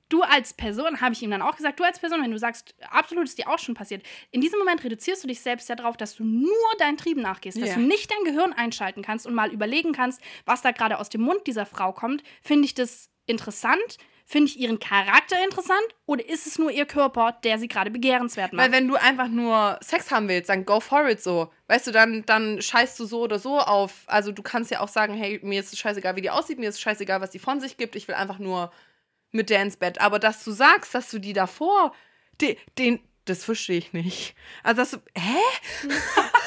du 0.09 0.23
als 0.23 0.55
Person, 0.55 1.01
habe 1.03 1.13
ich 1.15 1.23
ihm 1.23 1.31
dann 1.31 1.43
auch 1.43 1.57
gesagt, 1.57 1.79
du 1.81 1.85
als 1.85 1.99
Person, 1.99 2.23
wenn 2.23 2.31
du 2.31 2.39
sagst, 2.39 2.75
absolut 2.91 3.25
ist 3.25 3.37
dir 3.39 3.49
auch 3.49 3.59
schon 3.59 3.75
passiert, 3.75 4.03
in 4.31 4.41
diesem 4.41 4.59
Moment 4.59 4.83
reduzierst 4.83 5.23
du 5.23 5.29
dich 5.29 5.41
selbst 5.41 5.69
ja 5.69 5.75
darauf, 5.77 5.97
dass 5.99 6.15
du 6.17 6.25
nur 6.25 6.49
deinen 6.79 6.97
Trieben 6.97 7.21
nachgehst, 7.21 7.61
dass 7.61 7.69
Ja. 7.71 7.75
du 7.75 7.81
nicht 7.83 8.11
dein 8.11 8.25
Gehirn 8.25 8.53
einschalten 8.55 9.03
kannst 9.03 9.27
und 9.27 9.35
mal 9.35 9.53
überlegen 9.53 9.93
kannst, 9.93 10.21
was 10.47 10.63
da 10.63 10.71
gerade 10.71 10.99
aus 10.99 11.11
dem 11.11 11.21
Mund 11.21 11.47
dieser 11.47 11.67
Frau 11.67 11.93
kommt. 11.93 12.23
Finde 12.43 12.65
ich 12.65 12.75
das 12.75 13.11
interessant? 13.27 13.99
Finde 14.31 14.51
ich 14.51 14.59
ihren 14.61 14.79
Charakter 14.79 15.43
interessant? 15.43 15.81
Oder 16.05 16.29
ist 16.29 16.47
es 16.47 16.59
nur 16.59 16.71
ihr 16.71 16.85
Körper, 16.85 17.39
der 17.45 17.59
sie 17.59 17.67
gerade 17.67 17.91
begehrenswert 17.91 18.53
macht? 18.53 18.63
Weil 18.63 18.73
wenn 18.73 18.87
du 18.87 18.97
einfach 18.97 19.29
nur 19.29 19.79
Sex 19.83 20.11
haben 20.11 20.29
willst, 20.29 20.51
dann 20.51 20.67
go 20.67 20.81
for 20.81 21.09
it 21.09 21.23
so. 21.23 21.51
Weißt 21.67 21.87
du, 21.87 21.93
dann, 21.93 22.27
dann 22.27 22.61
scheißt 22.61 23.01
du 23.01 23.07
so 23.07 23.23
oder 23.23 23.39
so 23.39 23.59
auf. 23.59 24.03
Also 24.07 24.31
du 24.31 24.43
kannst 24.43 24.71
ja 24.71 24.81
auch 24.81 24.89
sagen, 24.89 25.15
hey, 25.15 25.41
mir 25.43 25.59
ist 25.59 25.73
es 25.73 25.79
scheißegal, 25.79 26.15
wie 26.17 26.21
die 26.21 26.29
aussieht, 26.29 26.59
mir 26.59 26.69
ist 26.69 26.75
es 26.75 26.83
scheißegal, 26.83 27.23
was 27.23 27.31
die 27.31 27.39
von 27.39 27.59
sich 27.59 27.79
gibt. 27.79 27.97
Ich 27.97 28.07
will 28.07 28.17
einfach 28.17 28.39
nur 28.39 28.71
mit 29.31 29.49
der 29.49 29.63
ins 29.63 29.79
Bett. 29.79 29.99
Aber 29.99 30.19
dass 30.19 30.45
du 30.45 30.51
sagst, 30.51 30.95
dass 30.95 31.11
du 31.11 31.19
die 31.19 31.33
davor, 31.33 31.95
den, 32.43 32.57
den, 32.77 33.01
das 33.25 33.45
verstehe 33.45 33.79
ich 33.79 33.95
nicht. 33.95 34.35
Also, 34.63 34.83
das, 34.83 35.01
hä? 35.17 35.89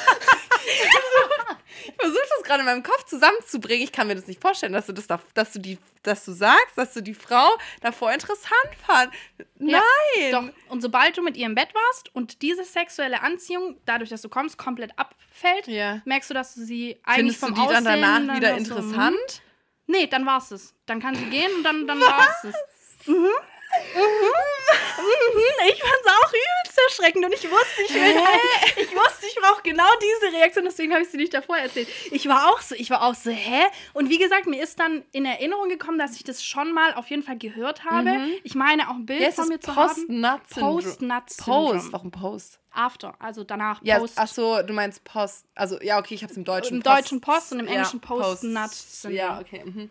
ich 1.86 1.94
versuche 1.98 2.22
das 2.36 2.44
gerade 2.44 2.60
in 2.60 2.66
meinem 2.66 2.82
Kopf 2.82 3.04
zusammenzubringen. 3.04 3.82
Ich 3.84 3.92
kann 3.92 4.06
mir 4.06 4.14
das 4.14 4.26
nicht 4.26 4.40
vorstellen, 4.40 4.72
dass 4.72 4.86
du 4.86 4.92
das, 4.92 5.06
da, 5.06 5.20
dass 5.34 5.52
du 5.52 5.58
die, 5.58 5.78
dass 6.02 6.24
du 6.24 6.32
sagst, 6.32 6.76
dass 6.76 6.92
du 6.94 7.00
die 7.02 7.14
Frau 7.14 7.48
davor 7.80 8.12
interessant 8.12 8.50
fand. 8.86 9.12
Nein. 9.58 9.80
Ja, 10.18 10.40
doch. 10.40 10.48
Und 10.68 10.80
sobald 10.82 11.16
du 11.16 11.22
mit 11.22 11.36
ihr 11.36 11.46
im 11.46 11.54
Bett 11.54 11.74
warst 11.74 12.14
und 12.14 12.42
diese 12.42 12.64
sexuelle 12.64 13.22
Anziehung, 13.22 13.78
dadurch, 13.84 14.10
dass 14.10 14.22
du 14.22 14.28
kommst, 14.28 14.58
komplett 14.58 14.98
abfällt, 14.98 15.66
Ja. 15.66 16.00
merkst 16.04 16.30
du, 16.30 16.34
dass 16.34 16.54
du 16.54 16.64
sie 16.64 16.98
eigentlich 17.04 17.36
Findest 17.38 17.42
du 17.42 17.46
vom 17.46 17.54
die 17.54 17.72
dann 17.72 17.86
Aussehen 17.86 18.02
danach 18.02 18.36
wieder 18.36 18.50
noch 18.50 18.64
so, 18.66 18.74
interessant? 18.76 19.16
hm? 19.16 19.40
Nee, 19.86 20.06
dann 20.06 20.24
war's 20.26 20.50
es. 20.52 20.74
Dann 20.86 21.00
kann 21.00 21.14
sie 21.14 21.24
gehen 21.26 21.50
und 21.56 21.62
dann, 21.64 21.86
dann 21.86 22.00
war's 22.00 22.44
es. 22.44 23.06
Mhm. 23.06 23.28
Mhm. 23.94 24.02
Mhm. 24.98 25.68
Ich 25.68 25.80
fand's 25.82 26.06
auch 26.08 26.28
übelst 26.30 26.78
erschreckend 26.88 27.24
und 27.24 27.32
ich 27.34 27.50
wusste, 27.50 27.82
ich 27.86 27.94
will 27.94 28.22
ich 28.76 28.94
wusste, 28.94 29.26
ich 29.26 29.34
brauche 29.36 29.62
genau 29.62 29.84
diese 30.00 30.36
Reaktion, 30.36 30.64
deswegen 30.64 30.92
habe 30.92 31.02
ich 31.02 31.10
sie 31.10 31.16
nicht 31.16 31.32
davor 31.34 31.56
erzählt. 31.56 31.88
Ich 32.10 32.28
war 32.28 32.50
auch 32.50 32.60
so, 32.60 32.74
ich 32.74 32.90
war 32.90 33.02
auch 33.02 33.14
so, 33.14 33.30
hä? 33.30 33.62
Und 33.92 34.10
wie 34.10 34.18
gesagt, 34.18 34.46
mir 34.46 34.62
ist 34.62 34.78
dann 34.80 35.04
in 35.12 35.24
Erinnerung 35.24 35.68
gekommen, 35.68 35.98
dass 35.98 36.14
ich 36.16 36.24
das 36.24 36.42
schon 36.44 36.72
mal 36.72 36.94
auf 36.94 37.08
jeden 37.10 37.22
Fall 37.22 37.38
gehört 37.38 37.84
habe. 37.84 38.10
Ich 38.44 38.54
meine 38.54 38.88
auch 38.90 38.94
ein 38.94 39.06
Bild 39.06 39.20
Ja, 39.20 39.28
es 39.28 39.34
von 39.36 39.48
mir 39.48 39.54
ist 39.56 39.64
zu 39.64 39.74
haben. 39.76 39.88
Post-Nut-Syndrom. 39.88 41.70
Post. 41.78 41.92
Warum 41.92 42.10
Post? 42.10 42.58
After, 42.74 43.14
also 43.18 43.44
danach 43.44 43.80
Ja, 43.82 43.98
Post. 43.98 44.14
ach 44.16 44.28
so, 44.28 44.62
du 44.62 44.72
meinst 44.72 45.04
Post. 45.04 45.44
Also, 45.54 45.78
ja, 45.82 45.98
okay, 45.98 46.14
ich 46.14 46.22
habe 46.22 46.30
es 46.32 46.36
im 46.38 46.44
Deutschen. 46.44 46.78
Im 46.78 46.82
Deutschen 46.82 47.20
Post 47.20 47.52
und 47.52 47.60
im 47.60 47.66
Ja, 47.66 47.72
Englischen 47.72 48.00
Post. 48.00 48.42
Post-Nut-Syndrom. 48.42 49.16
Ja, 49.16 49.40
okay. 49.40 49.62
Mhm. 49.64 49.90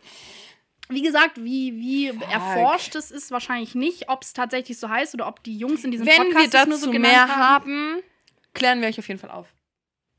Wie 0.92 1.02
gesagt, 1.02 1.38
wie, 1.44 1.74
wie 1.78 2.08
erforscht 2.32 2.96
es 2.96 3.12
ist, 3.12 3.32
wahrscheinlich 3.32 3.76
nicht, 3.76 4.10
ob 4.10 4.24
es 4.24 4.34
tatsächlich 4.34 4.78
so 4.80 4.90
heißt 4.90 5.14
oder 5.16 5.28
ob 5.28 5.42
die 5.44 5.58
Jungs 5.58 5.84
in 5.84 5.92
diesem 5.92 6.06
Wenn 6.06 6.18
Podcast 6.18 6.42
wir 6.42 6.50
dazu 6.60 6.70
nur 6.70 6.78
so 6.78 6.92
genannt 6.92 7.14
mehr 7.14 7.28
haben. 7.28 7.38
haben, 7.98 8.04
klären 8.54 8.82
wir 8.82 8.88
euch 8.90 9.00
auf 9.00 9.08
jeden 9.08 9.20
Fall 9.20 9.32
auf. 9.32 9.48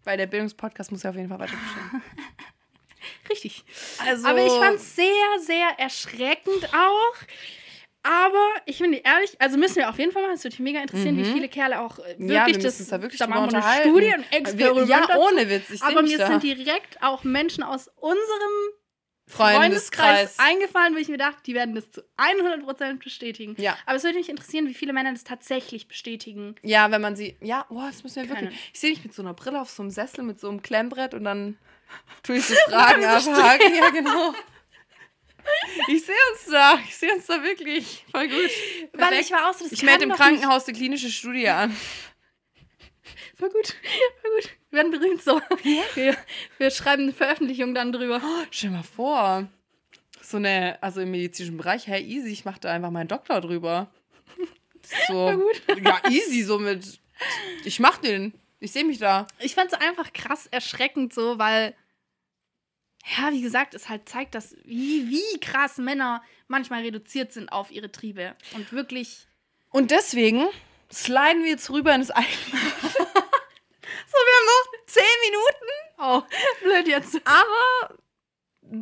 Weil 0.04 0.16
der 0.16 0.26
Bildungspodcast 0.26 0.90
muss 0.90 1.02
ja 1.04 1.10
auf 1.10 1.16
jeden 1.16 1.28
Fall 1.28 1.38
weiter 1.38 1.52
bestehen. 1.54 2.02
Richtig. 3.30 3.64
Also, 4.06 4.26
Aber 4.26 4.44
ich 4.44 4.52
fand 4.52 4.76
es 4.76 4.96
sehr, 4.96 5.38
sehr 5.40 5.68
erschreckend 5.78 6.68
auch. 6.74 7.14
Aber 8.04 8.48
ich 8.66 8.78
bin 8.80 8.90
dir 8.90 9.04
ehrlich, 9.04 9.30
also 9.40 9.56
müssen 9.56 9.76
wir 9.76 9.88
auf 9.88 9.96
jeden 9.98 10.10
Fall 10.10 10.22
machen, 10.22 10.34
es 10.34 10.42
würde 10.42 10.54
mich 10.60 10.72
mega 10.72 10.80
interessieren, 10.82 11.16
wie 11.16 11.24
viele 11.24 11.48
Kerle 11.48 11.80
auch 11.80 12.00
äh, 12.00 12.16
wirklich 12.18 12.18
Mhm. 12.18 12.30
ja, 12.32 12.46
wir 12.48 12.58
das. 12.58 12.88
da 12.88 13.00
wirklich 13.00 13.18
da 13.20 13.28
machen 13.28 13.52
wir 13.52 13.64
eine. 13.64 13.80
Studie, 13.82 14.06
Wir- 14.06 14.24
Experiment. 14.38 14.88
Ja, 14.88 15.06
dazu. 15.06 15.20
ohne 15.20 15.48
Witz. 15.48 15.70
Ich 15.70 15.82
Aber 15.82 16.02
mir 16.02 16.18
da. 16.18 16.26
sind 16.26 16.42
direkt 16.42 17.00
auch 17.00 17.22
Menschen 17.22 17.62
aus 17.62 17.86
unserem 18.00 18.72
Freundeskreis 19.32 20.34
Freundeskreis. 20.34 20.38
eingefallen, 20.38 20.94
wo 20.94 20.98
ich 20.98 21.08
mir 21.08 21.18
dachte, 21.18 21.42
die 21.46 21.54
werden 21.54 21.74
das 21.74 21.90
zu 21.90 22.02
100% 22.18 23.02
bestätigen. 23.02 23.54
Ja. 23.58 23.76
Aber 23.86 23.96
es 23.96 24.04
würde 24.04 24.18
mich 24.18 24.28
interessieren, 24.28 24.68
wie 24.68 24.74
viele 24.74 24.92
Männer 24.92 25.12
das 25.12 25.24
tatsächlich 25.24 25.88
bestätigen. 25.88 26.54
Ja, 26.62 26.90
wenn 26.90 27.00
man 27.00 27.16
sie. 27.16 27.36
Ja, 27.40 27.66
oh, 27.70 27.80
das 27.80 28.02
müssen 28.02 28.22
wir 28.22 28.28
Keine. 28.28 28.48
wirklich. 28.48 28.70
Ich 28.74 28.80
sehe 28.80 28.90
dich 28.90 29.04
mit 29.04 29.14
so 29.14 29.22
einer 29.22 29.34
Brille 29.34 29.60
auf 29.60 29.70
so 29.70 29.82
einem 29.82 29.90
Sessel, 29.90 30.22
mit 30.24 30.38
so 30.38 30.48
einem 30.48 30.62
Klemmbrett 30.62 31.14
und 31.14 31.24
dann 31.24 31.56
tue 32.22 32.36
ich 32.36 32.44
so 32.44 32.54
Fragen 32.68 33.04
abhaken. 33.04 33.74
Ja, 33.74 33.90
genau. 33.90 34.34
Ich 35.88 36.04
sehe 36.06 36.14
uns 36.32 36.46
da. 36.50 36.78
Ich 36.86 36.96
sehe 36.96 37.12
uns 37.14 37.26
da 37.26 37.42
wirklich. 37.42 38.04
Voll 38.12 38.28
gut. 38.28 38.50
Weil 38.92 39.14
ich 39.14 39.30
war 39.32 39.50
auch 39.50 39.54
so, 39.54 39.64
das 39.64 39.72
Ich 39.72 39.82
melde 39.82 40.04
im 40.04 40.12
Krankenhaus 40.12 40.64
die 40.66 40.72
klinische 40.72 41.10
Studie 41.10 41.48
an. 41.48 41.70
Nicht. 41.70 41.80
Voll 43.36 43.50
gut. 43.50 43.74
Voll 44.20 44.30
gut. 44.40 44.50
Wir 44.72 44.78
werden 44.78 44.90
berühmt 44.90 45.22
so. 45.22 45.38
Wir, 45.94 46.16
wir 46.56 46.70
schreiben 46.70 47.02
eine 47.02 47.12
Veröffentlichung 47.12 47.74
dann 47.74 47.92
drüber. 47.92 48.22
Stell 48.50 48.70
dir 48.70 48.76
mal 48.76 48.82
vor. 48.82 49.46
So 50.22 50.38
eine, 50.38 50.82
also 50.82 51.02
im 51.02 51.10
medizinischen 51.10 51.58
Bereich, 51.58 51.86
hey, 51.86 52.02
easy, 52.02 52.30
ich 52.30 52.46
mache 52.46 52.60
da 52.60 52.72
einfach 52.72 52.90
meinen 52.90 53.08
Doktor 53.08 53.42
drüber. 53.42 53.90
So, 55.08 55.30
gut. 55.32 55.82
ja, 55.84 56.00
easy, 56.08 56.42
so 56.42 56.58
mit. 56.58 57.00
Ich 57.64 57.80
mach 57.80 57.98
den. 57.98 58.32
Ich 58.60 58.72
sehe 58.72 58.84
mich 58.84 58.98
da. 58.98 59.26
Ich 59.40 59.54
fand 59.54 59.72
es 59.72 59.78
einfach 59.78 60.12
krass 60.14 60.46
erschreckend 60.46 61.12
so, 61.12 61.38
weil, 61.38 61.74
ja, 63.18 63.30
wie 63.30 63.42
gesagt, 63.42 63.74
es 63.74 63.90
halt 63.90 64.08
zeigt, 64.08 64.34
dass 64.34 64.56
wie, 64.64 65.10
wie 65.10 65.40
krass 65.40 65.76
Männer 65.76 66.22
manchmal 66.48 66.80
reduziert 66.82 67.32
sind 67.32 67.52
auf 67.52 67.70
ihre 67.70 67.92
Triebe. 67.92 68.34
Und 68.54 68.72
wirklich. 68.72 69.26
Und 69.70 69.90
deswegen 69.90 70.46
sliden 70.90 71.44
wir 71.44 71.50
jetzt 71.50 71.70
rüber 71.70 71.94
ins 71.94 72.10
eigene. 72.10 72.32
So, 74.12 74.18
wir 74.18 74.36
haben 74.36 74.46
noch 74.46 74.86
10 74.86 75.02
Minuten. 75.26 75.68
Oh, 75.98 76.22
blöd 76.62 76.88
jetzt. 76.88 77.20
Aber 77.24 77.96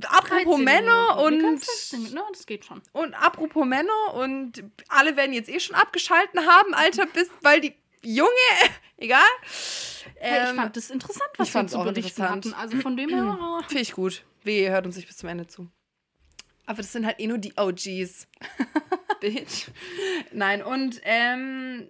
apropos 0.09 0.57
13 0.57 0.65
Männer 0.65 1.17
Minuten. 1.17 1.45
Und, 1.45 1.61
15 1.65 1.99
Minuten. 2.03 2.17
Ja, 2.19 2.27
das 2.33 2.47
geht 2.47 2.65
schon. 2.65 2.83
und 2.93 3.15
apropos 3.15 3.65
Männer 3.67 4.15
und 4.15 4.63
alle 4.89 5.17
werden 5.17 5.33
jetzt 5.33 5.49
eh 5.49 5.61
schon 5.61 5.77
abgeschalten 5.77 6.47
haben, 6.47 6.75
Alter, 6.75 7.07
bis, 7.07 7.29
weil 7.43 7.61
die 7.61 7.75
Junge, 8.03 8.31
egal. 8.97 9.21
Ja, 10.23 10.45
ich 10.45 10.49
Ähm, 10.51 10.57
fand 10.57 10.77
das 10.77 10.91
interessant, 10.91 11.31
was 11.37 11.49
ich 11.49 11.55
wir 11.55 11.67
zu 11.67 11.79
auch 11.79 11.85
berichten 11.85 12.23
interessant. 12.23 12.47
hatten. 12.47 12.55
Also 12.55 12.77
von 12.81 12.97
dem 12.97 13.11
her. 13.11 13.61
Finde 13.69 13.83
ich 13.83 13.93
gut. 13.93 14.25
Wehe, 14.43 14.71
hört 14.71 14.87
uns 14.87 14.97
nicht 14.97 15.07
bis 15.09 15.19
zum 15.19 15.29
Ende 15.29 15.47
zu. 15.47 15.69
Aber 16.67 16.79
das 16.79 16.93
sind 16.93 17.05
halt 17.05 17.21
eh 17.21 17.27
nur 17.27 17.39
die 17.39 17.53
OGs. 17.57 18.27
Bitch. 19.21 19.67
Nein, 20.33 20.63
und 20.63 21.01
ähm, 21.05 21.89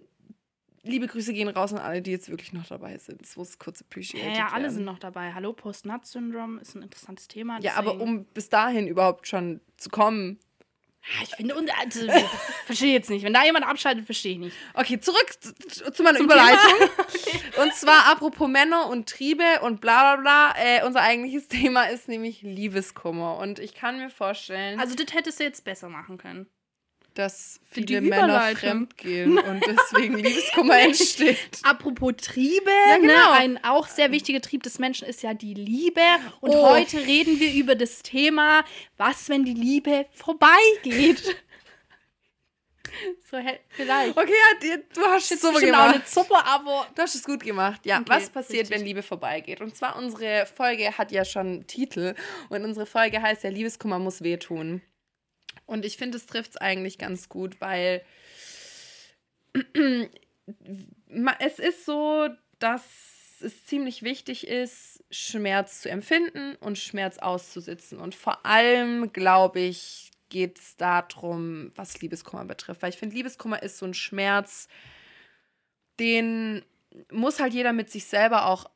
liebe 0.83 1.07
Grüße 1.07 1.33
gehen 1.33 1.49
raus 1.49 1.73
an 1.73 1.79
alle, 1.81 2.03
die 2.03 2.11
jetzt 2.11 2.29
wirklich 2.29 2.53
noch 2.53 2.67
dabei 2.67 2.97
sind. 2.99 3.21
Das 3.23 3.37
muss 3.37 3.59
kurz 3.59 3.81
Ja, 3.81 3.87
appreciated 3.87 4.37
ja, 4.37 4.49
alle 4.49 4.63
werden. 4.65 4.75
sind 4.75 4.85
noch 4.85 4.99
dabei. 4.99 5.33
Hallo, 5.35 5.53
Post-Nut-Syndrom 5.53 6.59
ist 6.59 6.75
ein 6.75 6.83
interessantes 6.83 7.29
Thema. 7.29 7.59
Ja, 7.61 7.75
aber 7.75 8.01
um 8.01 8.25
bis 8.25 8.49
dahin 8.49 8.87
überhaupt 8.87 9.27
schon 9.29 9.61
zu 9.77 9.91
kommen. 9.91 10.39
Ja, 11.03 11.23
Ich 11.23 11.35
finde, 11.37 11.55
und, 11.55 11.71
also, 11.79 12.07
verstehe 12.67 12.93
jetzt 12.93 13.09
nicht. 13.09 13.25
Wenn 13.25 13.33
da 13.33 13.43
jemand 13.45 13.67
abschaltet, 13.67 14.05
verstehe 14.05 14.33
ich 14.33 14.39
nicht. 14.39 14.57
Okay, 14.75 15.01
zurück 15.01 15.33
zu, 15.41 15.91
zu 15.93 16.03
meiner 16.03 16.19
Zum 16.19 16.27
Überleitung. 16.27 16.89
Und 17.63 17.75
zwar 17.75 18.07
apropos 18.11 18.49
Männer 18.49 18.87
und 18.89 19.09
Triebe 19.09 19.43
und 19.63 19.81
bla 19.81 20.15
bla 20.17 20.53
bla. 20.53 20.55
Äh, 20.63 20.85
unser 20.87 21.01
eigentliches 21.03 21.49
Thema 21.49 21.85
ist 21.85 22.07
nämlich 22.09 22.43
Liebeskummer. 22.43 23.39
Und 23.39 23.59
ich 23.59 23.75
kann 23.75 23.99
mir 23.99 24.09
vorstellen, 24.11 24.79
Also, 24.79 24.95
das 24.95 25.15
hättest 25.15 25.41
du 25.41 25.45
jetzt 25.45 25.65
besser 25.65 25.89
machen 25.89 26.17
können. 26.19 26.47
Dass 27.15 27.61
viele 27.71 28.01
Männer 28.01 28.25
Überleitung. 28.25 28.59
fremd 28.61 28.97
gehen 28.99 29.39
und 29.39 29.63
deswegen 29.67 30.15
Liebeskummer 30.23 30.79
entsteht. 30.81 31.39
Apropos 31.63 32.13
Triebe, 32.17 32.71
Ja, 32.89 32.97
genau. 32.99 33.13
ne, 33.13 33.31
ein 33.33 33.65
auch 33.65 33.89
sehr 33.89 34.11
wichtiger 34.13 34.41
Trieb 34.41 34.63
des 34.63 34.79
Menschen 34.79 35.07
ist 35.09 35.23
ja 35.23 35.35
die 35.35 35.55
Liebe. 35.55 36.01
Und 36.41 36.51
Oh. 36.51 36.69
heute 36.71 36.99
reden 36.99 37.39
wir 37.41 37.53
über 37.53 37.75
das 37.75 38.03
Thema, 38.03 38.65
was, 38.97 39.29
wenn 39.29 39.45
die 39.45 39.55
Liebe 39.55 40.07
vorbeigeht. 40.13 41.23
so, 43.31 43.39
vielleicht. 43.69 44.17
Okay, 44.17 44.33
ja, 44.63 44.77
du 44.95 45.01
hast 45.03 45.25
es 45.25 45.31
Jetzt 45.31 45.43
super 45.43 45.57
auch 45.57 45.61
gemacht. 45.61 45.95
nicht 45.97 46.09
super, 46.09 46.45
aber 46.47 46.87
Du 46.95 47.03
hast 47.03 47.15
es 47.15 47.23
gut 47.25 47.43
gemacht. 47.43 47.81
Ja, 47.85 47.99
Okay, 48.01 48.07
was 48.09 48.31
passiert, 48.31 48.63
richtig. 48.63 48.79
wenn 48.79 48.85
Liebe 48.87 49.03
vorbeigeht? 49.03 49.61
Und 49.61 49.77
zwar 49.77 49.97
unsere 49.97 50.47
Folge 50.47 50.97
hat 50.99 51.13
ja 51.13 51.25
schon 51.25 51.47
einen 51.47 51.67
Titel 51.67 52.15
und 52.49 52.65
unsere 52.65 52.87
Folge 52.87 53.23
heißt 53.23 53.45
ja 53.45 53.51
Liebeskummer 53.51 53.99
muss 53.99 54.23
wehtun. 54.23 54.83
Und 55.71 55.85
ich 55.85 55.97
finde, 55.97 56.19
es 56.19 56.27
trifft 56.27 56.51
es 56.51 56.57
eigentlich 56.57 56.99
ganz 56.99 57.29
gut, 57.29 57.61
weil 57.61 58.03
es 61.39 61.59
ist 61.61 61.87
so, 61.87 62.29
dass 62.59 62.83
es 63.41 63.65
ziemlich 63.67 64.03
wichtig 64.03 64.49
ist, 64.49 65.05
Schmerz 65.13 65.83
zu 65.83 65.89
empfinden 65.89 66.57
und 66.57 66.77
Schmerz 66.77 67.19
auszusitzen. 67.19 68.01
Und 68.01 68.17
vor 68.17 68.45
allem, 68.45 69.13
glaube 69.13 69.61
ich, 69.61 70.11
geht 70.29 70.59
es 70.59 70.77
darum, 70.77 71.71
was 71.77 72.01
Liebeskummer 72.01 72.47
betrifft. 72.47 72.83
Weil 72.83 72.91
ich 72.91 72.99
finde, 72.99 73.15
Liebeskummer 73.15 73.63
ist 73.63 73.79
so 73.79 73.87
ein 73.87 73.95
Schmerz, 73.95 74.67
den 76.01 76.65
muss 77.13 77.39
halt 77.39 77.55
jeder 77.55 77.73
mit 77.73 77.91
sich 77.91 78.07
selber 78.07 78.47
auch 78.47 78.69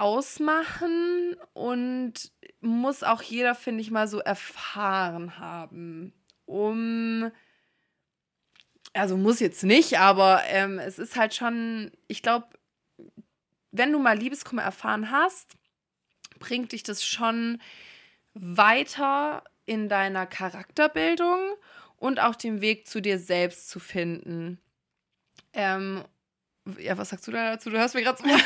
ausmachen 0.00 1.36
und 1.52 2.32
muss 2.60 3.02
auch 3.02 3.22
jeder, 3.22 3.54
finde 3.54 3.80
ich 3.80 3.90
mal, 3.90 4.08
so 4.08 4.18
erfahren 4.18 5.38
haben, 5.38 6.12
um. 6.46 7.30
Also 8.92 9.16
muss 9.16 9.40
jetzt 9.40 9.64
nicht, 9.64 9.98
aber 9.98 10.42
ähm, 10.46 10.78
es 10.78 11.00
ist 11.00 11.16
halt 11.16 11.34
schon, 11.34 11.90
ich 12.06 12.22
glaube, 12.22 12.46
wenn 13.72 13.90
du 13.90 13.98
mal 13.98 14.16
Liebeskummer 14.16 14.62
erfahren 14.62 15.10
hast, 15.10 15.56
bringt 16.38 16.70
dich 16.70 16.84
das 16.84 17.04
schon 17.04 17.60
weiter 18.34 19.42
in 19.66 19.88
deiner 19.88 20.26
Charakterbildung 20.26 21.40
und 21.96 22.20
auch 22.20 22.36
den 22.36 22.60
Weg 22.60 22.86
zu 22.86 23.00
dir 23.00 23.18
selbst 23.18 23.68
zu 23.68 23.80
finden. 23.80 24.60
Ähm, 25.52 26.04
ja, 26.78 26.96
was 26.96 27.10
sagst 27.10 27.26
du 27.26 27.32
da 27.32 27.52
dazu? 27.52 27.70
Du 27.70 27.78
hörst 27.78 27.94
mir 27.94 28.02
gerade 28.02 28.18
so. 28.22 28.28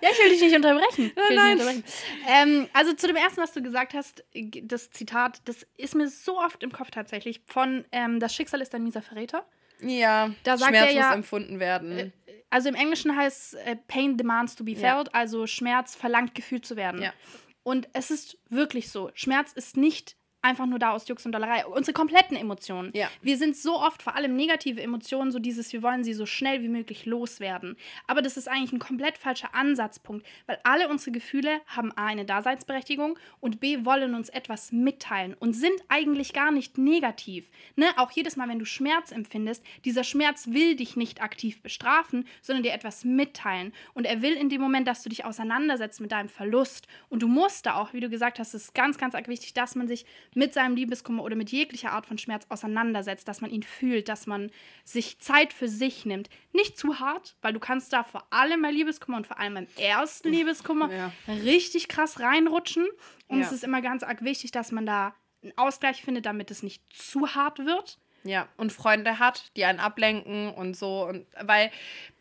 Ja, 0.00 0.10
ich 0.12 0.18
will 0.20 0.30
dich 0.30 0.40
nicht 0.40 0.54
unterbrechen. 0.54 1.10
Nein. 1.34 1.56
nicht 1.56 1.66
unterbrechen. 1.66 1.84
Ähm, 2.28 2.68
also 2.72 2.92
zu 2.92 3.08
dem 3.08 3.16
ersten, 3.16 3.40
was 3.40 3.52
du 3.52 3.60
gesagt 3.62 3.94
hast, 3.94 4.24
das 4.62 4.90
Zitat, 4.90 5.40
das 5.46 5.66
ist 5.76 5.96
mir 5.96 6.08
so 6.08 6.38
oft 6.38 6.62
im 6.62 6.70
Kopf 6.70 6.92
tatsächlich 6.92 7.42
von 7.46 7.84
ähm, 7.90 8.20
Das 8.20 8.32
Schicksal 8.32 8.60
ist 8.60 8.72
ein 8.76 8.84
mieser 8.84 9.02
Verräter. 9.02 9.44
ja, 9.80 10.30
Da 10.44 10.56
sagt 10.56 10.70
Schmerz 10.70 10.86
er 10.90 10.92
ja- 10.94 11.06
muss 11.08 11.14
empfunden 11.16 11.58
werden. 11.58 12.12
Also 12.48 12.68
im 12.68 12.76
Englischen 12.76 13.14
heißt 13.16 13.54
äh, 13.56 13.74
Pain 13.88 14.16
demands 14.16 14.54
to 14.54 14.62
be 14.64 14.70
Ja. 14.70 14.94
felt, 14.96 15.12
also 15.14 15.46
Schmerz 15.48 15.96
verlangt 15.96 16.34
gefühlt 16.34 16.64
zu 16.64 16.76
werden. 16.76 17.02
Ja. 17.02 17.12
Und 17.64 17.88
es 17.92 18.10
ist 18.12 18.38
wirklich 18.48 18.90
so, 18.90 19.10
Schmerz 19.14 19.52
ist 19.52 19.76
nicht 19.76 20.16
einfach 20.48 20.66
nur 20.66 20.78
da 20.78 20.92
aus 20.92 21.06
Jux 21.06 21.24
und 21.26 21.32
Dollerei. 21.32 21.66
Unsere 21.66 21.92
kompletten 21.92 22.36
Emotionen. 22.36 22.90
Ja. 22.94 23.08
Wir 23.22 23.36
sind 23.36 23.56
so 23.56 23.78
oft, 23.78 24.02
vor 24.02 24.16
allem 24.16 24.34
negative 24.34 24.82
Emotionen, 24.82 25.30
so 25.30 25.38
dieses, 25.38 25.72
wir 25.72 25.82
wollen 25.82 26.04
sie 26.04 26.14
so 26.14 26.26
schnell 26.26 26.62
wie 26.62 26.68
möglich 26.68 27.06
loswerden. 27.06 27.76
Aber 28.06 28.22
das 28.22 28.36
ist 28.36 28.48
eigentlich 28.48 28.72
ein 28.72 28.78
komplett 28.78 29.18
falscher 29.18 29.54
Ansatzpunkt, 29.54 30.26
weil 30.46 30.58
alle 30.64 30.88
unsere 30.88 31.12
Gefühle 31.12 31.60
haben 31.66 31.92
A, 31.96 32.06
eine 32.06 32.24
Daseinsberechtigung 32.24 33.18
und 33.40 33.60
B, 33.60 33.84
wollen 33.84 34.14
uns 34.14 34.30
etwas 34.30 34.72
mitteilen 34.72 35.34
und 35.34 35.52
sind 35.52 35.80
eigentlich 35.88 36.32
gar 36.32 36.50
nicht 36.50 36.78
negativ. 36.78 37.50
Ne? 37.76 37.86
Auch 37.96 38.10
jedes 38.10 38.36
Mal, 38.36 38.48
wenn 38.48 38.58
du 38.58 38.64
Schmerz 38.64 39.12
empfindest, 39.12 39.62
dieser 39.84 40.04
Schmerz 40.04 40.48
will 40.48 40.76
dich 40.76 40.96
nicht 40.96 41.22
aktiv 41.22 41.62
bestrafen, 41.62 42.26
sondern 42.40 42.62
dir 42.62 42.72
etwas 42.72 43.04
mitteilen. 43.04 43.72
Und 43.92 44.06
er 44.06 44.22
will 44.22 44.32
in 44.32 44.48
dem 44.48 44.60
Moment, 44.60 44.88
dass 44.88 45.02
du 45.02 45.10
dich 45.10 45.24
auseinandersetzt 45.24 46.00
mit 46.00 46.12
deinem 46.12 46.28
Verlust. 46.28 46.88
Und 47.10 47.22
du 47.22 47.28
musst 47.28 47.66
da 47.66 47.76
auch, 47.76 47.92
wie 47.92 48.00
du 48.00 48.08
gesagt 48.08 48.38
hast, 48.38 48.54
es 48.54 48.64
ist 48.64 48.74
ganz, 48.74 48.96
ganz 48.96 49.14
wichtig, 49.26 49.52
dass 49.52 49.74
man 49.74 49.88
sich 49.88 50.06
mit 50.38 50.54
seinem 50.54 50.76
Liebeskummer 50.76 51.24
oder 51.24 51.34
mit 51.34 51.50
jeglicher 51.50 51.90
Art 51.90 52.06
von 52.06 52.16
Schmerz 52.16 52.46
auseinandersetzt, 52.48 53.26
dass 53.26 53.40
man 53.40 53.50
ihn 53.50 53.64
fühlt, 53.64 54.08
dass 54.08 54.28
man 54.28 54.50
sich 54.84 55.18
Zeit 55.18 55.52
für 55.52 55.66
sich 55.68 56.06
nimmt. 56.06 56.30
Nicht 56.52 56.78
zu 56.78 57.00
hart, 57.00 57.36
weil 57.42 57.52
du 57.52 57.58
kannst 57.58 57.92
da 57.92 58.04
vor 58.04 58.24
allem 58.30 58.62
bei 58.62 58.70
Liebeskummer 58.70 59.16
und 59.16 59.26
vor 59.26 59.40
allem 59.40 59.54
beim 59.54 59.66
ersten 59.76 60.30
Liebeskummer 60.30 60.92
Ja. 60.92 61.12
richtig 61.26 61.88
krass 61.88 62.20
reinrutschen. 62.20 62.86
Und 63.26 63.40
Ja. 63.40 63.46
es 63.46 63.52
ist 63.52 63.64
immer 63.64 63.82
ganz 63.82 64.04
arg 64.04 64.22
wichtig, 64.22 64.52
dass 64.52 64.70
man 64.70 64.86
da 64.86 65.12
einen 65.42 65.52
Ausgleich 65.58 66.02
findet, 66.02 66.24
damit 66.26 66.52
es 66.52 66.62
nicht 66.62 66.84
zu 66.92 67.34
hart 67.34 67.58
wird. 67.58 67.98
Ja, 68.24 68.48
und 68.56 68.72
Freunde 68.72 69.18
hat, 69.18 69.44
die 69.56 69.64
einen 69.64 69.80
ablenken 69.80 70.50
und 70.52 70.76
so. 70.76 71.04
Und 71.06 71.26
weil 71.40 71.70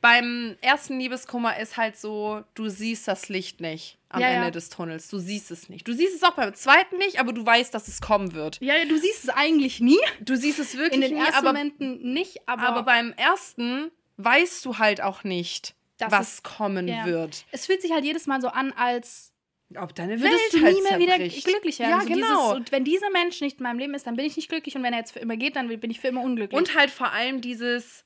beim 0.02 0.56
ersten 0.62 1.00
Liebeskummer 1.00 1.60
ist 1.60 1.76
halt 1.78 1.98
so, 1.98 2.44
du 2.54 2.70
siehst 2.70 3.08
das 3.08 3.30
Licht 3.30 3.60
nicht 3.62 3.98
am 4.10 4.22
Ja, 4.22 4.28
Ende 4.30 4.46
ja. 4.46 4.52
des 4.52 4.70
Tunnels. 4.70 5.10
Du 5.10 5.18
siehst 5.20 5.52
es 5.52 5.70
nicht. 5.70 5.88
Du 5.88 5.94
siehst 5.94 6.16
es 6.16 6.24
auch 6.24 6.36
beim 6.36 6.54
zweiten 6.54 6.98
nicht, 6.98 7.20
aber 7.20 7.34
du 7.34 7.46
weißt, 7.46 7.74
dass 7.74 7.88
es 7.88 8.00
kommen 8.00 8.34
wird. 8.34 8.60
Ja, 8.62 8.76
ja, 8.76 8.86
du 8.86 8.98
siehst 8.98 9.24
es 9.26 9.30
eigentlich 9.30 9.80
nie. 9.80 10.00
Du 10.22 10.36
siehst 10.38 10.60
es 10.60 10.76
wirklich 10.78 10.94
In 10.94 11.02
den 11.02 11.14
nie, 11.16 11.20
ersten 11.20 11.36
aber, 11.36 11.48
Momenten 11.54 12.14
nicht, 12.14 12.48
aber, 12.48 12.64
aber 12.64 12.84
beim 12.84 13.12
ersten 13.14 13.92
weißt 14.18 14.64
du 14.66 14.78
halt 14.78 15.02
auch 15.02 15.24
nicht, 15.24 15.76
was 16.00 16.44
kommen 16.44 16.88
wird. 17.06 17.46
es 17.52 17.66
fühlt 17.66 17.82
sich 17.82 17.92
halt 17.92 18.06
jedes 18.06 18.28
Mal 18.28 18.40
so 18.42 18.48
an, 18.50 18.72
als 18.72 19.34
Ob 19.76 19.94
deine 19.96 20.22
würdest 20.22 20.54
du 20.54 20.62
Welt 20.62 20.66
halt 20.66 20.76
nie 20.76 20.82
mehr 20.82 21.00
wieder 21.00 21.18
glücklich 21.18 21.80
werden. 21.80 21.92
Ja, 21.92 22.02
so 22.02 22.08
genau. 22.08 22.42
Dieses, 22.44 22.56
und 22.56 22.72
wenn 22.72 22.84
dieser 22.86 23.10
Mensch 23.10 23.42
nicht 23.42 23.58
in 23.58 23.64
meinem 23.64 23.80
Leben 23.80 23.94
ist, 23.96 24.08
dann 24.08 24.16
bin 24.16 24.26
ich 24.26 24.38
nicht 24.38 24.48
glücklich 24.50 24.76
und 24.76 24.84
wenn 24.84 24.94
er 24.94 25.00
jetzt 25.00 25.12
für 25.12 25.20
immer 25.20 25.36
geht, 25.36 25.56
dann 25.58 25.68
bin 25.68 25.92
ich 25.92 26.00
für 26.00 26.08
immer 26.08 26.22
unglücklich. 26.22 26.58
Und 26.58 26.76
halt 26.76 26.90
vor 26.90 27.12
allem 27.12 27.42
dieses, 27.42 28.06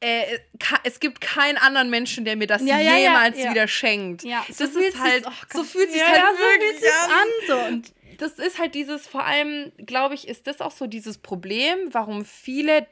äh, 0.00 0.38
es 0.82 0.98
gibt 0.98 1.20
keinen 1.20 1.56
anderen 1.56 1.88
Menschen, 1.88 2.24
der 2.24 2.36
mir 2.36 2.48
das 2.48 2.62
Ja, 2.62 2.80
ja, 2.80 2.96
jemals 2.96 3.38
ja. 3.38 3.50
wieder 3.50 3.68
schenkt. 3.68 4.24
ja, 4.24 4.44
das 4.48 4.70
fühlt 4.70 4.86
ist 4.86 5.00
halt, 5.00 5.24
oh 5.26 5.32
so 5.52 5.62
fühlt 5.62 5.92
sich 5.92 6.04
halt 6.04 6.22
so 6.36 6.44
wirklich 6.44 6.92
an. 6.92 7.10
an. 7.10 7.28
So. 7.46 7.74
Und 7.74 7.92
Das 8.18 8.38
ist 8.38 8.58
halt 8.58 8.74
dieses, 8.74 9.06
vor 9.06 9.24
allem, 9.24 9.72
glaube 9.78 10.14
ich, 10.14 10.26
ist 10.26 10.46
das 10.46 10.60
auch 10.60 10.72
so 10.72 10.86
dieses 10.86 11.18
Problem, 11.18 11.78
warum 11.92 12.24
viele 12.24 12.86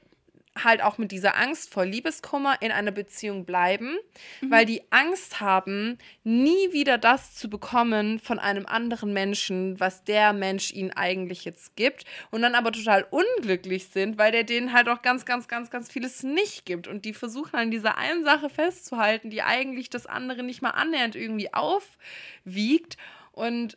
halt 0.56 0.82
auch 0.82 0.98
mit 0.98 1.10
dieser 1.10 1.36
Angst 1.36 1.72
vor 1.72 1.84
Liebeskummer 1.84 2.62
in 2.62 2.70
einer 2.70 2.92
Beziehung 2.92 3.44
bleiben, 3.44 3.96
Mhm. 4.40 4.50
weil 4.50 4.64
die 4.66 4.82
Angst 4.90 5.40
haben, 5.40 5.98
nie 6.22 6.72
wieder 6.72 6.96
das 6.96 7.34
zu 7.34 7.50
bekommen 7.50 8.20
von 8.20 8.38
einem 8.38 8.64
anderen 8.64 9.12
Menschen, 9.12 9.80
was 9.80 10.04
der 10.04 10.32
Mensch 10.32 10.72
ihnen 10.72 10.92
eigentlich 10.92 11.44
jetzt 11.44 11.74
gibt 11.74 12.04
und 12.30 12.42
dann 12.42 12.54
aber 12.54 12.70
total 12.70 13.04
unglücklich 13.10 13.88
sind, 13.88 14.16
weil 14.16 14.30
der 14.30 14.44
denen 14.44 14.72
halt 14.72 14.88
auch 14.88 15.02
ganz, 15.02 15.24
ganz, 15.24 15.48
ganz, 15.48 15.70
ganz 15.70 15.90
vieles 15.90 16.22
nicht 16.22 16.64
gibt 16.66 16.86
und 16.86 17.04
die 17.04 17.14
versuchen 17.14 17.56
an 17.56 17.70
dieser 17.72 17.98
einen 17.98 18.22
Sache 18.24 18.48
festzuhalten, 18.48 19.30
die 19.30 19.42
eigentlich 19.42 19.90
das 19.90 20.06
andere 20.06 20.44
nicht 20.44 20.62
mal 20.62 20.70
annähernd 20.70 21.16
irgendwie 21.16 21.52
aufwiegt 21.52 22.96
und 23.32 23.76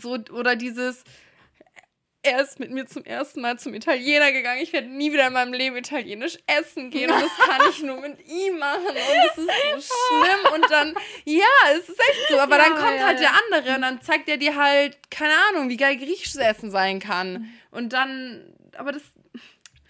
so 0.00 0.18
oder 0.32 0.54
dieses 0.54 1.02
er 2.22 2.42
ist 2.42 2.60
mit 2.60 2.70
mir 2.70 2.86
zum 2.86 3.04
ersten 3.04 3.40
Mal 3.40 3.58
zum 3.58 3.72
Italiener 3.72 4.30
gegangen. 4.32 4.60
Ich 4.62 4.72
werde 4.72 4.88
nie 4.88 5.12
wieder 5.12 5.26
in 5.26 5.32
meinem 5.32 5.52
Leben 5.54 5.76
italienisch 5.76 6.38
essen 6.46 6.90
gehen. 6.90 7.10
Und 7.10 7.22
das 7.22 7.46
kann 7.46 7.62
ich 7.70 7.82
nur 7.82 8.00
mit 8.00 8.18
ihm 8.28 8.58
machen. 8.58 8.86
Und 8.88 8.96
es 8.96 9.38
ist 9.38 9.46
so 9.46 9.94
schlimm. 10.24 10.54
Und 10.54 10.70
dann 10.70 10.94
ja, 11.24 11.44
es 11.72 11.88
ist 11.88 11.98
echt 11.98 12.28
so, 12.30 12.38
aber 12.38 12.58
Ja, 12.58 12.64
dann 12.64 12.74
kommt 12.74 12.96
ja, 13.00 13.06
halt 13.06 13.20
ja. 13.20 13.30
der 13.30 13.56
andere 13.58 13.74
und 13.76 13.82
dann 13.82 14.02
zeigt 14.02 14.28
er 14.28 14.36
dir 14.36 14.56
halt 14.56 14.98
keine 15.10 15.32
Ahnung, 15.48 15.68
wie 15.70 15.76
geil 15.76 15.96
griechisches 15.96 16.36
Essen 16.36 16.70
sein 16.70 17.00
kann. 17.00 17.48
Und 17.70 17.92
dann 17.92 18.54
aber 18.76 18.92
das 18.92 19.02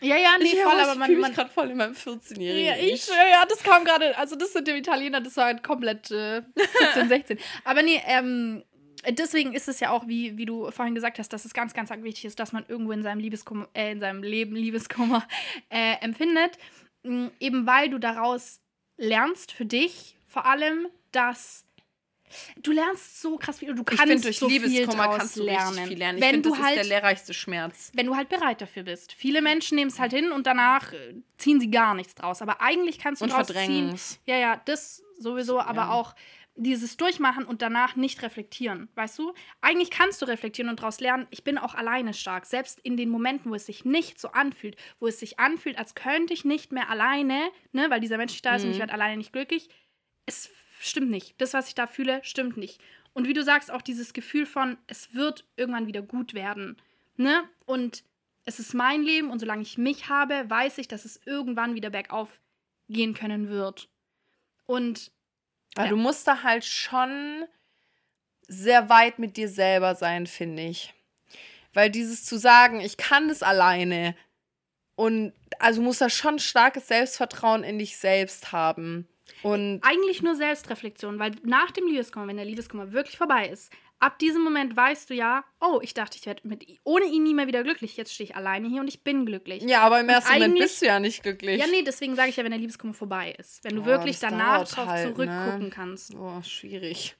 ja, 0.02 0.16
ja, 0.16 0.30
nee, 0.38 0.46
ich, 0.46 0.62
voll, 0.62 0.72
ich 0.76 0.82
aber 0.82 0.94
man, 0.94 1.06
fühle 1.08 1.18
mich 1.18 1.28
man 1.28 1.34
gerade 1.34 1.50
voll 1.50 1.70
in 1.70 1.76
meinem 1.76 1.92
14-jährigen 1.92 2.64
Ja, 2.64 2.76
ich, 2.76 3.06
ja, 3.06 3.44
das 3.46 3.62
kam 3.62 3.84
gerade, 3.84 4.16
also 4.16 4.34
das 4.34 4.54
mit 4.54 4.66
dem 4.66 4.76
Italiener, 4.76 5.20
das 5.20 5.36
war 5.36 5.44
halt 5.46 5.62
komplett 5.62 6.10
äh, 6.10 6.40
14, 6.94 7.08
16. 7.08 7.38
Aber 7.64 7.82
nee, 7.82 8.00
ähm, 8.06 8.64
deswegen 9.08 9.52
ist 9.54 9.68
es 9.68 9.80
ja 9.80 9.90
auch, 9.90 10.06
wie, 10.06 10.36
wie 10.36 10.44
du 10.46 10.70
vorhin 10.70 10.94
gesagt 10.94 11.18
hast, 11.18 11.32
dass 11.32 11.44
es 11.44 11.54
ganz, 11.54 11.72
ganz 11.74 11.90
wichtig 11.90 12.24
ist, 12.26 12.38
dass 12.38 12.52
man 12.52 12.64
irgendwo 12.68 12.92
in 12.92 13.02
seinem 13.02 13.18
Liebeskummer, 13.20 13.68
äh, 13.74 13.92
in 13.92 14.00
seinem 14.00 14.22
Leben 14.22 14.54
Liebeskummer 14.56 15.26
äh, 15.70 15.94
empfindet. 16.00 16.58
M, 17.02 17.30
Eben 17.40 17.66
weil 17.66 17.88
du 17.90 17.98
daraus 17.98 18.60
lernst 18.96 19.52
für 19.52 19.64
dich 19.64 20.16
vor 20.26 20.46
allem, 20.46 20.86
dass 21.12 21.64
du 22.62 22.70
lernst 22.70 23.20
so 23.22 23.36
krass 23.38 23.58
viel, 23.58 23.74
du 23.74 23.80
Ich 23.82 23.86
kannst 23.86 24.02
finde, 24.04 24.20
durch 24.22 24.38
so 24.38 24.48
viel 24.48 24.62
Liebeskummer 24.62 25.04
draus 25.06 25.16
kannst 25.18 25.36
du 25.36 25.42
lernen. 25.44 25.86
viel 25.88 25.98
lernen. 25.98 26.18
Ich 26.18 26.24
Wenn 26.24 26.30
finde, 26.34 26.48
du 26.50 26.54
das 26.54 26.64
halt 26.64 26.76
ist 26.76 26.88
der 26.90 26.96
lehrreichste 27.00 27.34
Schmerz. 27.34 27.90
wenn 27.94 28.06
du 28.06 28.14
halt 28.16 28.28
bereit 28.28 28.60
dafür 28.60 28.84
bist. 28.84 29.12
Viele 29.12 29.42
Menschen 29.42 29.74
nehmen 29.76 29.90
es 29.90 29.98
halt 29.98 30.12
hin 30.12 30.30
und 30.30 30.46
danach 30.46 30.92
äh, 30.92 31.14
ziehen 31.38 31.58
sie 31.58 31.70
gar 31.70 31.94
nichts 31.94 32.14
draus. 32.14 32.40
Aber 32.42 32.60
eigentlich 32.60 32.98
kannst 32.98 33.20
du 33.20 33.24
Und 33.24 33.32
draus 33.32 33.46
verdrängen 33.46 33.96
ziehen. 33.96 34.18
Ja, 34.26 34.36
ja, 34.36 34.60
das 34.66 35.02
sowieso, 35.18 35.58
aber 35.60 35.82
Ja. 35.82 35.90
auch 35.90 36.14
dieses 36.56 36.96
Durchmachen 36.96 37.44
und 37.44 37.62
danach 37.62 37.96
nicht 37.96 38.22
reflektieren, 38.22 38.88
weißt 38.94 39.18
du? 39.18 39.32
Eigentlich 39.60 39.90
kannst 39.90 40.20
du 40.20 40.26
reflektieren 40.26 40.68
und 40.68 40.80
daraus 40.80 41.00
lernen, 41.00 41.26
ich 41.30 41.44
bin 41.44 41.56
auch 41.58 41.74
alleine 41.74 42.12
stark. 42.12 42.44
Selbst 42.44 42.80
in 42.80 42.96
den 42.96 43.08
Momenten, 43.08 43.50
wo 43.50 43.54
es 43.54 43.66
sich 43.66 43.84
nicht 43.84 44.18
so 44.20 44.28
anfühlt, 44.32 44.76
wo 44.98 45.06
es 45.06 45.18
sich 45.20 45.38
anfühlt, 45.38 45.78
als 45.78 45.94
könnte 45.94 46.34
ich 46.34 46.44
nicht 46.44 46.72
mehr 46.72 46.90
alleine, 46.90 47.50
ne, 47.72 47.88
weil 47.88 48.00
dieser 48.00 48.18
Mensch 48.18 48.32
nicht 48.32 48.44
da 48.44 48.56
ist 48.56 48.64
und 48.64 48.70
ich 48.70 48.76
Mhm. 48.76 48.80
werde 48.80 48.92
alleine 48.92 49.16
nicht 49.16 49.32
glücklich. 49.32 49.68
Es 50.26 50.50
stimmt 50.80 51.10
nicht. 51.10 51.40
Das, 51.40 51.54
was 51.54 51.68
ich 51.68 51.74
da 51.74 51.86
fühle, 51.86 52.20
stimmt 52.24 52.56
nicht. 52.56 52.80
Und 53.12 53.26
wie 53.26 53.32
du 53.32 53.42
sagst, 53.42 53.70
auch 53.70 53.82
dieses 53.82 54.12
Gefühl 54.12 54.46
von, 54.46 54.76
es 54.86 55.14
wird 55.14 55.46
irgendwann 55.56 55.86
wieder 55.86 56.02
gut 56.02 56.34
werden. 56.34 56.76
Ne? 57.16 57.42
Und 57.66 58.04
es 58.44 58.58
ist 58.58 58.74
mein 58.74 59.02
Leben 59.02 59.30
und 59.30 59.38
solange 59.38 59.62
ich 59.62 59.78
mich 59.78 60.08
habe, 60.08 60.48
weiß 60.48 60.78
ich, 60.78 60.88
dass 60.88 61.04
es 61.04 61.20
irgendwann 61.26 61.74
wieder 61.74 61.90
bergauf 61.90 62.40
gehen 62.88 63.14
können 63.14 63.48
wird. 63.48 63.88
Und 64.66 65.12
Aber 65.74 65.86
Ja. 65.86 65.90
du 65.90 65.96
musst 65.96 66.26
da 66.26 66.42
halt 66.42 66.64
schon 66.64 67.44
sehr 68.48 68.88
weit 68.88 69.18
mit 69.18 69.36
dir 69.36 69.48
selber 69.48 69.94
sein, 69.94 70.26
finde 70.26 70.62
ich. 70.62 70.92
Weil 71.72 71.90
dieses 71.90 72.24
zu 72.24 72.36
sagen, 72.38 72.80
ich 72.80 72.96
kann 72.96 73.28
das 73.28 73.42
alleine 73.42 74.16
und 74.96 75.32
also 75.60 75.80
du 75.80 75.84
musst 75.86 76.00
da 76.00 76.10
schon 76.10 76.38
starkes 76.38 76.88
Selbstvertrauen 76.88 77.62
in 77.62 77.78
dich 77.78 77.96
selbst 77.96 78.50
haben. 78.52 79.08
Und 79.42 79.80
eigentlich 79.82 80.22
nur 80.22 80.34
Selbstreflexion, 80.34 81.18
weil 81.18 81.32
nach 81.44 81.70
dem 81.70 81.86
Liebeskummer, 81.86 82.26
wenn 82.26 82.36
der 82.36 82.44
Liebeskummer 82.44 82.92
wirklich 82.92 83.16
vorbei 83.16 83.48
ist, 83.48 83.72
ab 84.00 84.18
diesem 84.18 84.42
Moment 84.42 84.76
weißt 84.76 85.10
du 85.10 85.14
ja, 85.14 85.44
oh, 85.60 85.78
ich 85.82 85.94
dachte, 85.94 86.16
ich 86.18 86.26
werde 86.26 86.46
mit 86.48 86.66
ohne 86.84 87.04
ihn 87.04 87.22
nie 87.22 87.34
mehr 87.34 87.46
wieder 87.46 87.62
glücklich. 87.62 87.96
Jetzt 87.96 88.12
stehe 88.12 88.28
ich 88.30 88.34
alleine 88.36 88.66
hier 88.68 88.80
und 88.80 88.88
ich 88.88 89.04
bin 89.04 89.26
glücklich. 89.26 89.62
ja, 89.62 89.82
aber 89.82 90.00
im 90.00 90.08
ersten 90.08 90.32
Moment 90.32 90.58
bist 90.58 90.82
du 90.82 90.86
ja 90.86 90.98
nicht 90.98 91.22
glücklich. 91.22 91.60
Ja, 91.60 91.66
nee, 91.68 91.82
deswegen 91.82 92.16
sage 92.16 92.30
ich 92.30 92.36
ja, 92.36 92.42
wenn 92.44 92.50
der 92.50 92.58
Liebeskummer 92.60 92.94
vorbei 92.94 93.34
ist. 93.38 93.62
Wenn 93.62 93.76
du 93.76 93.82
Oh, 93.82 93.86
wirklich 93.86 94.18
danach 94.18 94.66
drauf 94.66 94.86
halt, 94.86 95.08
ne? 95.08 95.14
zurückgucken 95.14 95.70
kannst. 95.70 96.14
Oh, 96.14 96.42
schwierig. 96.42 97.16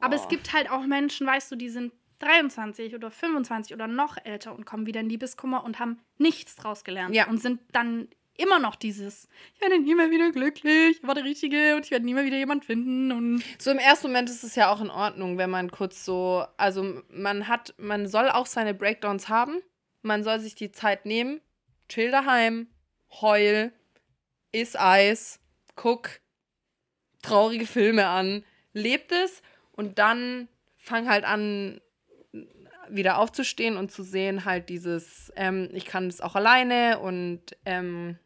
Aber 0.00 0.16
Oh. 0.16 0.20
es 0.20 0.28
gibt 0.28 0.52
halt 0.52 0.70
auch 0.70 0.84
Menschen, 0.84 1.26
weißt 1.26 1.50
du, 1.52 1.56
die 1.56 1.68
sind 1.68 1.92
23 2.20 2.94
oder 2.94 3.10
25 3.10 3.72
oder 3.74 3.86
noch 3.86 4.16
älter 4.24 4.54
und 4.54 4.66
kommen 4.66 4.86
wieder 4.86 5.00
in 5.00 5.08
Liebeskummer 5.08 5.64
und 5.64 5.78
haben 5.78 6.00
nichts 6.18 6.56
draus 6.56 6.84
gelernt. 6.84 7.14
Ja. 7.14 7.28
Und 7.28 7.38
sind 7.40 7.60
dann 7.72 8.08
immer 8.40 8.58
noch 8.58 8.76
dieses, 8.76 9.28
ich 9.54 9.60
werde 9.60 9.78
nie 9.78 9.94
mehr 9.94 10.10
wieder 10.10 10.30
glücklich, 10.32 10.98
ich 10.98 11.06
war 11.06 11.14
der 11.14 11.24
Richtige 11.24 11.76
und 11.76 11.84
ich 11.84 11.90
werde 11.90 12.04
nie 12.04 12.14
mehr 12.14 12.24
wieder 12.24 12.36
jemand 12.36 12.64
finden. 12.64 13.12
Und 13.12 13.42
So 13.58 13.70
im 13.70 13.78
ersten 13.78 14.08
Moment 14.08 14.30
ist 14.30 14.44
es 14.44 14.54
ja 14.56 14.72
auch 14.72 14.80
in 14.80 14.90
Ordnung, 14.90 15.38
wenn 15.38 15.50
man 15.50 15.70
kurz 15.70 16.04
so, 16.04 16.44
also 16.56 17.02
man 17.08 17.48
hat, 17.48 17.74
man 17.78 18.06
soll 18.06 18.28
auch 18.30 18.46
seine 18.46 18.74
Breakdowns 18.74 19.28
haben. 19.28 19.60
Man 20.02 20.24
soll 20.24 20.40
sich 20.40 20.54
die 20.54 20.72
Zeit 20.72 21.04
nehmen, 21.04 21.40
chill 21.88 22.10
daheim, 22.10 22.68
heul, 23.20 23.72
iss 24.52 24.76
Eis, 24.76 25.40
guck 25.76 26.20
traurige 27.22 27.66
Filme 27.66 28.06
an, 28.06 28.44
lebt 28.72 29.12
es 29.12 29.42
und 29.72 29.98
dann 29.98 30.48
fang 30.78 31.08
halt 31.08 31.24
an, 31.24 31.80
wieder 32.88 33.18
aufzustehen 33.18 33.76
und 33.76 33.90
zu 33.90 34.02
sehen, 34.02 34.44
halt 34.44 34.68
dieses, 34.68 35.32
ähm, 35.36 35.68
ich 35.72 35.84
kann 35.84 36.08
das 36.08 36.20
auch 36.20 36.34
alleine 36.34 36.98
und 36.98 37.40
ähm, 37.64 38.18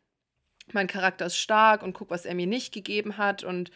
mein 0.72 0.86
Charakter 0.86 1.26
ist 1.26 1.36
stark 1.36 1.82
und 1.82 1.92
guck, 1.92 2.10
was 2.10 2.24
er 2.24 2.34
mir 2.34 2.46
nicht 2.46 2.72
gegeben 2.72 3.16
hat. 3.16 3.44
Und 3.44 3.70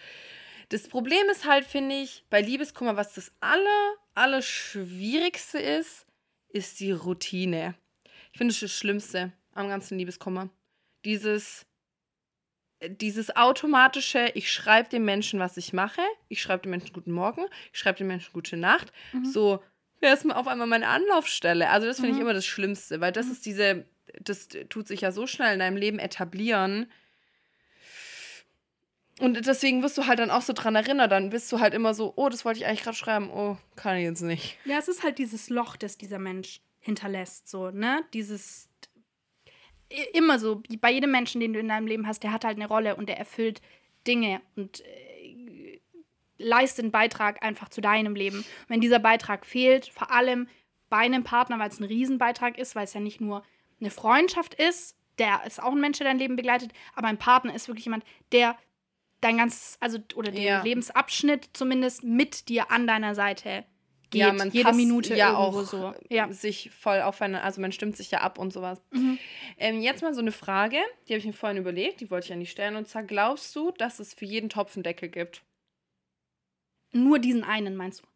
das 0.71 0.89
Problem 0.89 1.29
ist 1.31 1.47
halt, 1.47 1.65
finde 1.65 1.97
ich, 1.97 2.25
bei 2.31 2.41
Liebeskummer, 2.41 2.97
was 2.97 3.15
das 3.15 3.33
aller, 3.41 3.95
aller 4.15 4.43
Schwierigste 4.43 5.59
ist, 5.59 6.07
ist 6.49 6.81
die 6.81 6.93
Routine. 6.93 7.75
Ich 8.33 8.39
finde, 8.39 8.53
das 8.53 8.63
ist 8.63 8.73
das 8.73 8.79
Schlimmste 8.79 9.33
am 9.53 9.69
ganzen 9.69 9.99
Liebeskummer. 9.99 10.49
Dieses, 11.05 11.67
dieses 12.87 13.35
automatische, 13.37 14.31
ich 14.35 14.53
schreibe 14.53 14.89
dem 14.89 15.05
Menschen, 15.05 15.41
was 15.41 15.57
ich 15.57 15.73
mache. 15.73 16.03
Ich 16.29 16.41
schreibe 16.41 16.63
dem 16.63 16.71
Menschen 16.71 16.93
guten 16.93 17.13
Morgen, 17.13 17.47
ich 17.73 17.79
schreibe 17.79 17.99
dem 17.99 18.07
Menschen 18.07 18.33
gute 18.33 18.57
Nacht. 18.57 18.93
Mhm. 19.13 19.25
So 19.25 19.63
wer 20.01 20.15
ist 20.15 20.31
auf 20.31 20.47
einmal 20.47 20.67
meine 20.69 20.87
Anlaufstelle? 20.87 21.69
Also 21.71 21.87
das 21.87 21.97
finde 21.97 22.13
Mhm. 22.13 22.17
ich 22.17 22.23
immer 22.23 22.35
das 22.35 22.47
Schlimmste, 22.47 23.01
weil 23.01 23.13
das 23.13 23.27
ist 23.27 23.45
diese, 23.47 23.85
das 24.23 24.49
tut 24.69 24.89
sich 24.89 25.03
ja 25.03 25.13
so 25.13 25.27
schnell 25.27 25.55
in 25.55 25.61
deinem 25.61 25.77
Leben 25.77 25.99
etablieren. 25.99 26.91
Und 29.21 29.47
deswegen 29.47 29.83
wirst 29.83 29.99
du 29.99 30.07
halt 30.07 30.21
dann 30.21 30.31
auch 30.31 30.43
so 30.43 30.53
dran 30.53 30.77
erinnert. 30.77 31.11
Dann 31.11 31.31
bist 31.31 31.51
du 31.51 31.59
halt 31.59 31.75
immer 31.75 31.93
so, 31.93 32.13
oh, 32.17 32.29
das 32.29 32.45
wollte 32.45 32.61
ich 32.61 32.67
eigentlich 32.67 32.83
gerade 32.83 32.97
schreiben. 32.97 33.31
Oh, 33.31 33.57
kann 33.75 33.97
ich 33.97 34.05
jetzt 34.05 34.23
nicht. 34.23 34.59
Ja, 34.65 34.79
es 34.79 34.89
ist 34.89 35.03
halt 35.03 35.19
dieses 35.19 35.51
Loch, 35.51 35.77
das 35.77 35.99
dieser 35.99 36.19
Mensch 36.21 36.61
hinterlässt, 36.81 37.49
so, 37.49 37.71
ne? 37.71 38.05
Dieses 38.13 38.69
immer 40.13 40.39
so, 40.39 40.63
bei 40.81 40.93
jedem 40.93 41.11
Menschen, 41.11 41.41
den 41.41 41.53
du 41.53 41.61
in 41.61 41.69
deinem 41.69 41.87
Leben 41.87 42.07
hast, 42.07 42.23
der 42.23 42.33
hat 42.33 42.45
halt 42.45 42.57
eine 42.57 42.69
Rolle 42.69 42.97
und 42.97 43.09
der 43.09 43.19
erfüllt 43.19 43.61
Dinge 44.07 44.41
und 44.55 44.81
äh, 44.81 45.81
leistet 46.39 46.85
einen 46.85 46.93
Beitrag 46.93 47.43
einfach 47.43 47.69
zu 47.69 47.81
deinem 47.81 48.15
Leben. 48.15 48.39
Und 48.39 48.69
wenn 48.69 48.81
dieser 48.81 48.99
Beitrag 48.99 49.47
fehlt, 49.47 49.87
vor 49.87 50.13
allem 50.13 50.49
bei 50.89 50.99
einem 50.99 51.25
Partner, 51.25 51.59
weil 51.59 51.71
es 51.71 51.81
ein 51.81 51.85
Riesenbeitrag 51.85 52.59
ist, 52.59 52.77
weil 52.77 52.85
es 52.85 52.95
ja 52.95 53.01
nicht 53.01 53.21
nur 53.21 53.43
eine 53.81 53.91
Freundschaft 53.91 54.55
ist, 54.55 54.97
der 55.19 55.43
ist 55.47 55.63
auch 55.63 55.73
ein 55.73 55.81
Mensch, 55.81 55.99
der 55.99 56.07
dein 56.07 56.19
Leben 56.19 56.37
begleitet, 56.37 56.73
aber 56.95 57.09
ein 57.09 57.19
Partner 57.19 57.55
ist 57.55 57.69
wirklich 57.69 57.85
jemand, 57.87 58.05
der 58.33 58.57
dein 59.21 59.39
ganzes, 59.39 59.77
also 59.81 59.99
oder 60.15 60.31
den 60.31 60.43
Ja. 60.43 60.63
Lebensabschnitt 60.63 61.51
zumindest 61.53 62.05
mit 62.05 62.49
dir 62.49 62.71
an 62.71 62.87
deiner 62.87 63.15
Seite 63.17 63.65
geht. 64.11 64.21
ja, 64.21 64.33
man 64.33 64.51
jede 64.51 64.73
Minute 64.73 65.17
ja 65.17 65.37
auch 65.37 65.61
so. 65.65 65.93
Ja. 66.09 66.33
sich 66.33 66.71
voll 66.71 67.01
aufeinander, 67.03 67.45
also 67.45 67.61
man 67.61 67.73
stimmt 67.73 67.97
sich 67.97 68.11
ja 68.13 68.21
ab 68.21 68.39
und 68.39 68.53
sowas. 68.53 68.81
Mhm. 68.93 69.19
Ähm, 69.59 69.81
jetzt 69.81 70.03
mal 70.03 70.15
so 70.15 70.21
eine 70.21 70.33
Frage, 70.33 70.79
die 71.09 71.13
habe 71.13 71.19
ich 71.19 71.27
mir 71.27 71.33
vorhin 71.33 71.59
überlegt, 71.59 72.01
die 72.01 72.11
wollte 72.11 72.27
ich 72.27 72.33
an 72.33 72.41
die 72.41 72.47
stellen. 72.47 72.77
Und 72.77 72.87
zwar, 72.89 73.03
glaubst 73.03 73.55
du, 73.57 73.73
dass 73.73 73.99
es 73.99 74.15
für 74.15 74.25
jeden 74.25 74.49
Topf 74.49 74.77
einen 74.77 74.85
Deckel 74.85 75.09
gibt? 75.09 75.43
Nur 76.93 77.19
diesen 77.19 77.45
einen, 77.45 77.77
meinst 77.77 78.03
du? 78.03 78.07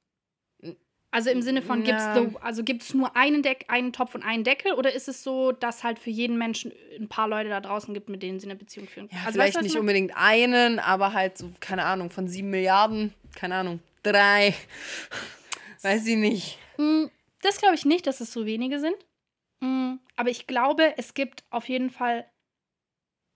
Also 1.12 1.28
im 1.28 1.42
Sinne 1.42 1.60
von, 1.60 1.84
gibt's 1.84 2.04
the, 2.14 2.28
also 2.40 2.64
gibt 2.64 2.82
es 2.82 2.94
nur 2.94 3.14
einen, 3.16 3.42
Deck, 3.42 3.66
einen 3.68 3.92
Topf 3.92 4.14
und 4.14 4.22
einen 4.22 4.44
Deckel? 4.44 4.72
Oder 4.72 4.92
ist 4.94 5.08
es 5.08 5.22
so, 5.22 5.52
dass 5.52 5.84
halt 5.84 5.98
für 5.98 6.08
jeden 6.08 6.38
Menschen 6.38 6.72
ein 6.98 7.06
paar 7.06 7.28
Leute 7.28 7.50
da 7.50 7.60
draußen 7.60 7.92
gibt, 7.92 8.08
mit 8.08 8.22
denen 8.22 8.40
sie 8.40 8.46
eine 8.46 8.56
Beziehung 8.56 8.88
führen? 8.88 9.08
Ja, 9.12 9.18
also, 9.18 9.32
vielleicht 9.32 9.56
weißt 9.56 9.62
nicht 9.62 9.76
unbedingt 9.76 10.12
einen, 10.16 10.78
aber 10.78 11.12
halt 11.12 11.36
so, 11.36 11.50
keine 11.60 11.84
Ahnung, 11.84 12.10
von 12.10 12.28
sieben 12.28 12.48
Milliarden, 12.48 13.12
keine 13.34 13.56
Ahnung, 13.56 13.80
drei. 14.02 14.54
Weiß 15.82 16.06
ich 16.06 16.16
nicht. 16.16 16.58
Mm, 16.78 17.04
Das 17.42 17.58
glaube 17.58 17.74
ich 17.74 17.84
nicht, 17.84 18.06
dass 18.06 18.20
es 18.20 18.32
so 18.32 18.46
wenige 18.46 18.80
sind. 18.80 18.96
Mm, 19.60 19.96
Aber 20.16 20.30
ich 20.30 20.46
glaube, 20.46 20.94
es 20.96 21.12
gibt 21.12 21.44
auf 21.50 21.68
jeden 21.68 21.90
Fall. 21.90 22.24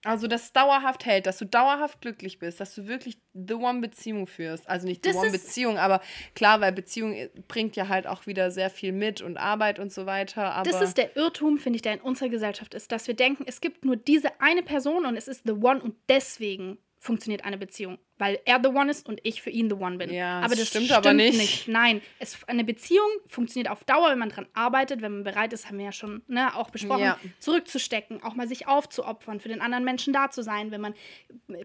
Also, 0.07 0.29
dass 0.29 0.45
es 0.45 0.53
dauerhaft 0.53 1.05
hält, 1.05 1.27
dass 1.27 1.39
du 1.39 1.47
dauerhaft 1.47 2.01
glücklich 2.01 2.39
bist, 2.39 2.61
dass 2.61 2.75
du 2.75 2.87
wirklich 2.87 3.19
The 3.35 3.55
One-Beziehung 3.55 4.29
führst. 4.29 4.69
Also 4.69 4.87
nicht 4.87 5.05
The 5.05 5.13
One-Beziehung, 5.13 5.79
aber 5.79 6.01
klar, 6.35 6.61
weil 6.61 6.73
Beziehung 6.73 7.13
äh, 7.13 7.29
bringt 7.49 7.75
ja 7.75 7.89
halt 7.89 8.07
auch 8.07 8.27
wieder 8.27 8.53
sehr 8.53 8.71
viel 8.71 8.93
mit 8.93 9.21
und 9.21 9.37
Arbeit 9.37 9.79
und 9.81 9.93
so 9.93 10.07
weiter. 10.07 10.55
Aber 10.55 10.71
Das 10.71 10.81
ist 10.81 10.97
der 10.97 11.17
Irrtum, 11.17 11.59
finde 11.59 11.77
ich, 11.77 11.83
der 11.83 11.95
in 11.95 12.01
unserer 12.01 12.29
Gesellschaft 12.29 12.75
ist, 12.75 12.93
dass 12.93 13.09
wir 13.09 13.15
denken, 13.15 13.45
es 13.49 13.61
gibt 13.61 13.85
nur 13.85 13.97
diese 13.97 14.41
eine 14.41 14.63
Person 14.63 15.07
und 15.07 15.17
es 15.17 15.27
ist 15.27 15.43
the 15.45 15.53
one 15.53 15.83
und 15.83 15.97
deswegen 16.09 16.79
funktioniert 17.07 17.45
eine 17.45 17.57
Beziehung, 17.57 17.99
weil 18.19 18.41
er 18.45 18.61
the 18.63 18.69
one 18.69 18.91
ist 18.91 19.09
und 19.09 19.21
ich 19.23 19.41
für 19.41 19.51
ihn 19.51 19.71
the 19.71 19.77
one 19.77 19.97
bin. 19.97 20.13
Ja, 20.13 20.41
aber 20.41 20.51
das 20.51 20.59
das 20.59 20.69
stimmt 20.69 20.87
stimmt, 20.87 20.99
aber 20.99 21.13
nicht. 21.15 21.69
Nein, 21.69 22.03
es, 22.19 22.37
eine 22.49 22.65
Beziehung 22.65 23.09
funktioniert 23.27 23.71
auf 23.71 23.85
Dauer, 23.85 24.11
wenn 24.11 24.19
man 24.19 24.29
dran 24.29 24.47
arbeitet, 24.55 25.01
wenn 25.03 25.13
man 25.13 25.25
bereit 25.25 25.53
ist, 25.53 25.67
haben 25.67 25.79
wir 25.79 25.87
ja 25.87 25.93
schon 25.93 26.23
ne, 26.27 26.55
auch 26.57 26.71
besprochen, 26.71 27.03
Ja. 27.03 27.19
zurückzustecken, 27.39 28.23
auch 28.23 28.35
mal 28.35 28.49
sich 28.49 28.67
aufzuopfern, 28.67 29.41
für 29.41 29.49
den 29.49 29.61
anderen 29.61 29.85
Menschen 29.85 30.13
da 30.13 30.31
zu 30.31 30.43
sein, 30.43 30.73
wenn 30.73 30.81
man 30.81 30.95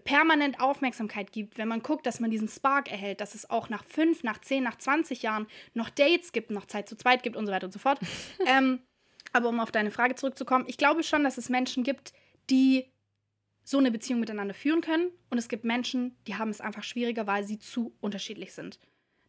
permanent 0.04 0.60
Aufmerksamkeit 0.60 1.32
gibt, 1.32 1.58
wenn 1.58 1.68
man 1.68 1.82
guckt, 1.82 2.06
dass 2.06 2.20
man 2.20 2.30
diesen 2.30 2.48
Spark 2.48 2.90
erhält, 2.90 3.20
dass 3.20 3.34
es 3.34 3.50
auch 3.50 3.68
nach 3.68 3.84
fünf, 3.84 4.22
nach 4.22 4.40
zehn, 4.40 4.62
nach 4.62 4.78
20 4.78 5.22
Jahren 5.22 5.46
noch 5.74 5.90
Dates 5.90 6.32
gibt, 6.32 6.50
noch 6.52 6.66
Zeit 6.66 6.88
zu 6.88 6.96
zweit 6.96 7.22
gibt 7.24 7.36
und 7.36 7.46
so 7.46 7.52
weiter 7.52 7.66
und 7.66 7.72
so 7.72 7.80
fort. 7.80 7.98
ähm, 8.46 8.78
aber 9.32 9.48
um 9.48 9.58
auf 9.58 9.72
deine 9.72 9.90
Frage 9.90 10.14
zurückzukommen, 10.14 10.66
ich 10.68 10.76
glaube 10.76 11.02
schon, 11.02 11.24
dass 11.24 11.36
es 11.36 11.48
Menschen 11.48 11.82
gibt, 11.82 12.12
die 12.50 12.91
so 13.72 13.78
eine 13.78 13.90
Beziehung 13.90 14.20
miteinander 14.20 14.54
führen 14.54 14.80
können. 14.82 15.10
Und 15.30 15.38
es 15.38 15.48
gibt 15.48 15.64
Menschen, 15.64 16.16
die 16.28 16.36
haben 16.36 16.50
es 16.50 16.60
einfach 16.60 16.84
schwieriger, 16.84 17.26
weil 17.26 17.42
sie 17.42 17.58
zu 17.58 17.92
unterschiedlich 18.00 18.52
sind. 18.52 18.78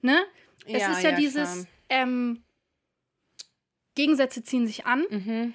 Ne? 0.01 0.23
Es 0.65 0.81
Ja, 0.81 0.91
ist 0.91 1.01
ja, 1.03 1.09
ja, 1.09 1.15
dieses, 1.15 1.65
ähm, 1.89 2.43
Gegensätze 3.95 4.43
ziehen 4.43 4.67
sich 4.67 4.85
an. 4.85 5.05
Mhm. 5.09 5.53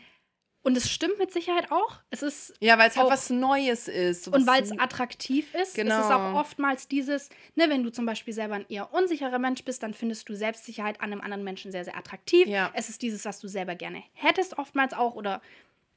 Und 0.62 0.76
es 0.76 0.90
stimmt 0.90 1.18
mit 1.18 1.32
Sicherheit 1.32 1.70
auch. 1.70 1.98
Es 2.10 2.22
ist 2.22 2.52
Ja, 2.60 2.78
weil 2.78 2.88
es 2.90 2.96
halt 2.96 3.06
Auch- 3.06 3.10
was 3.12 3.30
Neues 3.30 3.88
ist. 3.88 4.28
und 4.28 4.46
weil 4.46 4.62
es 4.62 4.76
attraktiv 4.78 5.54
ist, 5.54 5.74
Genau. 5.74 5.98
es 5.98 6.06
ist 6.06 6.10
auch 6.12 6.34
oftmals 6.34 6.88
dieses, 6.88 7.30
ne, 7.54 7.70
wenn 7.70 7.82
du 7.84 7.90
zum 7.90 8.04
Beispiel 8.06 8.34
selber 8.34 8.56
ein 8.56 8.66
eher 8.68 8.92
unsicherer 8.92 9.38
Mensch 9.38 9.64
bist, 9.64 9.82
dann 9.82 9.94
findest 9.94 10.28
du 10.28 10.34
Selbstsicherheit 10.34 11.00
an 11.00 11.12
einem 11.12 11.20
anderen 11.22 11.44
Menschen 11.44 11.72
sehr, 11.72 11.84
sehr 11.84 11.96
attraktiv. 11.96 12.46
Ja. 12.48 12.70
Es 12.74 12.88
ist 12.88 13.00
dieses, 13.02 13.24
was 13.24 13.38
du 13.40 13.48
selber 13.48 13.76
gerne 13.76 14.02
hättest, 14.14 14.58
oftmals 14.58 14.92
auch 14.92 15.14
oder 15.14 15.40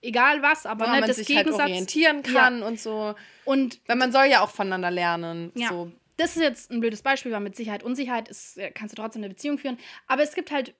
egal 0.01 0.41
was, 0.41 0.65
aber 0.65 0.81
woran 0.85 0.95
ne, 0.95 0.99
man 1.01 1.07
das 1.07 1.17
sich 1.17 1.27
halt 1.35 1.45
Gegensatz. 1.45 1.69
orientieren 1.69 2.23
kann 2.23 2.63
und 2.63 2.79
so. 2.79 3.15
und 3.45 3.79
Weil 3.87 3.95
man 3.97 4.11
soll 4.11 4.25
ja 4.25 4.41
auch 4.41 4.49
voneinander 4.49 4.91
lernen. 4.91 5.51
Ja. 5.55 5.69
So. 5.69 5.91
das 6.17 6.35
ist 6.35 6.41
jetzt 6.41 6.71
ein 6.71 6.79
blödes 6.79 7.01
Beispiel, 7.01 7.31
weil 7.31 7.39
mit 7.39 7.55
Sicherheit 7.55 7.83
Unsicherheit 7.83 8.27
ist, 8.29 8.57
äh, 8.57 8.71
kannst 8.71 8.97
du 8.97 9.01
trotzdem 9.01 9.21
eine 9.21 9.29
Beziehung 9.29 9.57
führen. 9.57 9.77
Aber 10.07 10.23
es 10.23 10.33
gibt 10.35 10.51
halt 10.51 10.73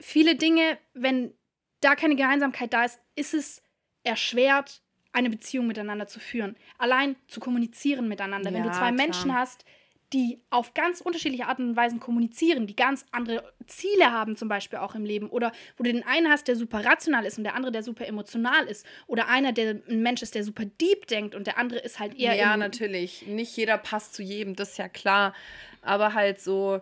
viele 0.00 0.34
Dinge, 0.36 0.78
wenn 0.94 1.32
da 1.80 1.94
keine 1.94 2.16
Gemeinsamkeit 2.16 2.72
da 2.72 2.84
ist, 2.84 2.98
ist 3.14 3.34
es 3.34 3.62
erschwert, 4.02 4.82
eine 5.12 5.30
Beziehung 5.30 5.66
miteinander 5.66 6.06
zu 6.06 6.20
führen. 6.20 6.56
Allein 6.78 7.16
zu 7.28 7.40
kommunizieren 7.40 8.08
miteinander. 8.08 8.52
wenn 8.52 8.62
du 8.62 8.68
Ja, 8.68 8.74
zwei 8.74 8.92
klar. 8.92 9.06
Menschen 9.06 9.34
hast, 9.34 9.64
die 10.12 10.40
auf 10.50 10.72
ganz 10.72 11.00
unterschiedliche 11.00 11.46
Arten 11.46 11.70
und 11.70 11.76
Weisen 11.76 12.00
kommunizieren, 12.00 12.66
die 12.66 12.76
ganz 12.76 13.04
andere 13.12 13.52
Ziele 13.66 14.10
haben, 14.10 14.36
zum 14.36 14.48
Beispiel 14.48 14.78
auch 14.78 14.94
im 14.94 15.04
Leben, 15.04 15.28
oder 15.28 15.52
wo 15.76 15.84
du 15.84 15.92
den 15.92 16.02
einen 16.04 16.30
hast, 16.30 16.48
der 16.48 16.56
super 16.56 16.84
rational 16.84 17.26
ist 17.26 17.36
und 17.36 17.44
der 17.44 17.54
andere, 17.54 17.72
der 17.72 17.82
super 17.82 18.06
emotional 18.06 18.66
ist, 18.66 18.86
oder 19.06 19.28
einer, 19.28 19.52
der 19.52 19.82
ein 19.88 20.00
Mensch 20.02 20.22
ist, 20.22 20.34
der 20.34 20.44
super 20.44 20.64
deep 20.64 21.06
denkt 21.08 21.34
und 21.34 21.46
der 21.46 21.58
andere 21.58 21.80
ist 21.80 21.98
halt 21.98 22.18
eher 22.18 22.34
Ja, 22.34 22.56
natürlich. 22.56 23.26
Nicht 23.26 23.56
jeder 23.56 23.76
passt 23.76 24.14
zu 24.14 24.22
jedem, 24.22 24.56
das 24.56 24.70
ist 24.70 24.78
ja 24.78 24.88
klar. 24.88 25.34
Aber 25.82 26.14
halt 26.14 26.40
so. 26.40 26.80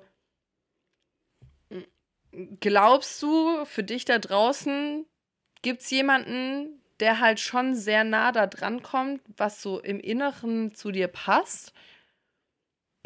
Glaubst 2.61 3.23
du, 3.23 3.65
für 3.65 3.83
dich 3.83 4.05
da 4.05 4.19
draußen 4.19 5.07
gibt 5.63 5.83
es 5.83 5.91
jemanden, 5.91 6.81
der 7.01 7.21
halt 7.21 7.41
schon 7.41 7.75
sehr 7.75 8.05
nah 8.05 8.31
da 8.31 8.47
dran 8.47 8.83
kommt, 8.83 9.21
was 9.37 9.63
so 9.63 9.81
im 9.81 9.99
Inneren 9.99 10.75
zu 10.75 10.93
dir 10.93 11.09
passt? 11.09 11.73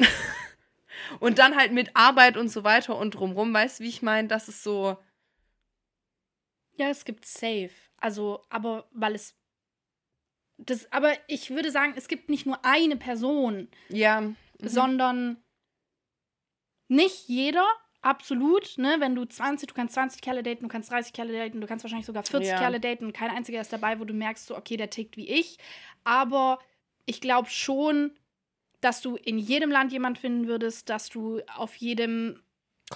und 1.19 1.39
dann 1.39 1.55
halt 1.55 1.71
mit 1.71 1.95
Arbeit 1.95 2.37
und 2.37 2.49
so 2.49 2.63
weiter 2.63 2.97
und 2.97 3.11
drumrum, 3.11 3.53
weißt 3.53 3.79
du, 3.79 3.83
wie 3.83 3.89
ich 3.89 4.01
meine? 4.01 4.27
Das 4.27 4.47
ist 4.47 4.63
so. 4.63 4.97
Ja, 6.73 6.89
es 6.89 7.05
gibt 7.05 7.25
Safe. 7.25 7.71
Also, 7.97 8.43
aber 8.49 8.87
weil 8.91 9.15
es. 9.15 9.35
Das, 10.57 10.91
aber 10.91 11.13
ich 11.27 11.49
würde 11.49 11.71
sagen, 11.71 11.93
es 11.95 12.07
gibt 12.07 12.29
nicht 12.29 12.45
nur 12.45 12.63
eine 12.63 12.95
Person, 12.95 13.67
Ja. 13.89 14.21
mhm. 14.21 14.35
sondern 14.59 15.43
nicht 16.87 17.27
jeder, 17.27 17.65
absolut, 18.01 18.77
ne? 18.77 18.97
Wenn 18.99 19.15
du 19.15 19.25
20, 19.25 19.69
du 19.69 19.73
kannst 19.73 19.95
20 19.95 20.21
Kerle 20.21 20.43
daten, 20.43 20.63
du 20.63 20.67
kannst 20.67 20.91
30 20.91 21.13
Kerle 21.13 21.33
daten, 21.33 21.61
du 21.61 21.67
kannst 21.67 21.83
wahrscheinlich 21.83 22.05
sogar 22.05 22.23
40 22.23 22.49
Ja. 22.49 22.59
Kerle 22.59 22.79
daten 22.79 23.05
und 23.05 23.13
kein 23.13 23.31
einziger 23.31 23.61
ist 23.61 23.73
dabei, 23.73 23.99
wo 23.99 24.03
du 24.05 24.13
merkst, 24.13 24.45
so, 24.45 24.57
okay, 24.57 24.77
der 24.77 24.89
tickt 24.89 25.17
wie 25.17 25.27
ich. 25.29 25.57
Aber 26.03 26.59
ich 27.05 27.21
glaube 27.21 27.49
schon, 27.49 28.11
dass 28.81 29.01
du 29.01 29.15
in 29.15 29.37
jedem 29.37 29.71
Land 29.71 29.91
jemand 29.91 30.17
finden 30.17 30.47
würdest, 30.47 30.89
dass 30.89 31.09
du 31.09 31.41
auf 31.55 31.75
jedem 31.75 32.41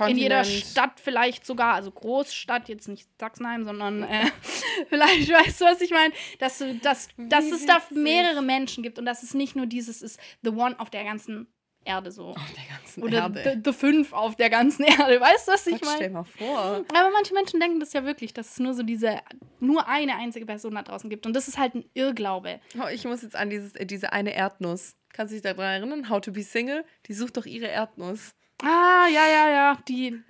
in 0.08 0.18
jeder 0.18 0.42
Kontinent. 0.42 0.66
Stadt 0.66 1.00
vielleicht 1.00 1.46
sogar, 1.46 1.74
also 1.74 1.90
Großstadt, 1.90 2.68
jetzt 2.68 2.90
nicht 2.90 3.08
Sachsenheim, 3.18 3.64
sondern 3.64 4.04
äh, 4.04 4.26
vielleicht 4.90 5.32
weißt 5.32 5.62
du, 5.62 5.66
was 5.66 5.80
ich 5.80 5.92
meine, 5.92 6.14
dass, 6.40 6.58
du, 6.58 6.76
dass, 6.76 7.08
dass 7.18 7.46
es 7.46 7.66
da 7.66 7.82
mehrere 7.92 8.42
Menschen 8.42 8.84
gibt 8.84 9.00
und 9.00 9.06
dass 9.06 9.24
es 9.24 9.34
nicht 9.34 9.56
nur 9.56 9.68
dieses 9.68 10.02
ist, 10.02 10.20
the 10.44 10.50
one 10.50 10.78
auf 10.80 10.90
der 10.90 11.06
ganzen 11.06 11.48
Erde 11.86 12.12
so. 12.12 12.30
Auf 12.30 12.54
der 12.56 12.78
ganzen 12.78 13.04
Oder 13.04 13.18
Erde. 13.20 13.62
the, 13.64 13.72
the 13.72 13.78
fünf 13.78 14.12
auf 14.12 14.36
der 14.36 14.50
ganzen 14.50 14.84
Erde, 14.86 15.22
weißt 15.22 15.48
du, 15.48 15.52
was 15.52 15.68
ich 15.68 15.80
Gott, 15.80 15.92
stell 15.96 16.10
meine? 16.10 16.14
mal 16.14 16.24
vor. 16.24 16.84
Aber 16.94 17.12
manche 17.14 17.34
Menschen 17.34 17.60
denken 17.60 17.80
das 17.80 17.94
ja 17.94 18.04
wirklich, 18.04 18.34
dass 18.34 18.52
es 18.52 18.60
nur 18.60 18.74
so 18.74 18.84
diese, 18.84 19.20
nur 19.60 19.88
eine 19.88 20.16
einzige 20.16 20.46
Person 20.46 20.74
da 20.74 20.82
draußen 20.82 21.10
gibt. 21.10 21.26
Und 21.26 21.34
das 21.34 21.48
ist 21.48 21.58
halt 21.58 21.76
ein 21.76 21.86
Irrglaube. 21.94 22.60
Oh, 22.82 22.88
ich 22.88 23.06
muss 23.06 23.22
jetzt 23.22 23.36
an 23.36 23.50
dieses, 23.50 23.76
äh, 23.76 23.86
diese 23.86 24.12
eine 24.12 24.34
Erdnuss. 24.34 24.98
Kannst 25.16 25.32
du 25.32 25.36
dich 25.36 25.44
daran 25.44 25.64
erinnern? 25.82 26.10
How 26.10 26.20
to 26.20 26.32
be 26.34 26.44
single? 26.44 26.84
Die 27.06 27.14
sucht 27.14 27.38
doch 27.38 27.46
ihre 27.46 27.68
Erdnuss. 27.68 28.36
Ah, 28.62 29.08
ja, 29.08 29.28
ja, 29.28 29.50
ja. 29.50 29.78
Die, 29.88 30.22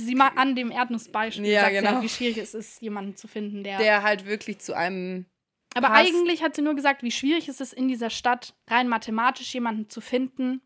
sie 0.00 0.14
mal 0.14 0.30
an 0.36 0.54
dem 0.54 0.70
Erdnussbeispiel 0.70 1.44
Ja, 1.46 1.62
sagt 1.62 1.72
genau. 1.74 1.90
halt, 1.90 2.02
wie 2.02 2.08
schwierig 2.08 2.38
es 2.38 2.54
ist, 2.54 2.80
jemanden 2.82 3.16
zu 3.16 3.26
finden, 3.26 3.64
der 3.64 3.78
Der 3.78 4.02
halt 4.04 4.26
wirklich 4.26 4.58
zu 4.60 4.74
einem. 4.76 5.26
Aber 5.74 5.88
passt. 5.88 6.08
eigentlich 6.08 6.42
hat 6.42 6.54
sie 6.54 6.62
nur 6.62 6.74
gesagt, 6.74 7.02
wie 7.02 7.10
schwierig 7.10 7.48
es 7.48 7.60
ist, 7.60 7.72
in 7.72 7.88
dieser 7.88 8.10
Stadt 8.10 8.54
rein 8.68 8.88
mathematisch 8.88 9.52
jemanden 9.54 9.88
zu 9.90 10.00
finden, 10.00 10.60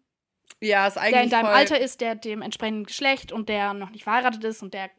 Ja, 0.60 0.86
ist 0.86 0.98
eigentlich. 0.98 1.12
der 1.12 1.22
in 1.22 1.30
deinem 1.30 1.46
Alter 1.46 1.80
ist, 1.80 2.00
der 2.02 2.14
dem 2.14 2.42
entsprechenden 2.42 2.84
Geschlecht 2.84 3.32
und 3.32 3.48
der 3.48 3.72
noch 3.72 3.90
nicht 3.90 4.04
verheiratet 4.04 4.44
ist 4.44 4.62
und 4.62 4.74
der 4.74 4.90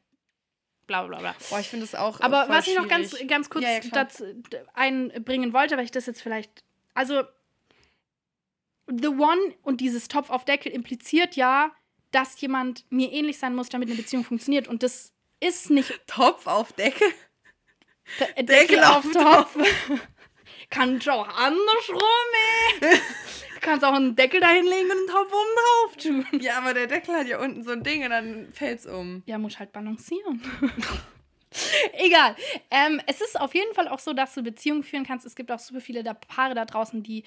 bla 0.87 1.03
bla 1.03 1.19
bla. 1.19 1.35
Boah, 1.49 1.59
ich 1.59 1.67
finde 1.67 1.85
das 1.85 1.93
auch. 1.93 2.21
Aber 2.21 2.45
was 2.47 2.65
ich 2.67 2.75
noch 2.77 2.87
ganz, 2.87 3.11
schwierig. 3.11 3.27
ganz 3.27 3.49
kurz 3.49 3.65
Ja, 3.65 3.79
ja, 3.81 4.07
einbringen 4.73 5.53
wollte, 5.53 5.77
weil 5.77 5.85
ich 5.85 5.91
das 5.91 6.05
jetzt 6.05 6.21
vielleicht. 6.21 6.63
Also, 6.93 7.23
The 8.87 9.07
One 9.09 9.53
und 9.63 9.81
dieses 9.81 10.07
Topf 10.07 10.29
auf 10.29 10.45
Deckel 10.45 10.71
impliziert 10.71 11.35
ja, 11.35 11.71
dass 12.11 12.39
jemand 12.39 12.85
mir 12.89 13.11
ähnlich 13.11 13.37
sein 13.37 13.55
muss, 13.55 13.69
damit 13.69 13.89
eine 13.89 13.97
Beziehung 13.97 14.23
funktioniert. 14.23 14.67
Und 14.67 14.83
das 14.83 15.13
ist 15.39 15.69
nicht 15.69 15.93
Topf 16.07 16.47
auf 16.47 16.73
Deckel. 16.73 17.07
D 18.19 18.43
Deckel, 18.43 18.45
Deckel 18.45 18.83
auf 18.83 19.05
auf 19.05 19.11
Topf. 19.11 19.57
Kannst 20.69 21.07
du 21.07 21.11
auch 21.11 21.27
andersrum, 21.27 22.01
ey. 22.81 22.99
Du 23.57 23.61
kannst 23.61 23.83
auch 23.83 23.93
einen 23.93 24.15
Deckel 24.15 24.39
da 24.39 24.49
hinlegen 24.49 24.85
und 24.85 24.97
einen 24.97 25.07
Topf 25.07 25.33
oben 25.33 25.55
drauf 25.57 25.97
tun. 25.97 26.41
Ja, 26.41 26.59
aber 26.59 26.75
der 26.75 26.85
Deckel 26.85 27.15
hat 27.15 27.27
ja 27.27 27.39
unten 27.39 27.63
so 27.63 27.71
ein 27.71 27.83
Ding 27.83 28.03
und 28.03 28.11
dann 28.11 28.53
fällt's 28.53 28.85
um. 28.85 29.23
Ja, 29.25 29.39
muss 29.39 29.57
halt 29.57 29.73
balancieren. 29.73 30.41
Egal. 31.93 32.35
Ähm, 32.69 33.01
es 33.07 33.19
ist 33.19 33.39
auf 33.39 33.55
jeden 33.55 33.73
Fall 33.73 33.87
auch 33.87 33.99
so, 33.99 34.13
dass 34.13 34.35
du 34.35 34.43
Beziehungen 34.43 34.83
führen 34.83 35.05
kannst. 35.05 35.25
Es 35.25 35.35
gibt 35.35 35.51
auch 35.51 35.59
super 35.59 35.81
viele 35.81 36.03
da 36.03 36.13
Paare 36.13 36.53
da 36.53 36.65
draußen, 36.65 37.01
die 37.01 37.23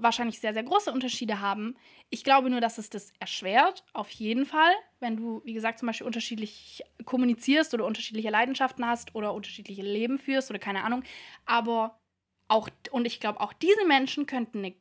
wahrscheinlich 0.00 0.40
sehr, 0.40 0.54
sehr 0.54 0.62
große 0.62 0.92
Unterschiede 0.92 1.40
haben. 1.40 1.76
Ich 2.10 2.24
glaube 2.24 2.50
nur, 2.50 2.60
dass 2.60 2.78
es 2.78 2.90
das 2.90 3.12
erschwert, 3.18 3.84
auf 3.92 4.10
jeden 4.10 4.46
Fall, 4.46 4.72
wenn 5.00 5.16
du, 5.16 5.42
wie 5.44 5.54
gesagt, 5.54 5.78
zum 5.78 5.86
Beispiel 5.86 6.06
unterschiedlich 6.06 6.82
kommunizierst 7.04 7.74
oder 7.74 7.84
unterschiedliche 7.84 8.30
Leidenschaften 8.30 8.86
hast 8.86 9.14
oder 9.14 9.34
unterschiedliche 9.34 9.82
Leben 9.82 10.18
führst 10.18 10.50
oder 10.50 10.58
keine 10.58 10.84
Ahnung. 10.84 11.02
Aber 11.46 11.98
auch, 12.48 12.68
und 12.90 13.06
ich 13.06 13.20
glaube, 13.20 13.40
auch 13.40 13.52
diese 13.52 13.86
Menschen 13.86 14.26
könnten 14.26 14.58
eine 14.58 14.74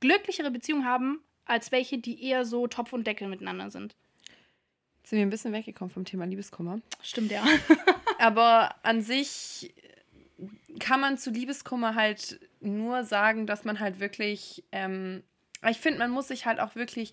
glücklichere 0.00 0.50
Beziehung 0.50 0.84
haben, 0.84 1.20
als 1.44 1.72
welche, 1.72 1.98
die 1.98 2.22
eher 2.22 2.44
so 2.44 2.66
Topf 2.66 2.92
und 2.92 3.06
Deckel 3.06 3.28
miteinander 3.28 3.70
sind. 3.70 3.94
Jetzt 4.98 5.10
sind 5.10 5.18
wir 5.18 5.26
ein 5.26 5.30
bisschen 5.30 5.52
weggekommen 5.52 5.90
vom 5.90 6.04
Thema 6.04 6.24
Liebeskummer. 6.24 6.80
Stimmt 7.02 7.30
ja. 7.30 7.44
Aber 8.18 8.74
an 8.82 9.02
sich 9.02 9.74
kann 10.80 11.00
man 11.00 11.18
zu 11.18 11.30
Liebeskummer 11.30 11.94
halt 11.94 12.40
nur 12.64 13.04
sagen, 13.04 13.46
dass 13.46 13.64
man 13.64 13.80
halt 13.80 14.00
wirklich, 14.00 14.64
ähm, 14.72 15.22
ich 15.68 15.78
finde, 15.78 15.98
man 15.98 16.10
muss 16.10 16.28
sich 16.28 16.46
halt 16.46 16.60
auch 16.60 16.74
wirklich 16.74 17.12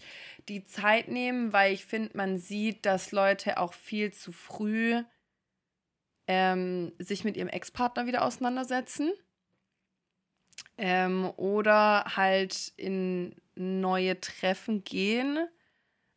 die 0.49 0.66
Zeit 0.66 1.08
nehmen, 1.08 1.54
weil 1.54 1.74
ich 1.74 1.86
finde, 1.86 2.18
man 2.18 2.38
sieht, 2.38 2.86
dass 2.86 3.12
Leute 3.12 3.58
auch 3.58 3.74
viel 3.74 4.12
zu 4.12 4.32
früh 4.32 5.04
ähm, 6.28 6.93
sich 6.99 7.24
mit 7.24 7.38
ihrem 7.38 7.49
Ex-Partner 7.49 8.06
wieder 8.06 8.24
auseinandersetzen. 8.24 9.12
Ähm, 10.78 11.32
oder 11.38 12.06
halt 12.16 12.74
in 12.78 13.36
neue 13.56 14.20
Treffen 14.20 14.84
gehen, 14.84 15.47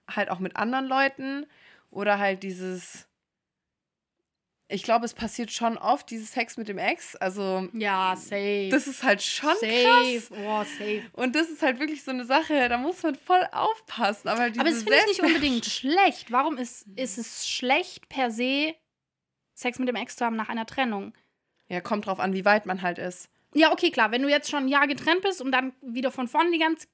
halt 0.09 0.31
auch 0.31 0.39
mit 0.39 0.57
anderen 0.57 0.87
Leuten. 0.87 1.47
Oder 1.91 2.19
halt 2.19 2.43
dieses, 2.43 3.09
ich 4.69 4.83
glaube, 4.83 5.05
es 5.05 5.13
passiert 5.15 5.53
schon 5.53 5.77
oft, 5.77 6.09
dieses 6.11 6.33
Sex 6.33 6.57
mit 6.57 6.69
dem 6.69 6.79
Ex. 6.79 7.17
Also, 7.17 7.69
Ja, 7.75 8.17
safe. 8.17 8.69
das 8.71 8.87
ist 8.87 9.03
halt 9.03 9.23
schon 9.23 9.55
safe. 9.61 9.85
krass. 9.85 10.31
Oh, 10.33 10.65
safe. 10.65 11.03
Und 11.13 11.37
das 11.37 11.49
ist 11.51 11.63
halt 11.63 11.79
wirklich 11.81 12.03
so 12.03 12.11
eine 12.11 12.25
Sache, 12.25 12.69
da 12.69 12.79
muss 12.79 13.03
man 13.03 13.15
voll 13.15 13.47
aufpassen. 13.53 14.29
Aber, 14.29 14.43
Aber 14.45 14.51
das 14.65 14.83
finde 14.83 14.97
ich 15.01 15.07
nicht 15.19 15.23
unbedingt 15.23 15.67
schlecht. 15.67 16.33
Warum 16.33 16.57
ist, 16.57 16.87
ist 16.97 17.19
es 17.19 17.47
schlecht 17.49 18.09
per 18.09 18.31
se, 18.31 18.75
Sex 19.53 19.79
mit 19.79 19.89
dem 19.89 19.97
Ex 19.97 20.17
zu 20.17 20.25
haben 20.25 20.37
nach 20.37 20.49
einer 20.49 20.67
Trennung? 20.67 21.13
Ja, 21.69 21.81
kommt 21.81 22.07
drauf 22.07 22.19
an, 22.19 22.33
wie 22.33 22.45
weit 22.45 22.67
man 22.67 22.83
halt 22.83 22.99
ist. 22.99 23.29
Ja, 23.55 23.71
okay, 23.71 23.91
klar. 23.91 24.11
Wenn 24.11 24.23
du 24.23 24.29
jetzt 24.29 24.51
schon 24.51 24.65
ein 24.65 24.69
Jahr 24.69 24.87
getrennt 24.87 25.23
bist 25.23 25.41
und 25.41 25.53
dann 25.53 25.75
wieder 25.83 26.11
von 26.11 26.27
vorne 26.27 26.51
die 26.51 26.59
ganz 26.59 26.89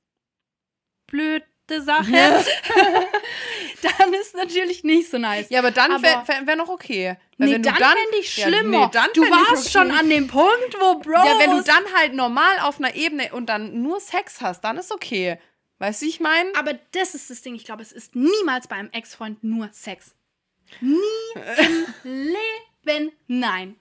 blöde 1.07 1.45
Sache, 1.69 2.13
dann 3.99 4.13
ist 4.15 4.35
natürlich 4.35 4.85
nicht 4.85 5.11
so 5.11 5.19
nice. 5.19 5.47
Ja, 5.51 5.61
aber 5.61 5.71
dann 5.71 6.03
wäre 6.03 6.47
wär, 6.47 6.57
noch 6.57 6.69
okay. 6.69 7.17
Weil 7.39 7.49
nee, 7.49 7.55
wenn 7.55 7.63
du 7.63 7.71
dann 7.71 7.79
fände 7.79 8.17
ich 8.21 8.37
Ja, 8.37 8.49
schlimmer. 8.49 8.87
nee, 8.87 8.91
dann 8.93 9.09
du 9.15 9.23
warst 9.23 9.67
okay. 9.67 9.71
schon 9.71 9.91
an 9.91 10.09
dem 10.09 10.27
Punkt, 10.29 10.77
wo 10.79 10.99
Bro. 10.99 11.13
Ja, 11.13 11.39
wenn 11.39 11.51
du 11.51 11.63
dann 11.63 11.85
halt 11.97 12.15
normal 12.15 12.59
auf 12.63 12.79
einer 12.79 12.95
Ebene 12.95 13.33
und 13.33 13.47
dann 13.47 13.83
nur 13.83 14.01
Sex 14.01 14.41
hast, 14.41 14.63
dann 14.63 14.77
ist 14.77 14.93
okay. 14.93 15.39
Weißt 15.79 16.03
du, 16.03 16.07
wie 16.07 16.11
ich 16.11 16.21
meine? 16.21 16.51
Aber 16.59 16.75
das 16.93 17.15
ist 17.15 17.31
das 17.31 17.41
Ding. 17.43 17.55
Ich 17.55 17.65
glaube, 17.65 17.83
es 17.83 17.93
ist 17.93 18.15
niemals 18.15 18.69
bei 18.69 18.77
einem 18.77 18.91
Ex-Freund 18.93 19.43
nur 19.43 19.71
Sex. 19.73 20.15
Nie 20.81 20.97
im 21.59 21.87
Leben 22.85 23.13
nein. 23.27 23.77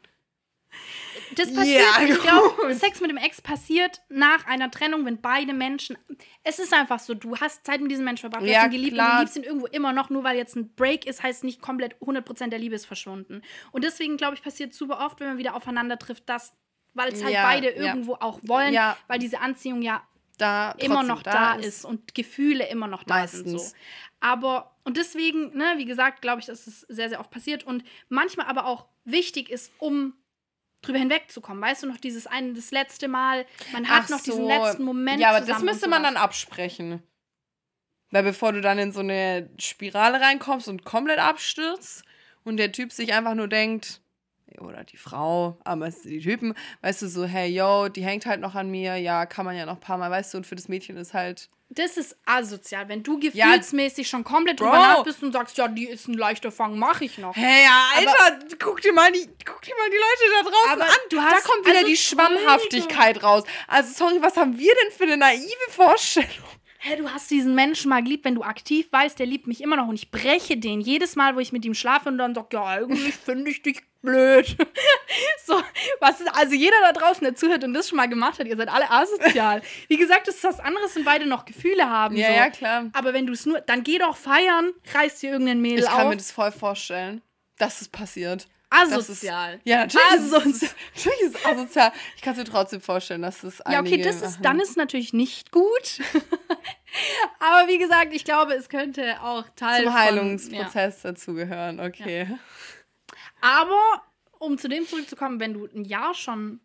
Das 1.39 1.53
passiert, 1.53 1.81
Ja, 1.81 2.01
ich 2.03 2.19
glaube. 2.21 2.73
Sex 2.73 3.01
mit 3.01 3.09
dem 3.09 3.17
Ex 3.17 3.41
passiert 3.41 4.01
nach 4.09 4.45
einer 4.47 4.69
Trennung, 4.71 5.05
wenn 5.05 5.19
beide 5.21 5.53
Menschen. 5.53 5.97
Es 6.43 6.59
ist 6.59 6.73
einfach 6.73 6.99
so, 6.99 7.13
du 7.13 7.35
hast 7.37 7.65
Zeit 7.65 7.81
mit 7.81 7.89
diesem 7.91 8.05
Menschen 8.05 8.21
verbracht, 8.21 8.43
du 8.43 8.47
Ja, 8.51 8.59
hast 8.59 8.65
ihn 8.67 8.71
geliebt 8.71 8.91
und 8.93 8.97
klar. 8.97 9.15
du 9.15 9.21
liebst 9.21 9.37
ihn 9.37 9.43
irgendwo 9.43 9.67
immer 9.67 9.93
noch, 9.93 10.09
nur 10.09 10.23
weil 10.23 10.37
jetzt 10.37 10.55
ein 10.55 10.73
Break 10.75 11.05
ist, 11.05 11.23
heißt 11.23 11.43
nicht 11.43 11.61
komplett 11.61 11.95
100% 12.01 12.47
der 12.49 12.59
Liebe 12.59 12.75
ist 12.75 12.85
verschwunden. 12.85 13.41
Und 13.71 13.83
deswegen, 13.83 14.17
glaube 14.17 14.35
ich, 14.35 14.41
passiert 14.43 14.73
super 14.73 14.99
oft, 15.05 15.19
wenn 15.19 15.27
man 15.27 15.37
wieder 15.37 15.55
aufeinander 15.55 15.97
trifft, 15.97 16.27
dass, 16.29 16.53
weil 16.93 17.13
es 17.13 17.23
halt 17.23 17.33
Ja, 17.33 17.43
beide 17.43 17.69
irgendwo 17.69 18.15
auch 18.15 18.39
wollen, 18.43 18.73
Ja. 18.73 18.97
weil 19.07 19.19
diese 19.19 19.39
Anziehung 19.39 19.81
ja 19.81 20.03
Da 20.37 20.71
immer 20.77 21.03
noch 21.03 21.21
da, 21.23 21.55
ist. 21.55 21.85
und 21.85 22.15
Gefühle 22.15 22.67
immer 22.69 22.87
noch 22.87 23.03
da 23.03 23.27
sind. 23.27 23.45
Meistens. 23.45 23.69
So. 23.71 23.75
Aber, 24.21 24.75
und 24.83 24.97
deswegen, 24.97 25.55
ne, 25.55 25.75
wie 25.77 25.85
gesagt, 25.85 26.21
glaube 26.21 26.41
ich, 26.41 26.47
dass 26.47 26.67
es 26.67 26.81
sehr, 26.81 27.07
sehr 27.09 27.19
oft 27.21 27.31
passiert 27.31 27.63
und 27.63 27.83
manchmal 28.09 28.47
aber 28.47 28.65
auch 28.65 28.87
wichtig 29.05 29.49
ist, 29.49 29.71
um 29.77 30.13
drüber 30.81 30.99
hinwegzukommen. 30.99 31.61
Weißt 31.61 31.83
du 31.83 31.87
noch, 31.87 31.97
dieses 31.97 32.27
eine, 32.27 32.53
das 32.53 32.71
letzte 32.71 33.07
Mal, 33.07 33.45
man 33.71 33.87
hat 33.89 34.05
Ach 34.05 34.09
noch 34.09 34.21
diesen 34.21 34.41
so. 34.41 34.47
letzten 34.47 34.83
Moment. 34.83 35.19
Ja, 35.19 35.29
aber 35.31 35.45
das 35.45 35.61
müsste 35.61 35.87
man 35.87 36.03
dann 36.03 36.17
absprechen. 36.17 37.01
Weil 38.11 38.23
bevor 38.23 38.53
du 38.53 38.61
dann 38.61 38.79
in 38.79 38.91
so 38.91 39.01
eine 39.01 39.49
Spirale 39.59 40.19
reinkommst 40.19 40.67
und 40.67 40.83
komplett 40.83 41.19
abstürzt 41.19 42.03
und 42.43 42.57
der 42.57 42.71
Typ 42.71 42.91
sich 42.91 43.13
einfach 43.13 43.35
nur 43.35 43.47
denkt, 43.47 44.01
oder 44.57 44.83
die 44.83 44.97
Frau, 44.97 45.57
aber 45.63 45.87
es 45.87 46.03
sind 46.03 46.11
die 46.11 46.21
Typen, 46.21 46.53
weißt 46.81 47.03
du, 47.03 47.07
so, 47.07 47.25
hey, 47.25 47.49
yo, 47.49 47.87
die 47.87 48.03
hängt 48.03 48.25
halt 48.25 48.41
noch 48.41 48.55
an 48.55 48.69
mir, 48.69 48.97
ja, 48.97 49.25
kann 49.25 49.45
man 49.45 49.55
ja 49.55 49.65
noch 49.65 49.75
ein 49.75 49.79
paar 49.79 49.97
Mal, 49.97 50.09
weißt 50.09 50.33
du, 50.33 50.39
und 50.39 50.47
für 50.47 50.55
das 50.55 50.67
Mädchen 50.67 50.97
ist 50.97 51.13
halt. 51.13 51.49
Das 51.71 51.97
ist 51.97 52.17
asozial, 52.25 52.89
wenn 52.89 53.03
du 53.03 53.19
Ja, 53.19 53.45
gefühlsmäßig 53.45 54.09
schon 54.09 54.23
komplett 54.23 54.57
Bro. 54.57 54.65
drüber 54.65 54.77
nach 54.79 55.03
bist 55.03 55.21
und 55.21 55.31
sagst, 55.33 55.55
ja, 55.57 55.67
die 55.67 55.85
ist 55.87 56.07
ein 56.07 56.15
leichter 56.15 56.51
Fang, 56.51 56.79
mach 56.79 56.99
ich 57.01 57.19
noch. 57.19 57.35
Hey, 57.35 57.63
ja, 57.63 57.89
Alter, 57.95 58.39
guck 58.57 58.81
dir 58.81 58.91
mal 58.91 59.11
die, 59.11 59.29
guck 59.45 59.61
dir 59.61 59.75
mal 59.75 59.87
die 59.89 59.95
Leute 59.95 60.43
da 60.43 60.49
draußen 60.49 60.71
Aber 60.81 60.85
an. 60.85 60.97
du 61.11 61.21
hast- 61.21 61.45
da 61.45 61.49
kommt 61.51 61.65
wieder 61.67 61.75
also, 61.77 61.87
die 61.87 61.97
Schwammhaftigkeit 61.97 63.21
raus. 63.21 63.43
Also, 63.67 63.93
sorry, 63.93 64.17
was 64.21 64.35
haben 64.35 64.57
wir 64.57 64.73
denn 64.83 64.91
für 64.97 65.03
eine 65.03 65.17
naive 65.17 65.69
Vorstellung? 65.69 66.27
Hä, 66.81 66.95
du 66.95 67.11
hast 67.11 67.29
diesen 67.29 67.55
Menschen 67.55 67.89
mal 67.89 68.01
geliebt, 68.01 68.23
wenn 68.23 68.35
du 68.35 68.41
aktiv 68.41 68.87
weißt, 68.91 69.19
der 69.19 69.25
liebt 69.25 69.47
mich 69.47 69.61
immer 69.61 69.75
noch 69.75 69.87
und 69.89 69.95
ich 69.95 70.11
breche 70.11 70.55
den 70.55 70.79
jedes 70.79 71.17
Mal, 71.17 71.35
wo 71.35 71.39
ich 71.39 71.51
mit 71.51 71.65
ihm 71.65 71.73
schlafe 71.73 72.07
und 72.07 72.17
dann 72.17 72.33
sag, 72.33 72.53
ja, 72.53 72.63
eigentlich 72.63 73.15
finde 73.15 73.51
ich 73.51 73.61
dich 73.61 73.81
blöd. 74.01 74.55
so, 75.45 75.61
was 75.99 76.21
ist, 76.21 76.33
also 76.37 76.55
jeder 76.55 76.77
da 76.81 76.93
draußen, 76.93 77.21
der 77.21 77.35
zuhört 77.35 77.65
und 77.65 77.73
das 77.73 77.89
schon 77.89 77.97
mal 77.97 78.07
gemacht 78.07 78.39
hat, 78.39 78.47
ihr 78.47 78.55
seid 78.55 78.69
alle 78.69 78.89
asozial. 78.89 79.61
Wie 79.89 79.97
gesagt, 79.97 80.29
das 80.29 80.35
ist 80.35 80.43
was 80.45 80.61
anderes, 80.61 80.95
wenn 80.95 81.03
beide 81.03 81.25
noch 81.25 81.43
Gefühle 81.43 81.89
haben. 81.89 82.15
Ja, 82.15 82.27
so. 82.27 82.33
ja, 82.33 82.49
klar. 82.49 82.85
Aber 82.93 83.13
wenn 83.13 83.27
du 83.27 83.33
es 83.33 83.45
nur, 83.45 83.59
dann 83.59 83.83
geh 83.83 83.97
doch 83.97 84.15
feiern, 84.15 84.71
reiß 84.93 85.19
dir 85.19 85.31
irgendein 85.31 85.59
Mädel 85.59 85.79
Ich 85.79 85.85
kann 85.85 86.03
auf. 86.03 86.09
mir 86.09 86.17
das 86.17 86.31
voll 86.31 86.53
vorstellen, 86.53 87.21
dass 87.57 87.81
es 87.81 87.89
passiert. 87.89 88.47
Das 88.71 88.89
ist- 88.89 88.93
asozial. 89.09 89.59
Ja, 89.63 89.77
natürlich. 89.77 90.05
Ist 90.13 90.33
Asozial. 90.33 90.51
es, 90.51 90.61
natürlich 90.95 91.21
ist 91.21 91.35
es 91.35 91.45
asozial. 91.45 91.91
Ich 92.15 92.21
kann 92.21 92.33
es 92.33 92.37
mir 92.39 92.43
trotzdem 92.45 92.81
vorstellen, 92.81 93.21
dass 93.23 93.41
das 93.41 93.61
Ja, 93.69 93.79
okay, 93.81 94.01
das 94.01 94.21
ist, 94.21 94.39
dann 94.41 94.59
ist 94.59 94.77
natürlich 94.77 95.11
nicht 95.13 95.51
gut. 95.51 95.99
Aber 97.39 97.67
wie 97.67 97.77
gesagt, 97.77 98.13
ich 98.13 98.23
glaube, 98.25 98.53
es 98.53 98.69
könnte 98.69 99.21
auch 99.21 99.45
Teil 99.55 99.83
zum 99.83 99.91
von, 99.91 99.93
ja. 99.93 99.99
Heilungsprozess 100.05 101.01
dazugehören. 101.01 101.79
Okay. 101.79 102.27
Aber 103.41 104.03
um 104.39 104.57
zu 104.57 104.67
dem 104.67 104.85
zurückzukommen, 104.87 105.39
wenn 105.39 105.53
du 105.53 105.65
ein 105.65 105.85
Jahr 105.85 106.13
schon 106.13 106.59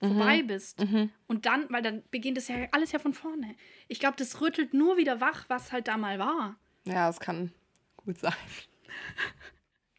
vorbei 0.00 0.42
bist 0.42 0.78
Mhm. 0.78 1.10
und 1.26 1.46
dann, 1.46 1.64
weil 1.70 1.80
dann 1.82 2.02
beginnt 2.10 2.36
es 2.38 2.48
ja 2.48 2.56
alles 2.72 2.92
ja 2.92 2.98
von 2.98 3.14
vorne. 3.14 3.56
Ich 3.88 3.98
glaube, 3.98 4.16
das 4.18 4.40
rüttelt 4.42 4.74
nur 4.74 4.98
wieder 4.98 5.20
wach, 5.22 5.46
was 5.48 5.72
halt 5.72 5.88
da 5.88 5.96
mal 5.96 6.18
war. 6.18 6.56
Ja, 6.84 7.08
es 7.08 7.18
kann 7.18 7.50
gut 7.96 8.18
sein. 8.18 8.34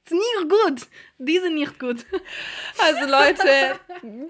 Ist 0.09 0.13
nicht 0.13 0.49
gut. 0.49 0.87
Die 1.17 1.37
sind 1.39 1.55
nicht 1.55 1.77
gut. 1.79 2.05
Also 2.77 3.05
Leute, 3.11 3.77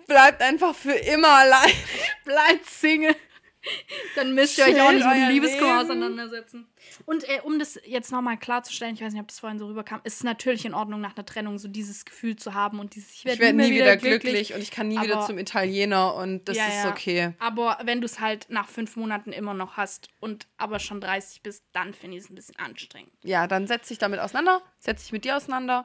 bleibt 0.07 0.41
einfach 0.41 0.73
für 0.75 0.93
immer 0.93 1.29
allein. 1.29 1.71
Bleibt 2.25 2.65
Single. 2.67 3.15
Dann 4.15 4.33
müsst 4.33 4.57
ihr 4.57 4.65
euch 4.65 4.79
auch 4.81 4.91
nicht 4.91 5.05
mit 5.05 5.15
dem 5.17 5.29
Liebeskummer 5.29 5.81
auseinandersetzen. 5.81 6.67
Und 7.05 7.23
äh, 7.27 7.41
um 7.43 7.59
das 7.59 7.79
jetzt 7.85 8.11
nochmal 8.11 8.37
klarzustellen, 8.37 8.95
ich 8.95 9.01
weiß 9.01 9.11
nicht, 9.13 9.21
ob 9.21 9.27
das 9.27 9.39
vorhin 9.39 9.59
so 9.59 9.67
rüberkam, 9.67 9.99
ist 10.03 10.15
es 10.15 10.23
natürlich 10.23 10.65
in 10.65 10.73
Ordnung, 10.73 11.01
nach 11.01 11.15
einer 11.15 11.25
Trennung 11.25 11.57
so 11.57 11.67
dieses 11.67 12.05
Gefühl 12.05 12.35
zu 12.37 12.53
haben 12.53 12.79
und 12.79 12.95
dieses, 12.95 13.11
ich 13.11 13.19
Ich 13.19 13.25
werde 13.25 13.41
werde 13.41 13.57
nie, 13.57 13.69
nie 13.69 13.75
wieder 13.75 13.97
glücklich, 13.97 14.53
und 14.53 14.61
ich 14.61 14.71
kann 14.71 14.87
nie 14.87 14.99
wieder 15.01 15.17
Aber- 15.17 15.25
zum 15.25 15.37
Italiener 15.37 16.15
und 16.15 16.47
das 16.47 16.57
Ja, 16.57 16.67
ist 16.67 16.85
okay. 16.87 17.33
Aber 17.39 17.79
wenn 17.83 17.99
du 18.01 18.05
es 18.05 18.19
halt 18.19 18.47
nach 18.49 18.69
fünf 18.69 18.95
Monaten 18.95 19.31
immer 19.33 19.53
noch 19.53 19.75
hast 19.77 20.07
und 20.19 20.47
aber 20.57 20.79
schon 20.79 21.01
30 21.01 21.41
bist, 21.43 21.63
dann 21.73 21.93
finde 21.93 22.17
ich 22.17 22.23
es 22.23 22.29
ein 22.29 22.35
bisschen 22.35 22.55
anstrengend. 22.57 23.11
Ja, 23.23 23.47
dann 23.47 23.67
setz 23.67 23.89
dich 23.89 23.97
damit 23.97 24.19
auseinander, 24.19 24.61
setz 24.79 25.03
dich 25.03 25.11
mit 25.11 25.25
dir 25.25 25.35
auseinander 25.35 25.83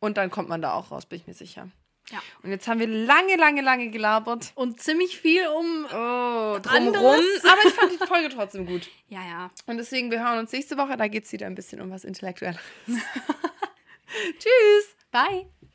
und 0.00 0.16
dann 0.16 0.30
kommt 0.30 0.48
man 0.48 0.62
da 0.62 0.72
auch 0.72 0.90
raus, 0.90 1.06
bin 1.06 1.20
ich 1.20 1.26
mir 1.26 1.34
sicher. 1.34 1.68
Ja. 2.10 2.20
Und 2.42 2.50
jetzt 2.50 2.66
haben 2.68 2.80
wir 2.80 2.86
lange, 2.86 3.36
lange, 3.36 3.60
lange 3.60 3.90
gelabert. 3.90 4.52
Und 4.54 4.80
ziemlich 4.80 5.18
viel 5.18 5.46
um. 5.48 5.86
Oh. 5.92 6.58
Anderes. 6.66 7.44
Aber 7.44 7.64
ich 7.64 7.74
fand 7.74 7.92
die 7.92 8.06
Folge 8.06 8.28
trotzdem 8.30 8.66
gut. 8.66 8.88
Ja, 9.10 9.24
ja. 9.26 9.50
Und 9.64 9.78
deswegen, 9.78 10.10
wir 10.10 10.20
hören 10.22 10.38
uns 10.40 10.52
nächste 10.52 10.76
Woche. 10.76 10.98
Da 10.98 11.08
geht 11.08 11.24
es 11.24 11.32
wieder 11.32 11.46
ein 11.46 11.54
bisschen 11.54 11.80
um 11.80 11.90
was 11.90 12.04
Intellektuelles. 12.04 12.60
Tschüss. 14.38 14.96
Bye. 15.10 15.46